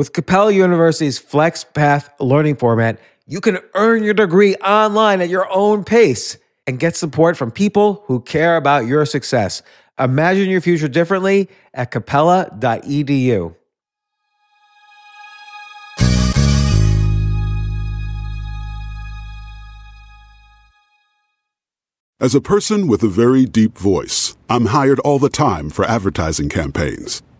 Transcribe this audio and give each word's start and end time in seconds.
With 0.00 0.14
Capella 0.14 0.50
University's 0.50 1.20
FlexPath 1.20 2.08
learning 2.20 2.56
format, 2.56 2.98
you 3.26 3.38
can 3.38 3.58
earn 3.74 4.02
your 4.02 4.14
degree 4.14 4.54
online 4.54 5.20
at 5.20 5.28
your 5.28 5.46
own 5.52 5.84
pace 5.84 6.38
and 6.66 6.78
get 6.78 6.96
support 6.96 7.36
from 7.36 7.50
people 7.50 8.02
who 8.06 8.22
care 8.22 8.56
about 8.56 8.86
your 8.86 9.04
success. 9.04 9.60
Imagine 9.98 10.48
your 10.48 10.62
future 10.62 10.88
differently 10.88 11.50
at 11.74 11.90
capella.edu. 11.90 13.54
As 22.18 22.34
a 22.34 22.40
person 22.40 22.88
with 22.88 23.02
a 23.02 23.08
very 23.08 23.44
deep 23.44 23.76
voice, 23.76 24.34
I'm 24.48 24.66
hired 24.66 25.00
all 25.00 25.18
the 25.18 25.28
time 25.28 25.68
for 25.68 25.84
advertising 25.84 26.48
campaigns. 26.48 27.22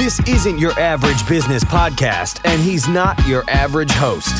This 0.00 0.18
isn't 0.20 0.58
your 0.58 0.72
average 0.80 1.28
business 1.28 1.62
podcast, 1.62 2.40
and 2.46 2.58
he's 2.62 2.88
not 2.88 3.22
your 3.26 3.44
average 3.50 3.90
host. 3.90 4.32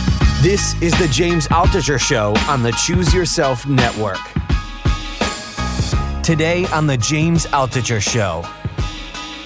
This 0.42 0.74
is 0.80 0.98
the 0.98 1.06
James 1.08 1.48
Altucher 1.48 2.00
Show 2.00 2.34
on 2.48 2.62
the 2.62 2.72
Choose 2.72 3.12
Yourself 3.12 3.66
Network. 3.66 4.16
Today 6.22 6.64
on 6.72 6.86
the 6.86 6.96
James 6.96 7.44
Altucher 7.48 8.00
Show. 8.00 8.42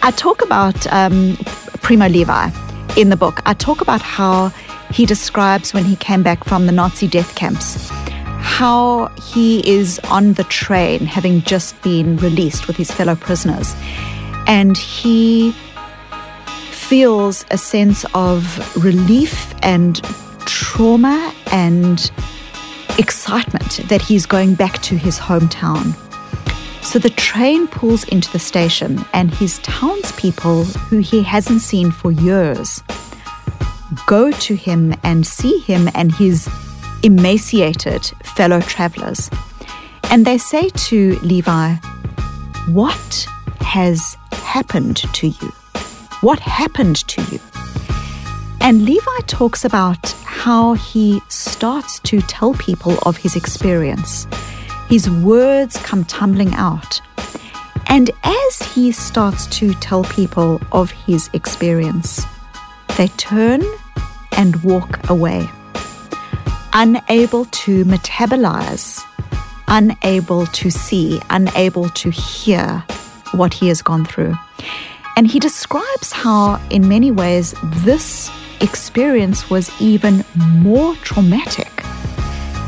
I 0.03 0.13
talk 0.13 0.41
about 0.41 0.87
um, 0.93 1.37
Primo 1.83 2.09
Levi 2.09 2.49
in 2.97 3.09
the 3.09 3.17
book. 3.17 3.41
I 3.45 3.53
talk 3.53 3.81
about 3.81 4.01
how 4.01 4.51
he 4.93 5.07
describes 5.07 5.75
when 5.75 5.85
he 5.85 5.97
came 5.97 6.23
back 6.23 6.45
from 6.45 6.67
the 6.67 6.73
Nazi 6.73 7.09
death 7.09 7.35
camps, 7.35 7.89
how 8.39 9.09
he 9.33 9.69
is 9.69 9.99
on 10.13 10.35
the 10.35 10.45
train 10.45 11.07
having 11.07 11.41
just 11.41 11.83
been 11.83 12.19
released 12.19 12.69
with 12.69 12.77
his 12.77 12.93
fellow 12.93 13.17
prisoners. 13.17 13.75
And 14.47 14.77
he 14.77 15.53
feels 16.85 17.47
a 17.51 17.57
sense 17.57 18.05
of 18.15 18.85
relief 18.85 19.55
and 19.63 20.03
trauma 20.41 21.33
and 21.51 22.13
excitement 22.99 23.81
that 23.89 24.03
he's 24.03 24.27
going 24.27 24.55
back 24.55 24.83
to 24.83 24.97
his 24.97 25.19
hometown. 25.19 25.95
So 26.85 26.99
the 26.99 27.11
train 27.11 27.67
pulls 27.69 28.05
into 28.05 28.31
the 28.31 28.39
station, 28.39 29.03
and 29.15 29.33
his 29.33 29.59
townspeople, 29.61 30.65
who 30.65 30.99
he 30.99 31.23
hasn't 31.23 31.63
seen 31.63 31.91
for 31.91 32.13
years, 32.13 32.83
go 34.07 34.31
to 34.31 34.55
him 34.55 34.95
and 35.03 35.27
see 35.27 35.59
him 35.61 35.89
and 35.95 36.15
his 36.15 36.49
emaciated 37.03 38.05
fellow 38.37 38.61
travelers. 38.61 39.31
And 40.11 40.27
they 40.27 40.37
say 40.37 40.69
to 40.69 41.19
Levi, 41.21 41.77
What 42.69 43.27
has 43.61 44.19
happened 44.33 44.99
to 44.99 45.29
you? 45.29 45.53
What 46.21 46.39
happened 46.41 46.97
to 47.09 47.23
you? 47.31 47.41
And 48.61 48.85
Levi 48.85 49.19
talks 49.27 49.65
about 49.65 50.13
how 50.25 50.73
he 50.75 51.21
starts 51.29 51.99
to 52.01 52.21
tell 52.23 52.55
people 52.55 52.97
of 53.05 53.17
his 53.19 53.37
experience. 53.37 54.27
His 54.89 55.11
words 55.11 55.77
come 55.79 56.05
tumbling 56.05 56.55
out. 56.55 57.01
And 57.87 58.11
as 58.23 58.75
he 58.75 58.91
starts 58.91 59.47
to 59.59 59.75
tell 59.75 60.05
people 60.05 60.61
of 60.73 60.91
his 60.91 61.29
experience, 61.35 62.25
they 62.97 63.09
turn 63.09 63.63
and 64.37 64.63
walk 64.65 65.09
away, 65.11 65.49
unable 66.73 67.45
to 67.47 67.85
metabolize, 67.85 69.03
unable 69.69 70.47
to 70.47 70.71
see, 70.71 71.21
unable 71.31 71.89
to 71.91 72.11
hear 72.11 72.83
what 73.33 73.53
he 73.55 73.69
has 73.69 73.83
gone 73.83 74.05
through. 74.05 74.35
And 75.17 75.27
he 75.27 75.39
describes 75.39 76.13
how, 76.13 76.61
in 76.71 76.89
many 76.89 77.11
ways, 77.11 77.55
this 77.63 78.31
experience 78.61 79.49
was 79.49 79.71
even 79.81 80.25
more 80.37 80.97
traumatic 80.97 81.71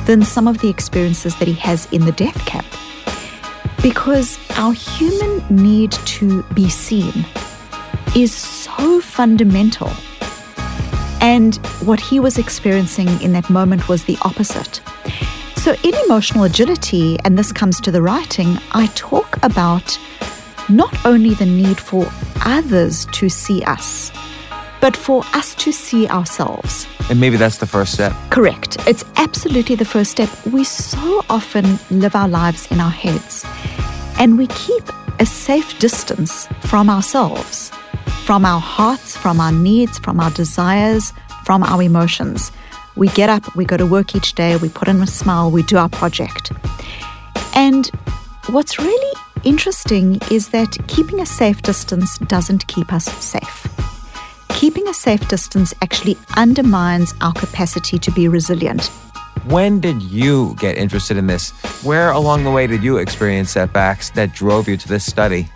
than 0.07 0.23
some 0.23 0.47
of 0.47 0.59
the 0.59 0.69
experiences 0.69 1.37
that 1.37 1.49
he 1.49 1.55
has 1.55 1.91
in 1.93 2.05
the 2.05 2.12
death 2.12 2.39
camp. 2.47 2.67
Because 3.83 4.39
our 4.57 4.73
human 4.73 5.45
need 5.51 5.93
to 5.93 6.43
be 6.55 6.69
seen 6.69 7.25
is 8.15 8.33
so 8.33 9.01
fundamental. 9.01 9.91
And 11.21 11.57
what 11.83 11.99
he 11.99 12.21
was 12.21 12.39
experiencing 12.39 13.09
in 13.21 13.33
that 13.33 13.51
moment 13.51 13.89
was 13.89 14.05
the 14.05 14.17
opposite. 14.23 14.81
So, 15.57 15.75
in 15.83 15.95
emotional 16.05 16.45
agility, 16.45 17.19
and 17.25 17.37
this 17.37 17.51
comes 17.51 17.81
to 17.81 17.91
the 17.91 18.01
writing, 18.01 18.59
I 18.73 18.87
talk 18.95 19.37
about 19.43 19.99
not 20.69 20.94
only 21.04 21.34
the 21.34 21.47
need 21.47 21.78
for 21.78 22.06
others 22.44 23.06
to 23.12 23.28
see 23.28 23.62
us, 23.62 24.10
but 24.81 24.97
for 24.97 25.25
us 25.32 25.54
to 25.56 25.72
see 25.72 26.09
ourselves. 26.09 26.87
And 27.09 27.21
maybe 27.21 27.37
that's 27.37 27.59
the 27.59 27.66
first 27.66 27.93
step. 27.93 28.12
Correct. 28.31 28.77
It's 28.87 29.04
absolutely 29.16 29.77
the 29.77 29.84
first 29.84 30.10
step. 30.10 30.28
We 30.47 30.65
so 30.65 31.25
often 31.31 31.78
live 31.91 32.15
our 32.15 32.28
lives 32.28 32.71
in 32.71 32.81
our 32.81 32.91
heads, 32.91 33.44
and 34.19 34.37
we 34.37 34.49
keep 34.49 34.84
a 35.19 35.27
safe 35.27 35.78
distance 35.78 36.47
from 36.62 36.91
ourselves, 36.91 37.71
from 38.25 38.44
our 38.44 38.60
hearts, 38.60 39.16
from 39.16 39.41
our 39.41 39.53
needs, 39.53 39.98
from 39.98 40.21
our 40.21 40.31
desires, 40.31 41.12
from 41.44 41.62
our 41.62 41.83
emotions. 41.83 42.53
We 42.97 43.09
get 43.09 43.31
up, 43.31 43.54
we 43.54 43.65
go 43.65 43.77
to 43.77 43.87
work 43.87 44.15
each 44.15 44.34
day, 44.34 44.56
we 44.56 44.69
put 44.69 44.88
in 44.88 45.00
a 45.03 45.06
smile, 45.06 45.50
we 45.50 45.62
do 45.62 45.77
our 45.77 45.88
project. 45.88 46.53
And 47.54 47.87
what's 48.48 48.78
really 48.78 49.21
interesting 49.45 50.19
is 50.31 50.49
that 50.51 50.77
keeping 50.87 51.21
a 51.21 51.27
safe 51.27 51.63
distance 51.63 52.19
doesn't 52.19 52.67
keep 52.67 52.93
us 52.93 53.05
safe. 53.05 53.67
Keeping 54.51 54.89
a 54.89 54.95
safe 54.95 55.27
distance 55.29 55.75
actually 55.83 56.17
undermines 56.37 57.15
our 57.21 57.33
capacity 57.33 57.99
to 57.99 58.11
be 58.11 58.29
resilient. 58.29 58.87
When 59.45 59.81
did 59.81 60.03
you 60.03 60.57
get 60.59 60.77
interested 60.77 61.17
in 61.17 61.27
this? 61.27 61.51
Where 61.85 62.11
along 62.11 62.45
the 62.45 62.51
way 62.51 62.67
did 62.67 62.83
you 62.83 62.97
experience 62.97 63.51
setbacks 63.51 64.11
that 64.11 64.33
drove 64.33 64.69
you 64.69 64.77
to 64.77 64.89
this 64.89 65.05
study? 65.05 65.49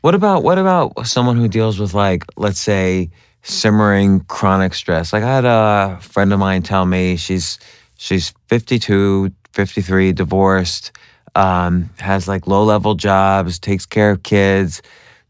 What 0.00 0.14
about 0.14 0.42
what 0.42 0.58
about 0.58 1.06
someone 1.06 1.36
who 1.36 1.48
deals 1.48 1.78
with 1.78 1.92
like 1.92 2.24
let's 2.36 2.60
say 2.60 3.10
simmering 3.48 4.20
chronic 4.28 4.74
stress? 4.74 5.12
Like 5.12 5.22
I 5.22 5.34
had 5.34 5.44
a 5.44 5.98
friend 6.00 6.32
of 6.32 6.38
mine 6.38 6.62
tell 6.62 6.86
me 6.86 7.16
she's 7.16 7.58
she's 7.96 8.32
52, 8.48 9.32
53, 9.52 10.12
divorced, 10.12 10.92
um, 11.34 11.90
has 11.98 12.28
like 12.28 12.46
low 12.46 12.64
level 12.64 12.94
jobs, 12.94 13.58
takes 13.58 13.86
care 13.86 14.10
of 14.12 14.22
kids, 14.22 14.82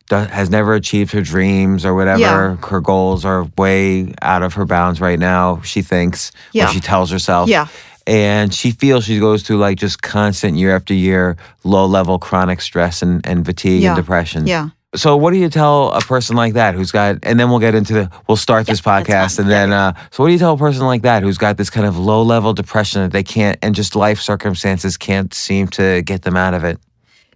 does, 0.08 0.28
has 0.28 0.50
never 0.50 0.74
achieved 0.74 1.12
her 1.12 1.22
dreams 1.22 1.84
or 1.84 1.94
whatever. 1.94 2.20
Yeah. 2.20 2.56
Her 2.56 2.80
goals 2.80 3.24
are 3.24 3.44
way 3.56 4.14
out 4.22 4.42
of 4.42 4.54
her 4.54 4.66
bounds 4.66 5.00
right 5.00 5.18
now. 5.18 5.60
She 5.62 5.82
thinks, 5.82 6.32
Yeah. 6.52 6.66
or 6.66 6.68
she 6.72 6.80
tells 6.80 7.10
herself. 7.10 7.48
Yeah. 7.48 7.68
And 8.06 8.54
she 8.54 8.70
feels 8.70 9.04
she 9.04 9.18
goes 9.20 9.42
through 9.42 9.58
like 9.58 9.76
just 9.78 10.00
constant 10.00 10.56
year 10.56 10.74
after 10.74 10.94
year 10.94 11.36
low 11.62 11.84
level 11.84 12.18
chronic 12.18 12.62
stress 12.62 13.02
and, 13.02 13.20
and 13.26 13.44
fatigue 13.44 13.82
Yeah. 13.82 13.90
and 13.90 13.96
depression. 13.96 14.46
Yeah. 14.46 14.70
So 14.94 15.16
what 15.18 15.32
do 15.32 15.38
you 15.38 15.50
tell 15.50 15.92
a 15.92 16.00
person 16.00 16.34
like 16.34 16.54
that 16.54 16.74
who's 16.74 16.90
got 16.90 17.18
and 17.22 17.38
then 17.38 17.50
we'll 17.50 17.58
get 17.58 17.74
into 17.74 17.92
the 17.92 18.10
we'll 18.26 18.36
start 18.38 18.66
this 18.66 18.80
Yeah, 18.84 19.00
podcast 19.02 19.38
and 19.38 19.50
then 19.50 19.70
uh 19.70 19.92
so 20.10 20.22
what 20.22 20.28
do 20.28 20.32
you 20.32 20.38
tell 20.38 20.54
a 20.54 20.58
person 20.58 20.86
like 20.86 21.02
that 21.02 21.22
who's 21.22 21.36
got 21.36 21.58
this 21.58 21.68
kind 21.68 21.86
of 21.86 21.98
low 21.98 22.22
level 22.22 22.54
depression 22.54 23.02
that 23.02 23.12
they 23.12 23.22
can't 23.22 23.58
and 23.60 23.74
just 23.74 23.94
life 23.94 24.18
circumstances 24.18 24.96
can't 24.96 25.34
seem 25.34 25.68
to 25.68 26.00
get 26.02 26.22
them 26.22 26.36
out 26.36 26.54
of 26.54 26.64
it? 26.64 26.78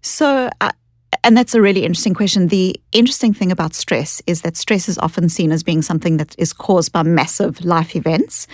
So, 0.01 0.49
uh, 0.61 0.73
and 1.23 1.37
that's 1.37 1.55
a 1.55 1.61
really 1.61 1.85
interesting 1.85 2.15
question. 2.15 2.49
The 2.49 2.75
interesting 2.93 3.35
thing 3.35 3.53
about 3.53 3.75
stress 3.75 4.23
is 4.27 4.41
that 4.43 4.57
stress 4.57 4.89
is 4.89 4.99
often 4.99 5.29
seen 5.29 5.53
as 5.53 5.63
being 5.63 5.83
something 5.83 6.17
that 6.17 6.35
is 6.39 6.53
caused 6.53 6.91
by 6.91 7.03
massive 7.03 7.65
life 7.65 7.95
events. 7.95 8.47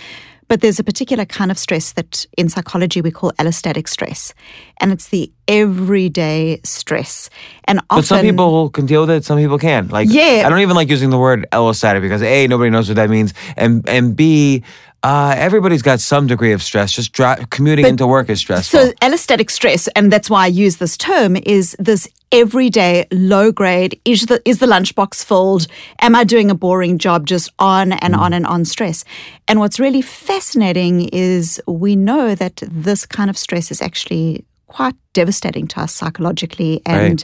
But 0.49 0.61
there's 0.61 0.79
a 0.79 0.83
particular 0.83 1.25
kind 1.25 1.51
of 1.51 1.57
stress 1.57 1.93
that 1.93 2.25
in 2.37 2.49
psychology 2.49 3.01
we 3.01 3.11
call 3.11 3.31
allostatic 3.33 3.87
stress. 3.87 4.33
And 4.81 4.91
it's 4.91 5.09
the 5.09 5.31
everyday 5.47 6.59
stress. 6.63 7.29
And 7.65 7.79
often. 7.89 8.01
But 8.01 8.05
some 8.05 8.21
people 8.21 8.69
can 8.71 8.85
deal 8.85 9.01
with 9.01 9.11
it, 9.11 9.23
some 9.25 9.37
people 9.37 9.59
can't. 9.59 9.91
Like, 9.91 10.09
Yeah. 10.09 10.43
I 10.45 10.49
don't 10.49 10.59
even 10.59 10.75
like 10.75 10.89
using 10.89 11.11
the 11.11 11.19
word 11.19 11.47
allostatic 11.51 12.01
because 12.01 12.23
A, 12.23 12.47
nobody 12.47 12.71
knows 12.71 12.89
what 12.89 12.95
that 12.95 13.09
means. 13.09 13.33
And, 13.55 13.87
and 13.87 14.15
B, 14.15 14.63
uh, 15.03 15.33
everybody's 15.37 15.81
got 15.81 15.99
some 15.99 16.27
degree 16.27 16.51
of 16.51 16.61
stress. 16.61 16.91
Just 16.91 17.13
dri- 17.13 17.45
commuting 17.49 17.85
into 17.85 18.05
work 18.05 18.29
is 18.29 18.39
stressful. 18.39 18.79
So, 18.79 18.91
allostatic 19.01 19.49
stress, 19.49 19.87
and 19.89 20.11
that's 20.11 20.29
why 20.29 20.43
I 20.43 20.47
use 20.47 20.77
this 20.77 20.97
term, 20.97 21.37
is 21.37 21.75
this 21.79 22.07
everyday 22.31 23.07
low 23.11 23.51
grade. 23.51 23.99
Is 24.03 24.25
the 24.25 24.41
is 24.45 24.59
the 24.59 24.65
lunchbox 24.65 25.23
filled? 25.23 25.67
Am 26.01 26.15
I 26.15 26.23
doing 26.23 26.51
a 26.51 26.55
boring 26.55 26.97
job? 26.97 27.25
Just 27.25 27.51
on 27.59 27.93
and 27.93 28.15
on 28.15 28.33
and 28.33 28.45
on 28.45 28.65
stress. 28.65 29.05
And 29.47 29.59
what's 29.59 29.79
really 29.79 30.01
fascinating 30.01 31.09
is 31.09 31.61
we 31.67 31.95
know 31.95 32.35
that 32.35 32.61
this 32.69 33.05
kind 33.05 33.29
of 33.29 33.37
stress 33.37 33.71
is 33.71 33.81
actually 33.81 34.45
quite 34.67 34.95
devastating 35.13 35.67
to 35.67 35.81
us 35.81 35.93
psychologically 35.93 36.81
and 36.85 37.23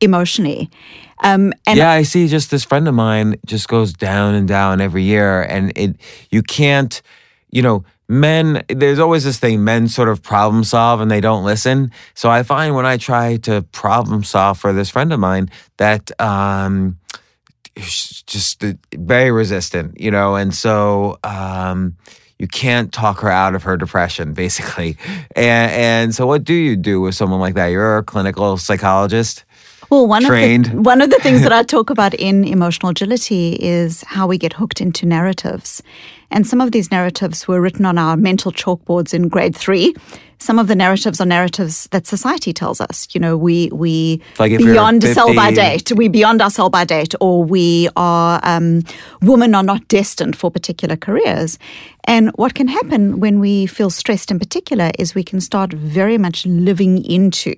emotionally. 0.00 0.70
Um, 1.24 1.54
and 1.66 1.78
yeah, 1.78 1.90
I 1.90 2.02
see. 2.02 2.28
Just 2.28 2.50
this 2.50 2.64
friend 2.64 2.86
of 2.86 2.94
mine 2.94 3.36
just 3.46 3.66
goes 3.66 3.94
down 3.94 4.34
and 4.34 4.46
down 4.46 4.82
every 4.82 5.02
year, 5.02 5.42
and 5.42 5.72
it 5.74 5.96
you 6.30 6.42
can't, 6.42 7.00
you 7.50 7.62
know, 7.62 7.82
men. 8.08 8.62
There's 8.68 8.98
always 8.98 9.24
this 9.24 9.38
thing: 9.38 9.64
men 9.64 9.88
sort 9.88 10.10
of 10.10 10.22
problem 10.22 10.64
solve 10.64 11.00
and 11.00 11.10
they 11.10 11.22
don't 11.22 11.42
listen. 11.42 11.90
So 12.12 12.30
I 12.30 12.42
find 12.42 12.74
when 12.74 12.84
I 12.84 12.98
try 12.98 13.36
to 13.38 13.62
problem 13.72 14.22
solve 14.22 14.58
for 14.58 14.74
this 14.74 14.90
friend 14.90 15.14
of 15.14 15.18
mine 15.18 15.50
that 15.78 16.10
um, 16.20 16.98
just 17.74 18.62
very 18.94 19.30
resistant, 19.32 19.98
you 19.98 20.10
know, 20.10 20.36
and 20.36 20.54
so. 20.54 21.18
Um, 21.24 21.96
you 22.36 22.48
can't 22.48 22.92
talk 22.92 23.20
her 23.20 23.30
out 23.30 23.54
of 23.54 23.62
her 23.62 23.76
depression, 23.76 24.32
basically. 24.34 24.98
And, 25.36 25.72
and 25.72 26.14
so, 26.14 26.26
what 26.26 26.42
do 26.42 26.52
you 26.52 26.76
do 26.76 27.00
with 27.00 27.14
someone 27.14 27.38
like 27.40 27.54
that? 27.54 27.68
You're 27.68 27.98
a 27.98 28.02
clinical 28.02 28.56
psychologist. 28.58 29.44
Well, 29.94 30.08
one 30.08 30.24
trained. 30.24 30.66
of 30.66 30.72
the, 30.72 30.82
one 30.82 31.00
of 31.00 31.10
the 31.10 31.20
things 31.20 31.42
that 31.42 31.52
I 31.52 31.62
talk 31.74 31.88
about 31.88 32.14
in 32.14 32.42
emotional 32.42 32.90
agility 32.90 33.52
is 33.60 34.02
how 34.02 34.26
we 34.26 34.38
get 34.38 34.52
hooked 34.52 34.80
into 34.80 35.06
narratives, 35.06 35.84
and 36.32 36.44
some 36.44 36.60
of 36.60 36.72
these 36.72 36.90
narratives 36.90 37.46
were 37.46 37.60
written 37.60 37.86
on 37.86 37.96
our 37.96 38.16
mental 38.16 38.50
chalkboards 38.50 39.14
in 39.14 39.28
grade 39.28 39.54
three. 39.54 39.94
Some 40.38 40.58
of 40.58 40.66
the 40.66 40.74
narratives 40.74 41.20
are 41.20 41.26
narratives 41.26 41.88
that 41.92 42.08
society 42.08 42.52
tells 42.52 42.80
us. 42.80 43.06
You 43.12 43.20
know, 43.20 43.36
we 43.36 43.68
we 43.72 44.20
Like 44.40 44.58
beyond 44.58 45.04
a 45.04 45.14
sell 45.14 45.32
by 45.32 45.50
50 45.50 45.54
date, 45.54 45.92
we 45.92 46.08
beyond 46.08 46.42
our 46.42 46.50
sell 46.50 46.70
by 46.70 46.84
date, 46.84 47.14
or 47.20 47.44
we 47.44 47.88
are 47.94 48.40
um, 48.42 48.82
women 49.22 49.54
are 49.54 49.62
not 49.62 49.86
destined 49.86 50.36
for 50.36 50.50
particular 50.50 50.96
careers. 50.96 51.56
And 52.02 52.30
what 52.34 52.54
can 52.54 52.66
happen 52.66 53.20
when 53.20 53.38
we 53.38 53.66
feel 53.66 53.90
stressed, 53.90 54.32
in 54.32 54.40
particular, 54.40 54.90
is 54.98 55.14
we 55.14 55.22
can 55.22 55.40
start 55.40 55.72
very 55.72 56.18
much 56.18 56.44
living 56.46 57.04
into 57.04 57.54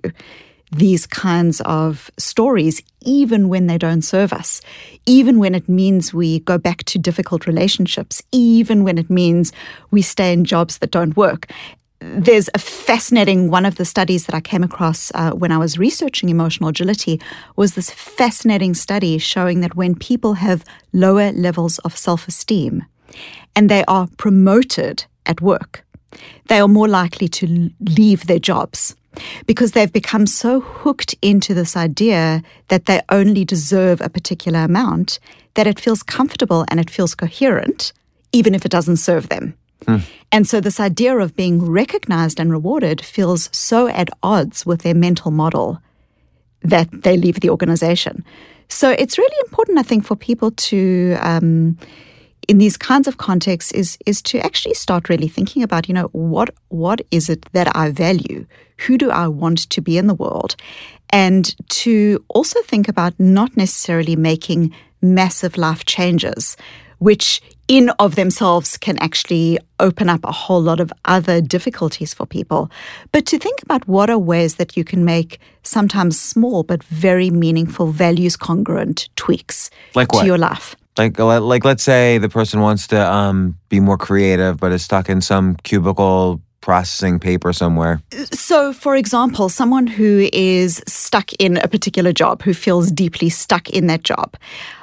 these 0.73 1.07
kinds 1.07 1.61
of 1.63 2.11
stories, 2.19 2.83
even 3.03 3.49
when 3.49 3.67
they 3.67 3.79
don't 3.79 4.03
serve 4.03 4.33
us, 4.33 4.61
even 5.07 5.39
when 5.39 5.55
it 5.55 5.69
means 5.69 6.13
we 6.13 6.41
go 6.41 6.59
back 6.59 6.83
to 6.85 6.99
difficult 6.99 7.47
relationships, 7.47 8.23
even 8.33 8.85
when 8.85 8.99
it 8.99 9.09
means 9.09 9.53
we 9.91 10.03
stay 10.03 10.33
in 10.33 10.45
jobs 10.45 10.79
that 10.79 10.91
don't 10.91 11.17
work. 11.17 11.51
There's 12.01 12.51
a 12.53 12.59
fascinating 12.59 13.51
one 13.51 13.65
of 13.65 13.77
the 13.77 13.85
studies 13.85 14.27
that 14.27 14.35
I 14.35 14.41
came 14.41 14.63
across 14.63 15.11
uh, 15.15 15.31
when 15.31 15.51
I 15.51 15.59
was 15.59 15.79
researching 15.79 16.29
emotional 16.29 16.69
agility 16.69 17.21
was 17.57 17.75
this 17.75 17.91
fascinating 17.91 18.75
study 18.75 19.19
showing 19.19 19.61
that 19.61 19.77
when 19.77 19.95
people 19.95 20.35
have 20.35 20.65
lower 20.93 21.33
levels 21.33 21.79
of 21.81 21.97
self 21.97 22.29
esteem 22.29 22.85
and 23.55 23.71
they 23.71 23.85
are 23.87 24.09
promoted 24.19 25.07
at 25.25 25.41
work, 25.41 25.87
they 26.49 26.61
are 26.61 26.69
more 26.69 26.89
likely 26.89 27.29
to 27.29 27.71
leave 27.81 28.27
their 28.27 28.39
jobs 28.39 28.95
because 29.47 29.73
they've 29.73 29.93
become 29.93 30.27
so 30.27 30.61
hooked 30.61 31.15
into 31.23 31.55
this 31.55 31.77
idea 31.77 32.43
that 32.69 32.87
they 32.87 33.01
only 33.09 33.45
deserve 33.45 34.01
a 34.01 34.09
particular 34.09 34.61
amount 34.61 35.19
that 35.55 35.67
it 35.67 35.81
feels 35.81 36.03
comfortable 36.03 36.65
and 36.69 36.81
it 36.81 36.91
feels 36.91 37.15
coherent, 37.15 37.93
even 38.33 38.55
if 38.55 38.65
it 38.65 38.71
doesn't 38.71 38.99
serve 38.99 39.29
them. 39.29 39.55
And 40.33 40.47
so, 40.47 40.61
this 40.61 40.81
idea 40.81 41.17
of 41.17 41.37
being 41.37 41.65
recognized 41.65 42.41
and 42.41 42.51
rewarded 42.51 43.05
feels 43.05 43.49
so 43.53 43.89
at 43.89 44.09
odds 44.23 44.67
with 44.67 44.83
their 44.83 44.95
mental 44.95 45.31
model 45.31 45.81
that 46.63 46.89
they 46.91 47.17
leave 47.17 47.41
the 47.41 47.51
organization. 47.51 48.25
So, 48.69 48.91
it's 48.91 49.19
really 49.19 49.37
important, 49.47 49.79
I 49.79 49.83
think, 49.83 50.05
for 50.05 50.17
people 50.17 50.51
to. 50.51 51.17
Um, 51.21 51.79
in 52.48 52.58
these 52.58 52.76
kinds 52.76 53.08
of 53.08 53.19
contexts 53.19 53.72
is 53.72 53.98
is 54.06 54.22
to 54.22 54.38
actually 54.38 54.75
start 54.75 55.08
really 55.08 55.28
thinking 55.28 55.62
about 55.62 55.88
you 55.88 55.94
know 55.94 56.08
what 56.12 56.50
what 56.69 57.00
is 57.10 57.28
it 57.28 57.46
that 57.52 57.75
I 57.76 57.90
value? 57.90 58.46
Who 58.87 58.98
do 58.98 59.10
I 59.10 59.28
want 59.28 59.70
to 59.70 59.81
be 59.81 59.98
in 59.98 60.06
the 60.06 60.14
world? 60.14 60.56
And 61.10 61.54
to 61.69 62.25
also 62.28 62.60
think 62.62 62.88
about 62.88 63.19
not 63.19 63.56
necessarily 63.56 64.16
making 64.16 64.75
massive 65.00 65.56
life 65.56 65.84
changes 65.84 66.56
which 66.98 67.43
in 67.69 67.90
of 67.98 68.14
themselves 68.14 68.78
can 68.78 68.96
actually 68.98 69.58
open 69.81 70.08
up 70.08 70.25
a 70.25 70.32
whole 70.32 70.62
lot 70.62 70.81
of 70.81 70.93
other 71.04 71.40
difficulties 71.40 72.14
for 72.14 72.25
people. 72.26 72.70
But 73.12 73.26
to 73.26 73.38
think 73.38 73.62
about 73.62 73.87
what 73.88 74.08
are 74.08 74.19
ways 74.19 74.54
that 74.54 74.76
you 74.76 74.84
can 74.84 75.04
make 75.04 75.40
sometimes 75.62 76.19
small 76.19 76.62
but 76.62 76.82
very 76.84 77.28
meaningful 77.31 77.88
values 77.88 78.37
congruent 78.37 79.08
tweaks 79.16 79.69
Like 79.94 80.08
to 80.08 80.25
your 80.25 80.38
life 80.38 80.76
Like, 80.98 81.19
like, 81.19 81.64
let's 81.64 81.82
say 81.82 82.16
the 82.19 82.31
person 82.31 82.60
wants 82.60 82.87
to 82.88 83.12
um, 83.12 83.58
be 83.69 83.81
more 83.81 83.98
creative, 83.98 84.58
but 84.58 84.72
is 84.72 84.82
stuck 84.82 85.10
in 85.10 85.20
some 85.20 85.56
cubicle 85.56 86.40
processing 86.67 87.21
paper 87.21 87.53
somewhere. 87.53 88.01
So, 88.33 88.73
for 88.73 88.97
example, 88.97 89.49
someone 89.49 89.87
who 89.87 90.29
is 90.33 90.83
stuck 90.89 91.33
in 91.35 91.59
a 91.59 91.69
particular 91.69 92.13
job, 92.13 92.43
who 92.43 92.53
feels 92.53 92.91
deeply 92.91 93.29
stuck 93.29 93.71
in 93.71 93.87
that 93.87 94.03
job, 94.03 94.37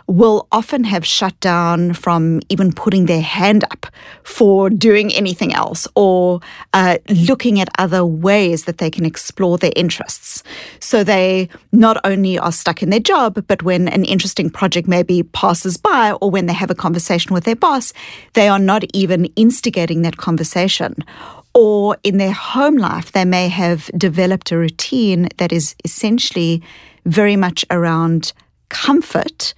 will 0.08 0.48
often 0.52 0.86
have 0.86 1.06
shut 1.06 1.38
down 1.42 1.94
from 1.94 2.40
even 2.48 2.72
putting 2.72 3.06
their 3.06 3.22
hand 3.22 3.66
up 3.72 3.86
for 4.24 4.70
doing 4.70 5.14
anything 5.14 5.54
else 5.54 5.86
or 5.96 6.40
uh, 6.74 6.98
looking 7.10 7.60
at 7.60 7.70
other 7.78 8.06
ways 8.06 8.64
that 8.64 8.78
they 8.78 8.90
can 8.90 9.06
explore 9.06 9.58
their 9.58 9.74
interests. 9.76 10.42
So, 10.80 11.04
they 11.04 11.50
not 11.74 11.98
only 12.06 12.40
are 12.40 12.54
stuck 12.54 12.82
in 12.82 12.92
their 12.92 13.02
job, 13.02 13.44
but 13.48 13.62
when 13.64 13.90
an 13.90 14.06
interesting 14.06 14.50
project 14.50 14.88
maybe 14.88 15.24
passes 15.24 15.76
by 15.76 16.14
or 16.22 16.32
when 16.32 16.46
they 16.46 16.54
have 16.54 16.72
a 16.72 16.76
conversation 16.86 17.34
with 17.34 17.44
their 17.44 17.58
boss, 17.58 17.92
they 18.36 18.48
are 18.48 18.60
not 18.60 18.84
even 18.94 19.26
instigating 19.36 20.02
that 20.04 20.16
conversation 20.16 21.04
or 21.54 21.98
in 22.04 22.18
their 22.18 22.32
home 22.32 22.78
life, 22.78 23.12
they 23.12 23.26
may 23.26 23.48
have 23.48 23.90
developed 23.98 24.52
a 24.52 24.58
routine 24.58 25.30
that 25.38 25.52
is 25.52 25.76
essentially 25.86 26.62
very 27.06 27.36
much 27.36 27.66
around 27.70 28.34
comfort, 28.70 29.54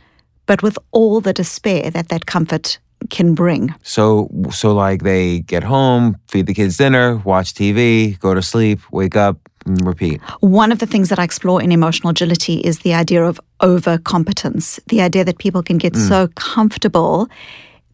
but 0.45 0.61
with 0.61 0.77
all 0.91 1.21
the 1.21 1.33
despair 1.33 1.89
that 1.91 2.09
that 2.09 2.25
comfort 2.25 2.79
can 3.09 3.33
bring. 3.33 3.73
So, 3.83 4.29
so 4.51 4.73
like 4.73 5.03
they 5.03 5.39
get 5.39 5.63
home, 5.63 6.17
feed 6.27 6.47
the 6.47 6.53
kids 6.53 6.77
dinner, 6.77 7.17
watch 7.17 7.53
TV, 7.53 8.19
go 8.19 8.33
to 8.33 8.41
sleep, 8.41 8.79
wake 8.91 9.15
up, 9.15 9.37
and 9.65 9.85
repeat. 9.85 10.21
One 10.41 10.71
of 10.71 10.79
the 10.79 10.85
things 10.85 11.09
that 11.09 11.19
I 11.19 11.23
explore 11.23 11.61
in 11.61 11.71
emotional 11.71 12.11
agility 12.11 12.55
is 12.55 12.79
the 12.79 12.93
idea 12.93 13.23
of 13.23 13.39
overcompetence, 13.61 14.79
the 14.87 15.01
idea 15.01 15.23
that 15.23 15.37
people 15.37 15.63
can 15.63 15.77
get 15.77 15.93
mm. 15.93 16.07
so 16.07 16.27
comfortable 16.35 17.27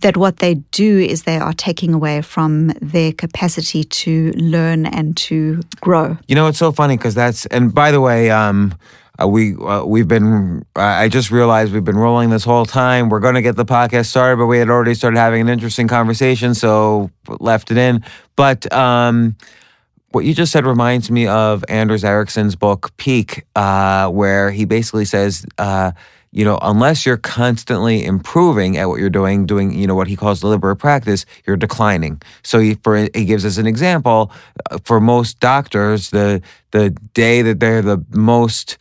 that 0.01 0.17
what 0.17 0.37
they 0.37 0.55
do 0.71 0.99
is 0.99 1.23
they 1.23 1.37
are 1.37 1.53
taking 1.53 1.93
away 1.93 2.21
from 2.21 2.67
their 2.81 3.11
capacity 3.11 3.83
to 3.83 4.31
learn 4.35 4.85
and 4.85 5.15
to 5.17 5.61
grow. 5.79 6.17
You 6.27 6.35
know, 6.35 6.47
it's 6.47 6.57
so 6.57 6.71
funny 6.71 6.97
because 6.97 7.15
that's. 7.15 7.45
And 7.47 7.73
by 7.73 7.91
the 7.91 8.01
way, 8.01 8.29
um, 8.29 8.75
uh, 9.21 9.27
we 9.27 9.55
uh, 9.55 9.83
we've 9.85 10.07
been. 10.07 10.65
I 10.75 11.07
just 11.07 11.31
realized 11.31 11.73
we've 11.73 11.85
been 11.85 11.97
rolling 11.97 12.29
this 12.29 12.43
whole 12.43 12.65
time. 12.65 13.09
We're 13.09 13.19
going 13.19 13.35
to 13.35 13.41
get 13.41 13.55
the 13.55 13.65
podcast 13.65 14.07
started, 14.07 14.37
but 14.37 14.47
we 14.47 14.57
had 14.57 14.69
already 14.69 14.93
started 14.93 15.17
having 15.17 15.41
an 15.41 15.49
interesting 15.49 15.87
conversation, 15.87 16.55
so 16.55 17.11
left 17.39 17.71
it 17.71 17.77
in. 17.77 18.03
But 18.35 18.71
um, 18.73 19.35
what 20.11 20.25
you 20.25 20.33
just 20.33 20.51
said 20.51 20.65
reminds 20.65 21.11
me 21.11 21.27
of 21.27 21.63
Anders 21.69 22.03
Ericsson's 22.03 22.55
book 22.55 22.95
Peak, 22.97 23.45
uh, 23.55 24.09
where 24.09 24.51
he 24.51 24.65
basically 24.65 25.05
says. 25.05 25.45
You 26.33 26.45
know, 26.45 26.57
unless 26.61 27.05
you're 27.05 27.17
constantly 27.17 28.05
improving 28.05 28.77
at 28.77 28.87
what 28.87 28.99
you're 29.01 29.09
doing, 29.09 29.45
doing, 29.45 29.73
you 29.73 29.85
know, 29.85 29.95
what 29.95 30.07
he 30.07 30.15
calls 30.15 30.39
deliberate 30.39 30.77
practice, 30.77 31.25
you're 31.45 31.57
declining. 31.57 32.21
So 32.41 32.59
he, 32.59 32.75
for, 32.75 33.09
he 33.13 33.25
gives 33.25 33.43
us 33.45 33.57
an 33.57 33.67
example. 33.67 34.31
Uh, 34.69 34.77
For 34.85 35.01
most 35.01 35.39
doctors, 35.39 36.09
the 36.09 36.41
the 36.71 36.91
day 37.13 37.41
that 37.41 37.59
they're 37.59 37.81
the 37.81 38.01
most 38.11 38.77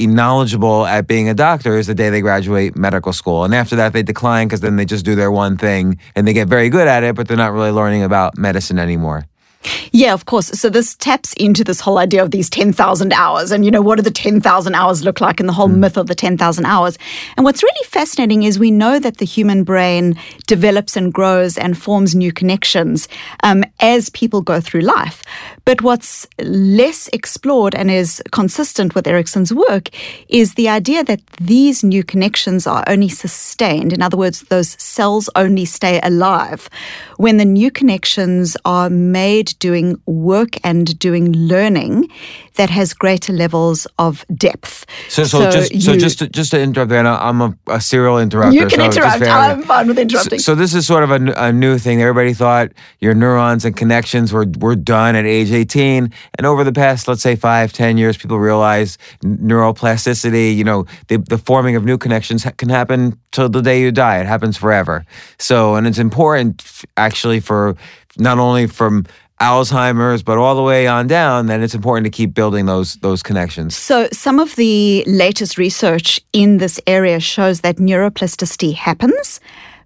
knowledgeable 0.00 0.86
at 0.86 1.06
being 1.06 1.28
a 1.28 1.34
doctor 1.34 1.78
is 1.78 1.86
the 1.86 1.94
day 1.94 2.10
they 2.10 2.22
graduate 2.22 2.74
medical 2.76 3.12
school, 3.12 3.44
and 3.44 3.54
after 3.54 3.76
that 3.76 3.92
they 3.92 4.02
decline 4.02 4.48
because 4.48 4.60
then 4.60 4.76
they 4.76 4.84
just 4.84 5.04
do 5.04 5.14
their 5.14 5.30
one 5.30 5.56
thing 5.56 5.98
and 6.16 6.26
they 6.26 6.32
get 6.32 6.48
very 6.48 6.70
good 6.70 6.88
at 6.88 7.04
it, 7.04 7.14
but 7.14 7.28
they're 7.28 7.36
not 7.36 7.52
really 7.52 7.70
learning 7.70 8.02
about 8.02 8.36
medicine 8.36 8.78
anymore. 8.80 9.26
Yeah, 9.92 10.14
of 10.14 10.26
course. 10.26 10.46
So 10.48 10.70
this 10.70 10.94
taps 10.94 11.32
into 11.34 11.64
this 11.64 11.80
whole 11.80 11.98
idea 11.98 12.22
of 12.22 12.30
these 12.30 12.48
10,000 12.48 13.12
hours 13.12 13.50
and, 13.50 13.64
you 13.64 13.70
know, 13.70 13.82
what 13.82 13.96
do 13.96 14.02
the 14.02 14.10
10,000 14.10 14.74
hours 14.74 15.04
look 15.04 15.20
like 15.20 15.40
and 15.40 15.48
the 15.48 15.52
whole 15.52 15.68
mm. 15.68 15.78
myth 15.78 15.96
of 15.96 16.06
the 16.06 16.14
10,000 16.14 16.64
hours. 16.64 16.96
And 17.36 17.44
what's 17.44 17.62
really 17.62 17.84
fascinating 17.86 18.44
is 18.44 18.58
we 18.58 18.70
know 18.70 18.98
that 18.98 19.16
the 19.16 19.24
human 19.24 19.64
brain 19.64 20.18
develops 20.46 20.96
and 20.96 21.12
grows 21.12 21.58
and 21.58 21.76
forms 21.76 22.14
new 22.14 22.32
connections 22.32 23.08
um, 23.42 23.64
as 23.80 24.10
people 24.10 24.42
go 24.42 24.60
through 24.60 24.82
life. 24.82 25.22
But 25.64 25.82
what's 25.82 26.26
less 26.38 27.08
explored 27.08 27.74
and 27.74 27.90
is 27.90 28.22
consistent 28.30 28.94
with 28.94 29.06
Ericsson's 29.06 29.52
work 29.52 29.90
is 30.28 30.54
the 30.54 30.68
idea 30.68 31.04
that 31.04 31.26
these 31.40 31.82
new 31.82 32.04
connections 32.04 32.66
are 32.66 32.84
only 32.86 33.08
sustained. 33.08 33.92
In 33.92 34.02
other 34.02 34.16
words, 34.16 34.42
those 34.42 34.80
cells 34.82 35.28
only 35.34 35.64
stay 35.64 36.00
alive 36.02 36.70
when 37.18 37.36
the 37.36 37.44
new 37.44 37.68
connections 37.68 38.56
are 38.64 38.88
made 38.88 39.52
doing 39.58 40.00
work 40.06 40.56
and 40.62 40.96
doing 41.00 41.32
learning 41.32 42.08
that 42.58 42.70
has 42.70 42.92
greater 42.92 43.32
levels 43.32 43.86
of 43.98 44.26
depth. 44.34 44.84
So, 45.08 45.24
so, 45.24 45.38
so 45.38 45.50
just 45.50 45.72
you, 45.72 45.80
so 45.80 45.96
just 45.96 46.18
to, 46.18 46.28
just 46.28 46.50
to 46.50 46.60
interrupt 46.60 46.90
there, 46.90 47.06
I'm 47.06 47.40
a, 47.40 47.56
a 47.68 47.80
serial 47.80 48.18
interrupter. 48.18 48.52
You 48.52 48.66
can 48.66 48.80
so 48.80 48.84
interrupt. 48.84 49.22
I'm 49.22 49.62
fine 49.62 49.86
with 49.86 49.98
interrupting. 49.98 50.40
So, 50.40 50.52
so, 50.52 50.54
this 50.56 50.74
is 50.74 50.86
sort 50.86 51.04
of 51.04 51.10
a, 51.10 51.32
a 51.36 51.52
new 51.52 51.78
thing. 51.78 52.02
Everybody 52.02 52.34
thought 52.34 52.72
your 52.98 53.14
neurons 53.14 53.64
and 53.64 53.76
connections 53.76 54.32
were 54.32 54.46
were 54.58 54.74
done 54.74 55.14
at 55.14 55.24
age 55.24 55.52
18, 55.52 56.12
and 56.36 56.46
over 56.46 56.64
the 56.64 56.72
past, 56.72 57.06
let's 57.08 57.22
say, 57.22 57.36
five, 57.36 57.72
ten 57.72 57.96
years, 57.96 58.16
people 58.16 58.38
realize 58.38 58.98
neuroplasticity. 59.22 60.54
You 60.54 60.64
know, 60.64 60.84
the 61.06 61.18
the 61.18 61.38
forming 61.38 61.76
of 61.76 61.84
new 61.84 61.96
connections 61.96 62.44
can 62.56 62.68
happen 62.68 63.18
till 63.30 63.48
the 63.48 63.62
day 63.62 63.80
you 63.80 63.92
die. 63.92 64.18
It 64.18 64.26
happens 64.26 64.56
forever. 64.56 65.06
So, 65.38 65.76
and 65.76 65.86
it's 65.86 65.98
important 65.98 66.84
actually 66.96 67.38
for 67.38 67.76
not 68.18 68.38
only 68.38 68.66
from 68.66 69.06
Alzheimer's, 69.40 70.22
but 70.22 70.38
all 70.38 70.56
the 70.56 70.62
way 70.62 70.86
on 70.86 71.06
down, 71.06 71.46
then 71.46 71.62
it's 71.62 71.74
important 71.74 72.04
to 72.04 72.10
keep 72.10 72.34
building 72.34 72.66
those 72.66 72.96
those 72.96 73.22
connections. 73.22 73.76
So 73.76 74.08
some 74.12 74.40
of 74.40 74.56
the 74.56 75.04
latest 75.06 75.58
research 75.58 76.20
in 76.32 76.58
this 76.58 76.80
area 76.86 77.20
shows 77.20 77.60
that 77.60 77.76
neuroplasticity 77.76 78.74
happens, 78.74 79.40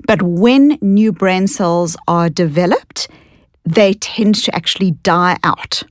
but 0.07 0.23
when 0.23 0.79
new 0.81 1.13
brain 1.13 1.47
cells 1.47 1.97
are 2.09 2.29
developed, 2.29 3.09
they 3.65 3.95
tend 3.95 4.37
to 4.37 4.55
actually 4.55 4.93
die 5.03 5.39
out. 5.45 5.83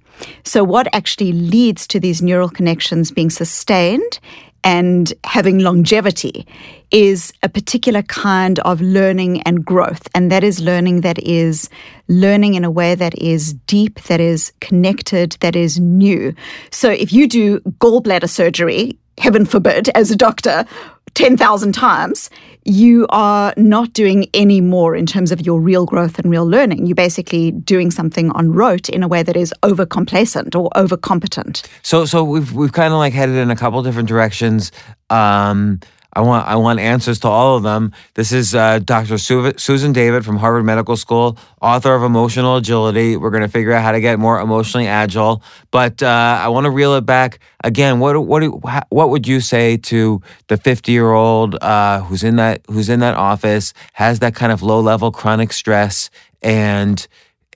So 0.44 0.64
what 0.64 0.88
actually 0.94 1.34
leads 1.34 1.88
to 1.88 2.00
these 2.00 2.22
neural 2.22 2.50
connections 2.50 3.12
being 3.12 3.30
sustained 3.30 4.20
and 4.64 5.14
having 5.24 5.60
longevity 5.60 6.46
is 6.92 7.34
a 7.42 7.50
particular 7.50 8.02
kind 8.04 8.60
of 8.60 8.82
learning 8.82 9.42
and 9.44 9.66
growth. 9.66 10.08
And 10.14 10.32
that 10.32 10.44
is 10.44 10.60
learning 10.60 11.02
that 11.02 11.20
is 11.20 11.70
learning 12.08 12.54
in 12.56 12.64
a 12.64 12.72
way 12.72 12.96
that 12.96 13.18
is 13.18 13.54
deep, 13.54 14.02
that 14.04 14.20
is 14.20 14.52
connected, 14.60 15.38
that 15.40 15.56
is 15.56 15.80
new. 15.80 16.34
So 16.70 16.90
if 16.90 17.14
you 17.14 17.28
do 17.28 17.60
gallbladder 17.80 18.30
surgery, 18.30 18.98
heaven 19.18 19.46
forbid, 19.46 19.90
as 19.90 20.12
a 20.12 20.16
doctor, 20.16 20.66
10,000 21.14 21.74
times, 21.74 22.30
you 22.64 23.06
are 23.10 23.54
not 23.58 23.92
doing 23.94 24.28
any 24.34 24.62
more 24.62 24.96
in 24.96 25.06
terms 25.06 25.32
of 25.32 25.42
your 25.46 25.60
real 25.60 25.86
growth 25.86 26.20
and 26.20 26.30
real 26.30 26.46
learning. 26.46 26.86
You're 26.86 26.96
basically 26.96 27.52
doing 27.52 27.92
something 27.92 28.32
on 28.32 28.52
rote 28.52 28.88
in 28.88 29.04
a 29.04 29.08
way 29.08 29.24
that 29.24 29.36
is 29.36 29.54
over 29.64 29.86
complacent 29.86 30.56
or 30.56 30.70
over 30.76 30.96
competent. 30.96 31.64
So, 31.82 32.06
so 32.06 32.24
we've 32.24 32.54
we've 32.54 32.72
kind 32.72 32.94
of 32.94 33.00
like 33.00 33.14
headed 33.14 33.36
in 33.36 33.50
a 33.50 33.56
couple 33.56 33.82
different 33.84 34.08
directions. 34.08 34.72
Um, 35.10 35.80
I 36.14 36.22
want 36.22 36.46
I 36.46 36.56
want 36.58 36.80
answers 36.80 37.20
to 37.20 37.28
all 37.30 37.56
of 37.56 37.64
them. 37.64 37.94
This 38.16 38.32
is 38.32 38.54
uh, 38.54 38.80
Dr. 38.80 39.18
Su- 39.18 39.54
Susan 39.58 39.94
David 39.94 40.26
from 40.26 40.38
Harvard 40.38 40.66
Medical 40.66 40.98
School, 40.98 41.38
author 41.62 41.96
of 41.96 42.04
Emotional 42.04 42.58
Agility. 42.58 43.16
We're 43.16 43.30
going 43.30 43.44
to 43.44 43.50
figure 43.50 43.72
out 43.72 43.84
how 43.84 43.94
to 43.94 44.02
get 44.02 44.20
more 44.20 44.40
emotionally 44.40 44.88
agile. 44.88 45.42
But 45.72 46.04
uh, 46.04 46.40
I 46.42 46.50
want 46.50 46.66
to 46.66 46.70
reel 46.72 46.96
it 46.96 47.06
back 47.06 47.40
again. 47.64 48.00
What 48.00 48.20
what 48.20 48.44
what 48.90 49.10
would 49.10 49.26
you 49.26 49.40
say 49.40 49.78
to 49.78 50.22
the 50.48 50.58
fifty 50.58 50.92
year 50.92 51.12
old 51.12 51.56
uh, 51.62 52.02
who's 52.02 52.24
in 52.24 52.36
that 52.36 52.62
who's 52.68 52.90
in 52.90 53.00
that 53.00 53.16
office 53.16 53.74
has 53.94 54.20
that 54.20 54.36
kind 54.36 54.52
of 54.52 54.62
low 54.62 54.82
level 54.82 55.12
chronic 55.12 55.54
stress 55.54 56.10
and 56.42 57.08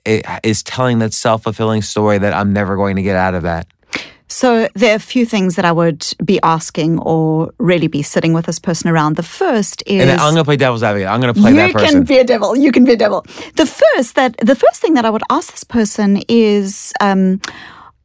is 0.06 0.62
telling 0.62 1.00
that 1.00 1.12
self 1.12 1.42
fulfilling 1.42 1.82
story 1.82 2.18
that 2.18 2.32
I'm 2.32 2.52
never 2.52 2.76
going 2.76 2.96
to 2.96 3.02
get 3.02 3.16
out 3.16 3.34
of 3.34 3.42
that? 3.42 3.66
So 4.28 4.68
there 4.74 4.92
are 4.92 4.96
a 4.96 5.00
few 5.00 5.24
things 5.24 5.54
that 5.54 5.64
I 5.64 5.70
would 5.70 6.06
be 6.24 6.40
asking 6.42 6.98
or 6.98 7.52
really 7.58 7.86
be 7.86 8.02
sitting 8.02 8.32
with 8.32 8.46
this 8.46 8.58
person 8.58 8.90
around. 8.90 9.16
The 9.16 9.22
first 9.22 9.82
is 9.86 10.02
And 10.02 10.10
I'm 10.10 10.32
gonna 10.32 10.44
play 10.44 10.56
devil's 10.56 10.82
advocate. 10.82 11.08
I'm 11.08 11.20
gonna 11.20 11.34
play 11.34 11.52
that 11.52 11.72
person. 11.72 11.88
You 11.88 11.92
can 11.94 12.04
be 12.04 12.18
a 12.18 12.24
devil. 12.24 12.56
You 12.56 12.72
can 12.72 12.84
be 12.84 12.92
a 12.92 12.96
devil. 12.96 13.24
The 13.54 13.66
first 13.66 14.16
that 14.16 14.36
the 14.38 14.56
first 14.56 14.80
thing 14.80 14.94
that 14.94 15.04
I 15.04 15.10
would 15.10 15.22
ask 15.30 15.52
this 15.52 15.64
person 15.64 16.22
is 16.28 16.92
um, 17.00 17.40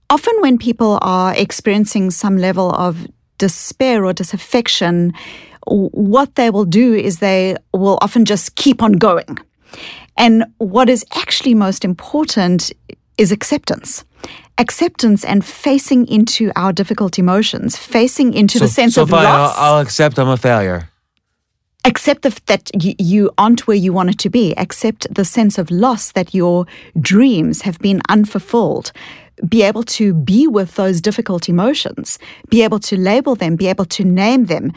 often 0.10 0.34
when 0.42 0.58
people 0.58 1.00
are 1.02 1.34
experiencing 1.36 2.12
some 2.12 2.38
level 2.38 2.72
of 2.72 3.08
despair 3.40 4.06
or 4.06 4.14
disaffection, 4.14 5.14
what 5.66 6.36
they 6.36 6.52
will 6.52 6.66
do 6.66 6.94
is 6.94 7.18
they 7.18 7.56
will 7.74 7.98
often 8.02 8.26
just 8.26 8.56
keep 8.56 8.84
on 8.84 8.94
going. 8.94 9.40
And 10.18 10.46
what 10.60 10.88
is 10.88 11.04
actually 11.16 11.56
most 11.56 11.84
important 11.84 12.72
is 13.18 13.32
acceptance 13.32 14.04
acceptance 14.62 15.26
and 15.26 15.44
facing 15.44 16.08
into 16.08 16.52
our 16.56 16.72
difficult 16.72 17.18
emotions, 17.18 17.76
facing 17.76 18.34
into 18.34 18.60
so, 18.60 18.66
the 18.66 18.70
sense 18.70 18.94
so 18.96 19.04
of 19.04 19.10
fine, 19.10 19.24
loss. 19.24 19.58
I'll, 19.58 19.74
I'll 19.74 19.82
accept 19.82 20.20
I'm 20.20 20.30
a 20.30 20.38
failure. 20.38 20.88
Accept 21.84 22.22
the, 22.22 22.40
that 22.46 22.70
you, 22.80 22.94
you 23.00 23.32
aren't 23.40 23.66
where 23.68 23.76
you 23.76 23.92
wanted 23.92 24.20
to 24.20 24.30
be. 24.30 24.54
Accept 24.56 25.08
the 25.14 25.26
sense 25.26 25.58
of 25.58 25.72
loss 25.72 26.12
that 26.12 26.36
your 26.36 26.68
dreams 27.00 27.64
have 27.64 27.80
been 27.80 28.02
unfulfilled. 28.08 28.92
Be 29.50 29.64
able 29.64 29.84
to 29.98 30.14
be 30.14 30.46
with 30.46 30.76
those 30.76 31.02
difficult 31.02 31.50
emotions, 31.50 32.20
be 32.50 32.62
able 32.62 32.80
to 32.82 32.96
label 32.96 33.34
them, 33.34 33.56
be 33.56 33.68
able 33.68 33.86
to 33.86 34.04
name 34.04 34.46
them. 34.46 34.72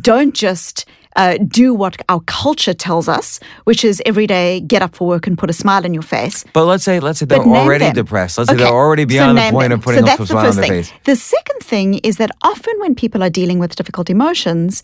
Don't 0.00 0.34
just 0.34 0.84
uh, 1.16 1.38
do 1.46 1.74
what 1.74 1.96
our 2.08 2.20
culture 2.20 2.74
tells 2.74 3.08
us, 3.08 3.40
which 3.64 3.84
is 3.84 4.02
every 4.06 4.26
day 4.26 4.60
get 4.60 4.82
up 4.82 4.94
for 4.94 5.06
work 5.06 5.26
and 5.26 5.36
put 5.36 5.50
a 5.50 5.52
smile 5.52 5.84
on 5.84 5.94
your 5.94 6.02
face. 6.02 6.44
But 6.52 6.64
let's 6.64 6.84
say 6.84 7.00
let's 7.00 7.18
say 7.18 7.26
they're 7.26 7.40
already 7.40 7.86
them. 7.86 7.94
depressed. 7.94 8.38
Let's 8.38 8.50
okay. 8.50 8.58
say 8.58 8.64
they're 8.64 8.72
already 8.72 9.04
beyond 9.04 9.38
so 9.38 9.44
the 9.44 9.50
point 9.52 9.70
them. 9.70 9.78
of 9.78 9.84
putting 9.84 10.06
so 10.06 10.22
a 10.22 10.26
smile 10.26 10.46
on 10.46 10.56
their 10.56 10.62
thing. 10.62 10.70
face. 10.70 10.92
The 11.04 11.16
second 11.16 11.60
thing 11.60 11.94
is 11.94 12.16
that 12.16 12.30
often 12.42 12.74
when 12.78 12.94
people 12.94 13.22
are 13.22 13.30
dealing 13.30 13.58
with 13.58 13.74
difficult 13.76 14.10
emotions, 14.10 14.82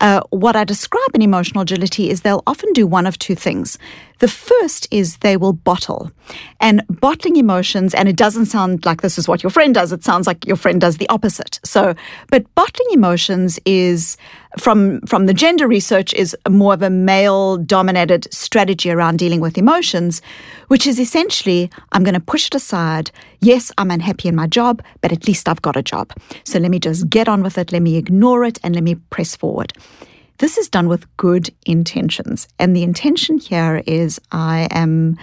uh, 0.00 0.20
what 0.30 0.56
I 0.56 0.64
describe 0.64 1.14
in 1.14 1.22
emotional 1.22 1.62
agility 1.62 2.10
is 2.10 2.22
they'll 2.22 2.42
often 2.46 2.72
do 2.72 2.86
one 2.86 3.06
of 3.06 3.18
two 3.18 3.34
things. 3.34 3.78
The 4.18 4.28
first 4.28 4.88
is 4.90 5.18
they 5.18 5.36
will 5.36 5.52
bottle. 5.52 6.10
And 6.58 6.82
bottling 6.88 7.36
emotions, 7.36 7.94
and 7.94 8.08
it 8.08 8.16
doesn't 8.16 8.46
sound 8.46 8.86
like 8.86 9.02
this 9.02 9.18
is 9.18 9.28
what 9.28 9.42
your 9.42 9.50
friend 9.50 9.74
does, 9.74 9.92
it 9.92 10.04
sounds 10.04 10.26
like 10.26 10.46
your 10.46 10.56
friend 10.56 10.80
does 10.80 10.96
the 10.96 11.08
opposite. 11.08 11.60
So, 11.64 11.94
but 12.30 12.52
bottling 12.54 12.88
emotions 12.92 13.58
is 13.66 14.16
from 14.58 15.00
from 15.02 15.26
the 15.26 15.34
gender 15.34 15.68
research 15.68 16.14
is 16.14 16.36
more 16.48 16.74
of 16.74 16.82
a 16.82 16.90
male 16.90 17.56
dominated 17.58 18.32
strategy 18.32 18.90
around 18.90 19.18
dealing 19.18 19.40
with 19.40 19.58
emotions, 19.58 20.22
which 20.68 20.86
is 20.86 20.98
essentially 20.98 21.70
I'm 21.92 22.04
going 22.04 22.14
to 22.14 22.20
push 22.20 22.46
it 22.46 22.54
aside. 22.54 23.10
Yes, 23.40 23.70
I'm 23.78 23.90
unhappy 23.90 24.28
in 24.28 24.34
my 24.34 24.46
job, 24.46 24.82
but 25.00 25.12
at 25.12 25.26
least 25.26 25.48
I've 25.48 25.62
got 25.62 25.76
a 25.76 25.82
job. 25.82 26.12
So 26.44 26.58
let 26.58 26.70
me 26.70 26.78
just 26.78 27.08
get 27.10 27.28
on 27.28 27.42
with 27.42 27.58
it, 27.58 27.72
let 27.72 27.82
me 27.82 27.96
ignore 27.96 28.44
it 28.44 28.58
and 28.62 28.74
let 28.74 28.84
me 28.84 28.94
press 29.10 29.36
forward. 29.36 29.72
This 30.38 30.58
is 30.58 30.68
done 30.68 30.88
with 30.88 31.16
good 31.16 31.50
intentions. 31.64 32.48
And 32.58 32.76
the 32.76 32.82
intention 32.82 33.38
here 33.38 33.82
is 33.86 34.20
I 34.32 34.68
am 34.70 35.18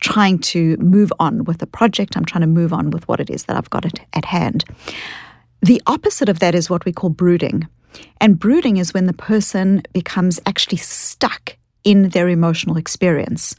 trying 0.00 0.38
to 0.38 0.76
move 0.76 1.12
on 1.18 1.44
with 1.44 1.58
the 1.58 1.66
project. 1.66 2.16
I'm 2.16 2.24
trying 2.24 2.42
to 2.42 2.46
move 2.46 2.72
on 2.72 2.90
with 2.90 3.08
what 3.08 3.18
it 3.18 3.30
is 3.30 3.44
that 3.44 3.56
I've 3.56 3.70
got 3.70 3.86
at, 3.86 3.98
at 4.12 4.26
hand. 4.26 4.64
The 5.62 5.82
opposite 5.86 6.28
of 6.28 6.38
that 6.40 6.54
is 6.54 6.70
what 6.70 6.84
we 6.84 6.92
call 6.92 7.10
brooding. 7.10 7.66
And 8.20 8.38
brooding 8.38 8.76
is 8.76 8.94
when 8.94 9.06
the 9.06 9.12
person 9.12 9.82
becomes 9.92 10.40
actually 10.46 10.78
stuck 10.78 11.56
in 11.84 12.10
their 12.10 12.28
emotional 12.28 12.76
experience. 12.76 13.54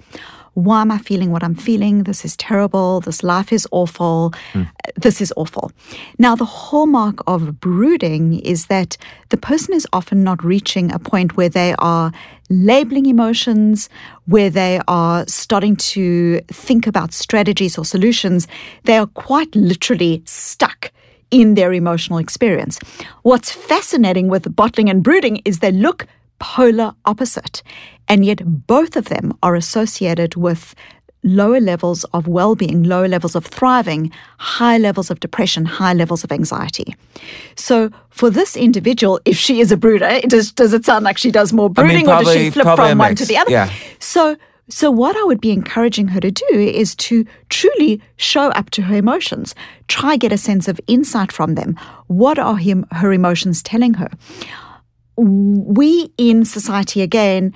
Why 0.53 0.81
am 0.81 0.89
I 0.89 0.97
feeling 0.97 1.31
what 1.31 1.43
I'm 1.43 1.53
feeling? 1.53 2.03
This 2.03 2.25
is 2.25 2.35
terrible. 2.35 2.99
This 2.99 3.21
life 3.21 3.53
is 3.53 3.67
awful. 3.71 4.33
Mm. 4.53 4.67
This 4.95 5.21
is 5.21 5.31
awful. 5.37 5.71
Now, 6.17 6.35
the 6.35 6.45
hallmark 6.45 7.21
of 7.27 7.59
brooding 7.59 8.39
is 8.39 8.65
that 8.65 8.97
the 9.29 9.37
person 9.37 9.75
is 9.75 9.85
often 9.93 10.23
not 10.23 10.43
reaching 10.43 10.91
a 10.91 10.97
point 10.97 11.37
where 11.37 11.47
they 11.47 11.75
are 11.77 12.11
labeling 12.49 13.05
emotions, 13.05 13.87
where 14.25 14.49
they 14.49 14.81
are 14.87 15.25
starting 15.27 15.75
to 15.93 16.41
think 16.47 16.87
about 16.87 17.13
strategies 17.13 17.77
or 17.77 17.85
solutions. 17.85 18.47
They 18.85 18.97
are 18.97 19.07
quite 19.07 19.55
literally 19.55 20.23
stuck 20.25 20.91
in 21.31 21.55
their 21.55 21.73
emotional 21.73 22.19
experience. 22.19 22.79
What's 23.23 23.51
fascinating 23.51 24.27
with 24.27 24.55
bottling 24.55 24.89
and 24.89 25.03
brooding 25.03 25.41
is 25.45 25.59
they 25.59 25.71
look 25.71 26.07
polar 26.39 26.93
opposite. 27.05 27.63
And 28.07 28.25
yet, 28.25 28.41
both 28.67 28.95
of 28.95 29.05
them 29.05 29.37
are 29.43 29.55
associated 29.55 30.35
with 30.35 30.75
lower 31.23 31.59
levels 31.59 32.05
of 32.13 32.27
well 32.27 32.55
being, 32.55 32.83
lower 32.83 33.07
levels 33.07 33.35
of 33.35 33.45
thriving, 33.45 34.11
high 34.37 34.77
levels 34.77 35.09
of 35.09 35.19
depression, 35.19 35.65
high 35.65 35.93
levels 35.93 36.23
of 36.23 36.31
anxiety. 36.31 36.95
So, 37.55 37.89
for 38.09 38.29
this 38.29 38.55
individual, 38.55 39.19
if 39.25 39.37
she 39.37 39.59
is 39.59 39.71
a 39.71 39.77
brooder, 39.77 40.21
does, 40.21 40.51
does 40.51 40.73
it 40.73 40.85
sound 40.85 41.03
like 41.03 41.17
she 41.17 41.31
does 41.31 41.51
more 41.51 41.69
brooding 41.69 41.91
I 41.91 41.97
mean, 41.97 42.05
probably, 42.05 42.31
or 42.31 42.35
does 42.35 42.43
she 42.43 42.49
flip 42.51 42.75
from 42.75 42.97
one 42.97 43.15
to 43.15 43.25
the 43.25 43.37
other? 43.37 43.51
Yeah. 43.51 43.71
So, 43.99 44.37
So, 44.69 44.91
what 44.91 45.15
I 45.15 45.23
would 45.23 45.39
be 45.39 45.51
encouraging 45.51 46.09
her 46.09 46.19
to 46.19 46.29
do 46.29 46.45
is 46.51 46.93
to 46.95 47.25
truly 47.49 48.01
show 48.17 48.49
up 48.49 48.69
to 48.71 48.81
her 48.81 48.95
emotions, 48.95 49.55
try 49.87 50.17
get 50.17 50.33
a 50.33 50.37
sense 50.37 50.67
of 50.67 50.81
insight 50.87 51.31
from 51.31 51.55
them. 51.55 51.79
What 52.07 52.37
are 52.37 52.57
him, 52.57 52.85
her 52.91 53.13
emotions 53.13 53.63
telling 53.63 53.93
her? 53.93 54.09
We 55.15 56.11
in 56.17 56.43
society, 56.43 57.01
again, 57.01 57.53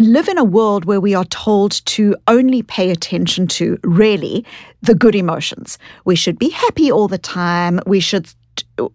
live 0.00 0.28
in 0.28 0.38
a 0.38 0.44
world 0.44 0.84
where 0.84 1.00
we 1.00 1.14
are 1.14 1.24
told 1.24 1.72
to 1.86 2.16
only 2.28 2.62
pay 2.62 2.90
attention 2.90 3.46
to 3.46 3.78
really 3.82 4.44
the 4.80 4.94
good 4.94 5.14
emotions. 5.14 5.76
We 6.04 6.14
should 6.14 6.38
be 6.38 6.50
happy 6.50 6.90
all 6.90 7.08
the 7.08 7.18
time. 7.18 7.80
We 7.86 8.00
should 8.00 8.32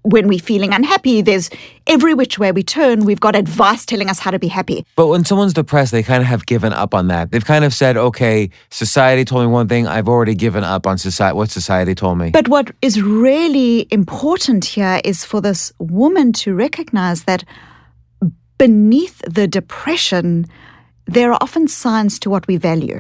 when 0.01 0.27
we're 0.27 0.39
feeling 0.39 0.74
unhappy, 0.74 1.21
there's 1.21 1.50
every 1.88 2.13
which 2.13 2.38
way 2.38 2.51
we 2.51 2.63
turn, 2.63 3.05
we've 3.05 3.19
got 3.19 3.36
advice 3.36 3.86
telling 3.86 4.09
us 4.09 4.19
how 4.19 4.31
to 4.31 4.39
be 4.39 4.48
happy. 4.48 4.86
But 4.95 5.07
when 5.07 5.25
someone's 5.25 5.53
depressed, 5.53 5.91
they 5.91 6.03
kind 6.03 6.21
of 6.21 6.27
have 6.27 6.45
given 6.45 6.74
up 6.74 6.93
on 6.93 7.07
that. 7.07 7.31
They've 7.31 7.45
kind 7.45 7.65
of 7.65 7.74
said, 7.74 7.98
okay, 7.98 8.50
society 8.69 9.25
told 9.25 9.41
me 9.43 9.48
one 9.48 9.67
thing, 9.67 9.88
I've 9.88 10.07
already 10.07 10.36
given 10.36 10.63
up 10.63 10.86
on 10.86 10.98
society, 10.98 11.36
what 11.36 11.50
society 11.50 11.95
told 11.95 12.17
me. 12.17 12.31
But 12.31 12.48
what 12.48 12.71
is 12.81 13.01
really 13.01 13.88
important 13.91 14.65
here 14.65 15.01
is 15.03 15.24
for 15.24 15.41
this 15.41 15.71
woman 15.79 16.33
to 16.33 16.53
recognize 16.53 17.24
that 17.24 17.43
beneath 18.57 19.19
the 19.19 19.48
depression, 19.48 20.45
there 21.05 21.31
are 21.31 21.38
often 21.41 21.67
signs 21.67 22.19
to 22.19 22.29
what 22.29 22.48
we 22.48 22.57
value. 22.57 23.00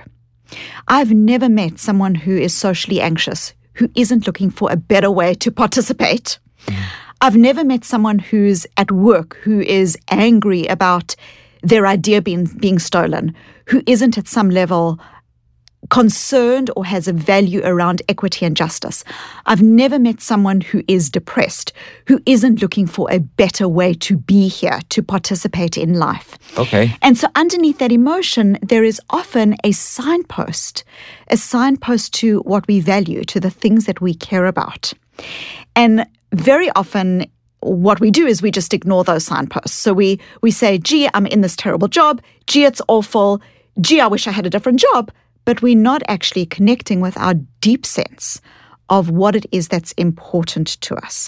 I've 0.87 1.11
never 1.11 1.49
met 1.49 1.77
someone 1.77 2.15
who 2.15 2.35
is 2.35 2.55
socially 2.55 3.01
anxious 3.01 3.53
who 3.79 3.89
isn't 3.95 4.27
looking 4.27 4.49
for 4.49 4.69
a 4.71 4.75
better 4.75 5.09
way 5.09 5.33
to 5.33 5.51
participate. 5.51 6.37
I've 7.21 7.35
never 7.35 7.63
met 7.63 7.83
someone 7.83 8.19
who's 8.19 8.65
at 8.77 8.91
work 8.91 9.37
who 9.43 9.59
is 9.61 9.97
angry 10.09 10.65
about 10.67 11.15
their 11.61 11.85
idea 11.85 12.21
being, 12.21 12.45
being 12.45 12.79
stolen, 12.79 13.35
who 13.65 13.83
isn't 13.85 14.17
at 14.17 14.27
some 14.27 14.49
level 14.49 14.99
concerned 15.89 16.69
or 16.75 16.85
has 16.85 17.07
a 17.07 17.13
value 17.13 17.61
around 17.63 18.01
equity 18.09 18.45
and 18.45 18.55
justice. 18.55 19.03
I've 19.45 19.61
never 19.61 19.97
met 19.97 20.21
someone 20.21 20.61
who 20.61 20.83
is 20.87 21.09
depressed, 21.09 21.73
who 22.07 22.21
isn't 22.25 22.61
looking 22.61 22.85
for 22.85 23.11
a 23.11 23.19
better 23.19 23.67
way 23.67 23.93
to 23.95 24.17
be 24.17 24.47
here, 24.47 24.79
to 24.89 25.01
participate 25.01 25.77
in 25.77 25.93
life. 25.95 26.37
Okay. 26.57 26.95
And 27.01 27.17
so 27.17 27.27
underneath 27.35 27.79
that 27.79 27.91
emotion, 27.91 28.59
there 28.61 28.83
is 28.83 29.01
often 29.09 29.55
a 29.63 29.71
signpost, 29.71 30.83
a 31.27 31.37
signpost 31.37 32.13
to 32.15 32.39
what 32.41 32.67
we 32.67 32.79
value, 32.81 33.23
to 33.25 33.39
the 33.39 33.49
things 33.49 33.85
that 33.85 34.01
we 34.01 34.13
care 34.13 34.45
about. 34.45 34.93
And 35.75 36.05
very 36.33 36.69
often, 36.71 37.25
what 37.61 37.99
we 37.99 38.11
do 38.11 38.25
is 38.25 38.41
we 38.41 38.51
just 38.51 38.73
ignore 38.73 39.03
those 39.03 39.25
signposts. 39.25 39.77
So 39.77 39.93
we 39.93 40.19
we 40.41 40.51
say, 40.51 40.77
gee, 40.77 41.09
I'm 41.13 41.25
in 41.25 41.41
this 41.41 41.55
terrible 41.55 41.87
job. 41.87 42.21
Gee, 42.47 42.65
it's 42.65 42.81
awful. 42.87 43.41
Gee, 43.81 43.99
I 43.99 44.07
wish 44.07 44.27
I 44.27 44.31
had 44.31 44.45
a 44.45 44.49
different 44.49 44.79
job 44.79 45.11
but 45.49 45.63
we're 45.63 45.75
not 45.75 46.03
actually 46.07 46.45
connecting 46.45 46.99
with 46.99 47.17
our 47.17 47.33
deep 47.59 47.83
sense 47.83 48.39
of 48.87 49.09
what 49.09 49.35
it 49.35 49.47
is 49.51 49.67
that's 49.67 49.93
important 49.93 50.79
to 50.81 50.95
us. 50.97 51.27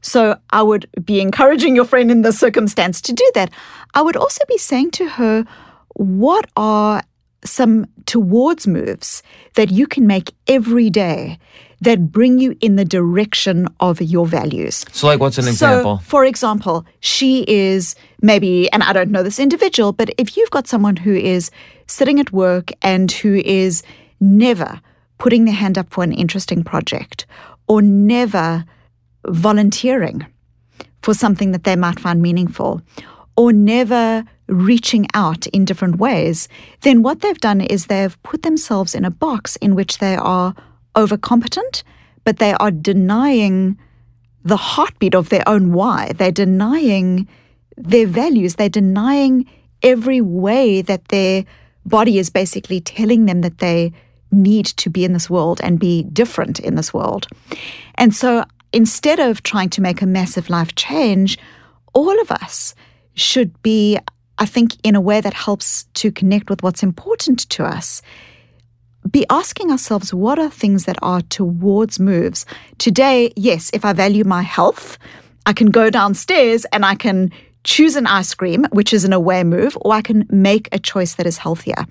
So 0.00 0.38
I 0.48 0.62
would 0.62 0.88
be 1.04 1.20
encouraging 1.20 1.76
your 1.76 1.84
friend 1.84 2.10
in 2.10 2.22
this 2.22 2.38
circumstance 2.38 3.02
to 3.02 3.12
do 3.12 3.30
that. 3.34 3.50
I 3.92 4.00
would 4.00 4.16
also 4.16 4.42
be 4.48 4.56
saying 4.56 4.92
to 4.92 5.10
her, 5.10 5.44
what 5.94 6.46
are 6.56 7.02
some 7.44 7.86
towards 8.06 8.66
moves 8.66 9.22
that 9.56 9.70
you 9.70 9.86
can 9.86 10.06
make 10.06 10.32
every 10.48 10.88
day 10.88 11.38
that 11.80 12.12
bring 12.12 12.38
you 12.38 12.56
in 12.60 12.76
the 12.76 12.84
direction 12.84 13.66
of 13.80 14.00
your 14.02 14.26
values. 14.26 14.84
So, 14.92 15.06
like, 15.06 15.20
what's 15.20 15.38
an 15.38 15.44
so, 15.44 15.50
example? 15.50 15.98
For 16.04 16.24
example, 16.24 16.84
she 17.00 17.44
is 17.48 17.94
maybe, 18.20 18.70
and 18.72 18.82
I 18.82 18.92
don't 18.92 19.10
know 19.10 19.22
this 19.22 19.38
individual, 19.38 19.92
but 19.92 20.10
if 20.18 20.36
you've 20.36 20.50
got 20.50 20.66
someone 20.66 20.96
who 20.96 21.14
is 21.14 21.50
sitting 21.86 22.20
at 22.20 22.32
work 22.32 22.70
and 22.82 23.10
who 23.10 23.34
is 23.36 23.82
never 24.20 24.80
putting 25.18 25.44
their 25.44 25.54
hand 25.54 25.78
up 25.78 25.90
for 25.90 26.04
an 26.04 26.12
interesting 26.12 26.62
project 26.62 27.26
or 27.66 27.80
never 27.80 28.64
volunteering 29.26 30.26
for 31.02 31.14
something 31.14 31.52
that 31.52 31.64
they 31.64 31.76
might 31.76 32.00
find 32.00 32.20
meaningful 32.20 32.82
or 33.36 33.52
never 33.52 34.24
reaching 34.48 35.06
out 35.14 35.46
in 35.48 35.64
different 35.64 35.96
ways, 35.96 36.48
then 36.80 37.02
what 37.02 37.20
they've 37.20 37.40
done 37.40 37.60
is 37.60 37.86
they've 37.86 38.20
put 38.22 38.42
themselves 38.42 38.94
in 38.94 39.04
a 39.04 39.10
box 39.10 39.56
in 39.56 39.74
which 39.74 39.98
they 39.98 40.16
are 40.16 40.54
overcompetent, 40.94 41.82
but 42.24 42.38
they 42.38 42.52
are 42.54 42.70
denying 42.70 43.78
the 44.44 44.56
heartbeat 44.56 45.14
of 45.14 45.28
their 45.28 45.46
own 45.48 45.72
why. 45.72 46.12
They're 46.14 46.32
denying 46.32 47.28
their 47.76 48.06
values. 48.06 48.54
They're 48.54 48.68
denying 48.68 49.48
every 49.82 50.20
way 50.20 50.82
that 50.82 51.08
their 51.08 51.44
body 51.84 52.18
is 52.18 52.30
basically 52.30 52.80
telling 52.80 53.26
them 53.26 53.40
that 53.40 53.58
they 53.58 53.92
need 54.30 54.66
to 54.66 54.90
be 54.90 55.04
in 55.04 55.12
this 55.12 55.28
world 55.28 55.60
and 55.62 55.78
be 55.78 56.04
different 56.04 56.60
in 56.60 56.76
this 56.76 56.94
world. 56.94 57.26
And 57.96 58.14
so 58.14 58.44
instead 58.72 59.18
of 59.18 59.42
trying 59.42 59.70
to 59.70 59.80
make 59.80 60.02
a 60.02 60.06
massive 60.06 60.50
life 60.50 60.74
change, 60.74 61.38
all 61.92 62.20
of 62.20 62.30
us 62.30 62.74
should 63.14 63.60
be, 63.62 63.98
I 64.38 64.46
think, 64.46 64.76
in 64.84 64.94
a 64.94 65.00
way 65.00 65.20
that 65.20 65.34
helps 65.34 65.84
to 65.94 66.12
connect 66.12 66.48
with 66.48 66.62
what's 66.62 66.82
important 66.82 67.48
to 67.50 67.64
us. 67.64 68.02
Be 69.08 69.24
asking 69.30 69.70
ourselves 69.70 70.12
what 70.12 70.38
are 70.38 70.50
things 70.50 70.84
that 70.84 70.98
are 71.02 71.22
towards 71.22 71.98
moves. 71.98 72.44
Today, 72.78 73.32
yes, 73.36 73.70
if 73.72 73.84
I 73.84 73.92
value 73.92 74.24
my 74.24 74.42
health, 74.42 74.98
I 75.46 75.52
can 75.52 75.70
go 75.70 75.90
downstairs 75.90 76.66
and 76.66 76.84
I 76.84 76.94
can 76.94 77.30
choose 77.64 77.96
an 77.96 78.06
ice 78.06 78.34
cream, 78.34 78.66
which 78.72 78.92
is 78.92 79.04
an 79.04 79.12
away 79.12 79.42
move, 79.44 79.76
or 79.80 79.92
I 79.92 80.02
can 80.02 80.26
make 80.30 80.68
a 80.72 80.78
choice 80.78 81.14
that 81.14 81.26
is 81.26 81.38
healthier. 81.38 81.86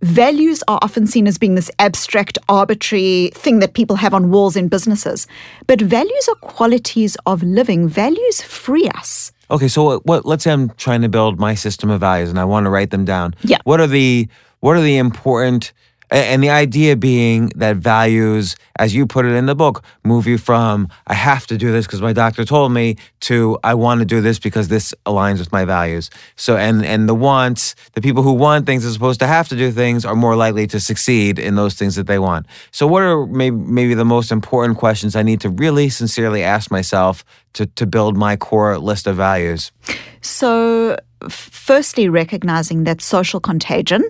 Values 0.00 0.62
are 0.68 0.78
often 0.82 1.06
seen 1.08 1.26
as 1.26 1.38
being 1.38 1.56
this 1.56 1.70
abstract, 1.80 2.38
arbitrary 2.48 3.32
thing 3.34 3.58
that 3.58 3.74
people 3.74 3.96
have 3.96 4.14
on 4.14 4.30
walls 4.30 4.54
in 4.54 4.68
businesses. 4.68 5.26
But 5.66 5.80
values 5.80 6.28
are 6.28 6.36
qualities 6.36 7.16
of 7.26 7.42
living. 7.42 7.88
Values 7.88 8.40
free 8.42 8.88
us. 8.94 9.32
Okay, 9.50 9.66
so 9.66 9.82
what, 9.82 10.06
what 10.06 10.26
let's 10.26 10.44
say 10.44 10.52
I'm 10.52 10.70
trying 10.70 11.02
to 11.02 11.08
build 11.08 11.40
my 11.40 11.54
system 11.54 11.90
of 11.90 12.00
values 12.00 12.30
and 12.30 12.38
I 12.38 12.44
want 12.44 12.64
to 12.64 12.70
write 12.70 12.90
them 12.90 13.04
down. 13.04 13.34
Yeah. 13.42 13.58
What 13.64 13.80
are 13.80 13.86
the 13.86 14.28
what 14.60 14.76
are 14.76 14.80
the 14.80 14.98
important 14.98 15.72
and 16.10 16.42
the 16.42 16.50
idea 16.50 16.96
being 16.96 17.50
that 17.56 17.76
values, 17.76 18.56
as 18.78 18.94
you 18.94 19.06
put 19.06 19.26
it 19.26 19.34
in 19.34 19.46
the 19.46 19.54
book, 19.54 19.82
move 20.04 20.26
you 20.26 20.38
from 20.38 20.88
I 21.06 21.14
have 21.14 21.46
to 21.48 21.58
do 21.58 21.70
this 21.72 21.86
because 21.86 22.00
my 22.00 22.12
doctor 22.12 22.44
told 22.44 22.72
me 22.72 22.96
to 23.20 23.58
I 23.62 23.74
want 23.74 24.00
to 24.00 24.06
do 24.06 24.20
this 24.20 24.38
because 24.38 24.68
this 24.68 24.94
aligns 25.04 25.38
with 25.38 25.52
my 25.52 25.64
values. 25.64 26.10
So 26.36 26.56
and 26.56 26.84
and 26.84 27.08
the 27.08 27.14
wants, 27.14 27.74
the 27.92 28.00
people 28.00 28.22
who 28.22 28.32
want 28.32 28.66
things 28.66 28.84
as 28.84 28.96
opposed 28.96 29.20
to 29.20 29.26
have 29.26 29.48
to 29.48 29.56
do 29.56 29.70
things 29.70 30.04
are 30.04 30.14
more 30.14 30.36
likely 30.36 30.66
to 30.68 30.80
succeed 30.80 31.38
in 31.38 31.56
those 31.56 31.74
things 31.74 31.96
that 31.96 32.06
they 32.06 32.18
want. 32.18 32.46
So 32.70 32.86
what 32.86 33.02
are 33.02 33.26
maybe 33.26 33.56
maybe 33.56 33.94
the 33.94 34.04
most 34.04 34.32
important 34.32 34.78
questions 34.78 35.14
I 35.14 35.22
need 35.22 35.40
to 35.42 35.50
really 35.50 35.88
sincerely 35.88 36.42
ask 36.42 36.70
myself 36.70 37.24
to 37.54 37.66
to 37.66 37.86
build 37.86 38.16
my 38.16 38.36
core 38.36 38.78
list 38.78 39.06
of 39.06 39.16
values? 39.16 39.72
So 40.20 40.96
firstly 41.28 42.08
recognizing 42.08 42.84
that 42.84 43.00
social 43.00 43.40
contagion, 43.40 44.02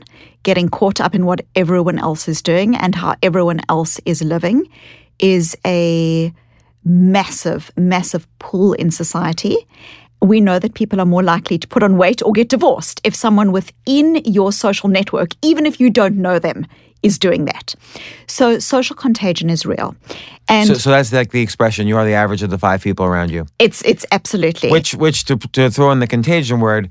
getting 0.42 0.68
caught 0.68 1.00
up 1.00 1.14
in 1.14 1.26
what 1.26 1.40
everyone 1.54 1.98
else 1.98 2.28
is 2.28 2.42
doing 2.42 2.76
and 2.76 2.94
how 2.94 3.14
everyone 3.22 3.60
else 3.68 4.00
is 4.04 4.22
living, 4.22 4.68
is 5.18 5.56
a 5.66 6.32
massive, 6.84 7.70
massive 7.76 8.26
pull 8.38 8.72
in 8.74 8.90
society. 8.90 9.56
We 10.20 10.40
know 10.40 10.58
that 10.58 10.74
people 10.74 11.00
are 11.00 11.06
more 11.06 11.22
likely 11.22 11.58
to 11.58 11.68
put 11.68 11.82
on 11.82 11.96
weight 11.96 12.22
or 12.22 12.32
get 12.32 12.48
divorced 12.48 13.00
if 13.04 13.14
someone 13.14 13.52
within 13.52 14.16
your 14.24 14.52
social 14.52 14.88
network, 14.88 15.30
even 15.42 15.64
if 15.66 15.78
you 15.78 15.90
don't 15.90 16.16
know 16.16 16.38
them, 16.38 16.66
is 17.02 17.18
doing 17.18 17.44
that. 17.44 17.74
So 18.26 18.58
social 18.58 18.96
contagion 18.96 19.50
is 19.50 19.64
real. 19.64 19.94
And 20.48 20.66
so, 20.66 20.74
so 20.74 20.90
that's 20.90 21.12
like 21.12 21.30
the 21.30 21.42
expression 21.42 21.86
you 21.86 21.96
are 21.96 22.04
the 22.04 22.14
average 22.14 22.42
of 22.42 22.50
the 22.50 22.58
five 22.58 22.82
people 22.82 23.04
around 23.04 23.30
you. 23.30 23.46
It's 23.58 23.82
it's 23.84 24.04
absolutely. 24.10 24.70
Which 24.70 24.94
which 24.94 25.24
to 25.26 25.36
to 25.36 25.70
throw 25.70 25.92
in 25.92 26.00
the 26.00 26.06
contagion 26.06 26.60
word, 26.60 26.90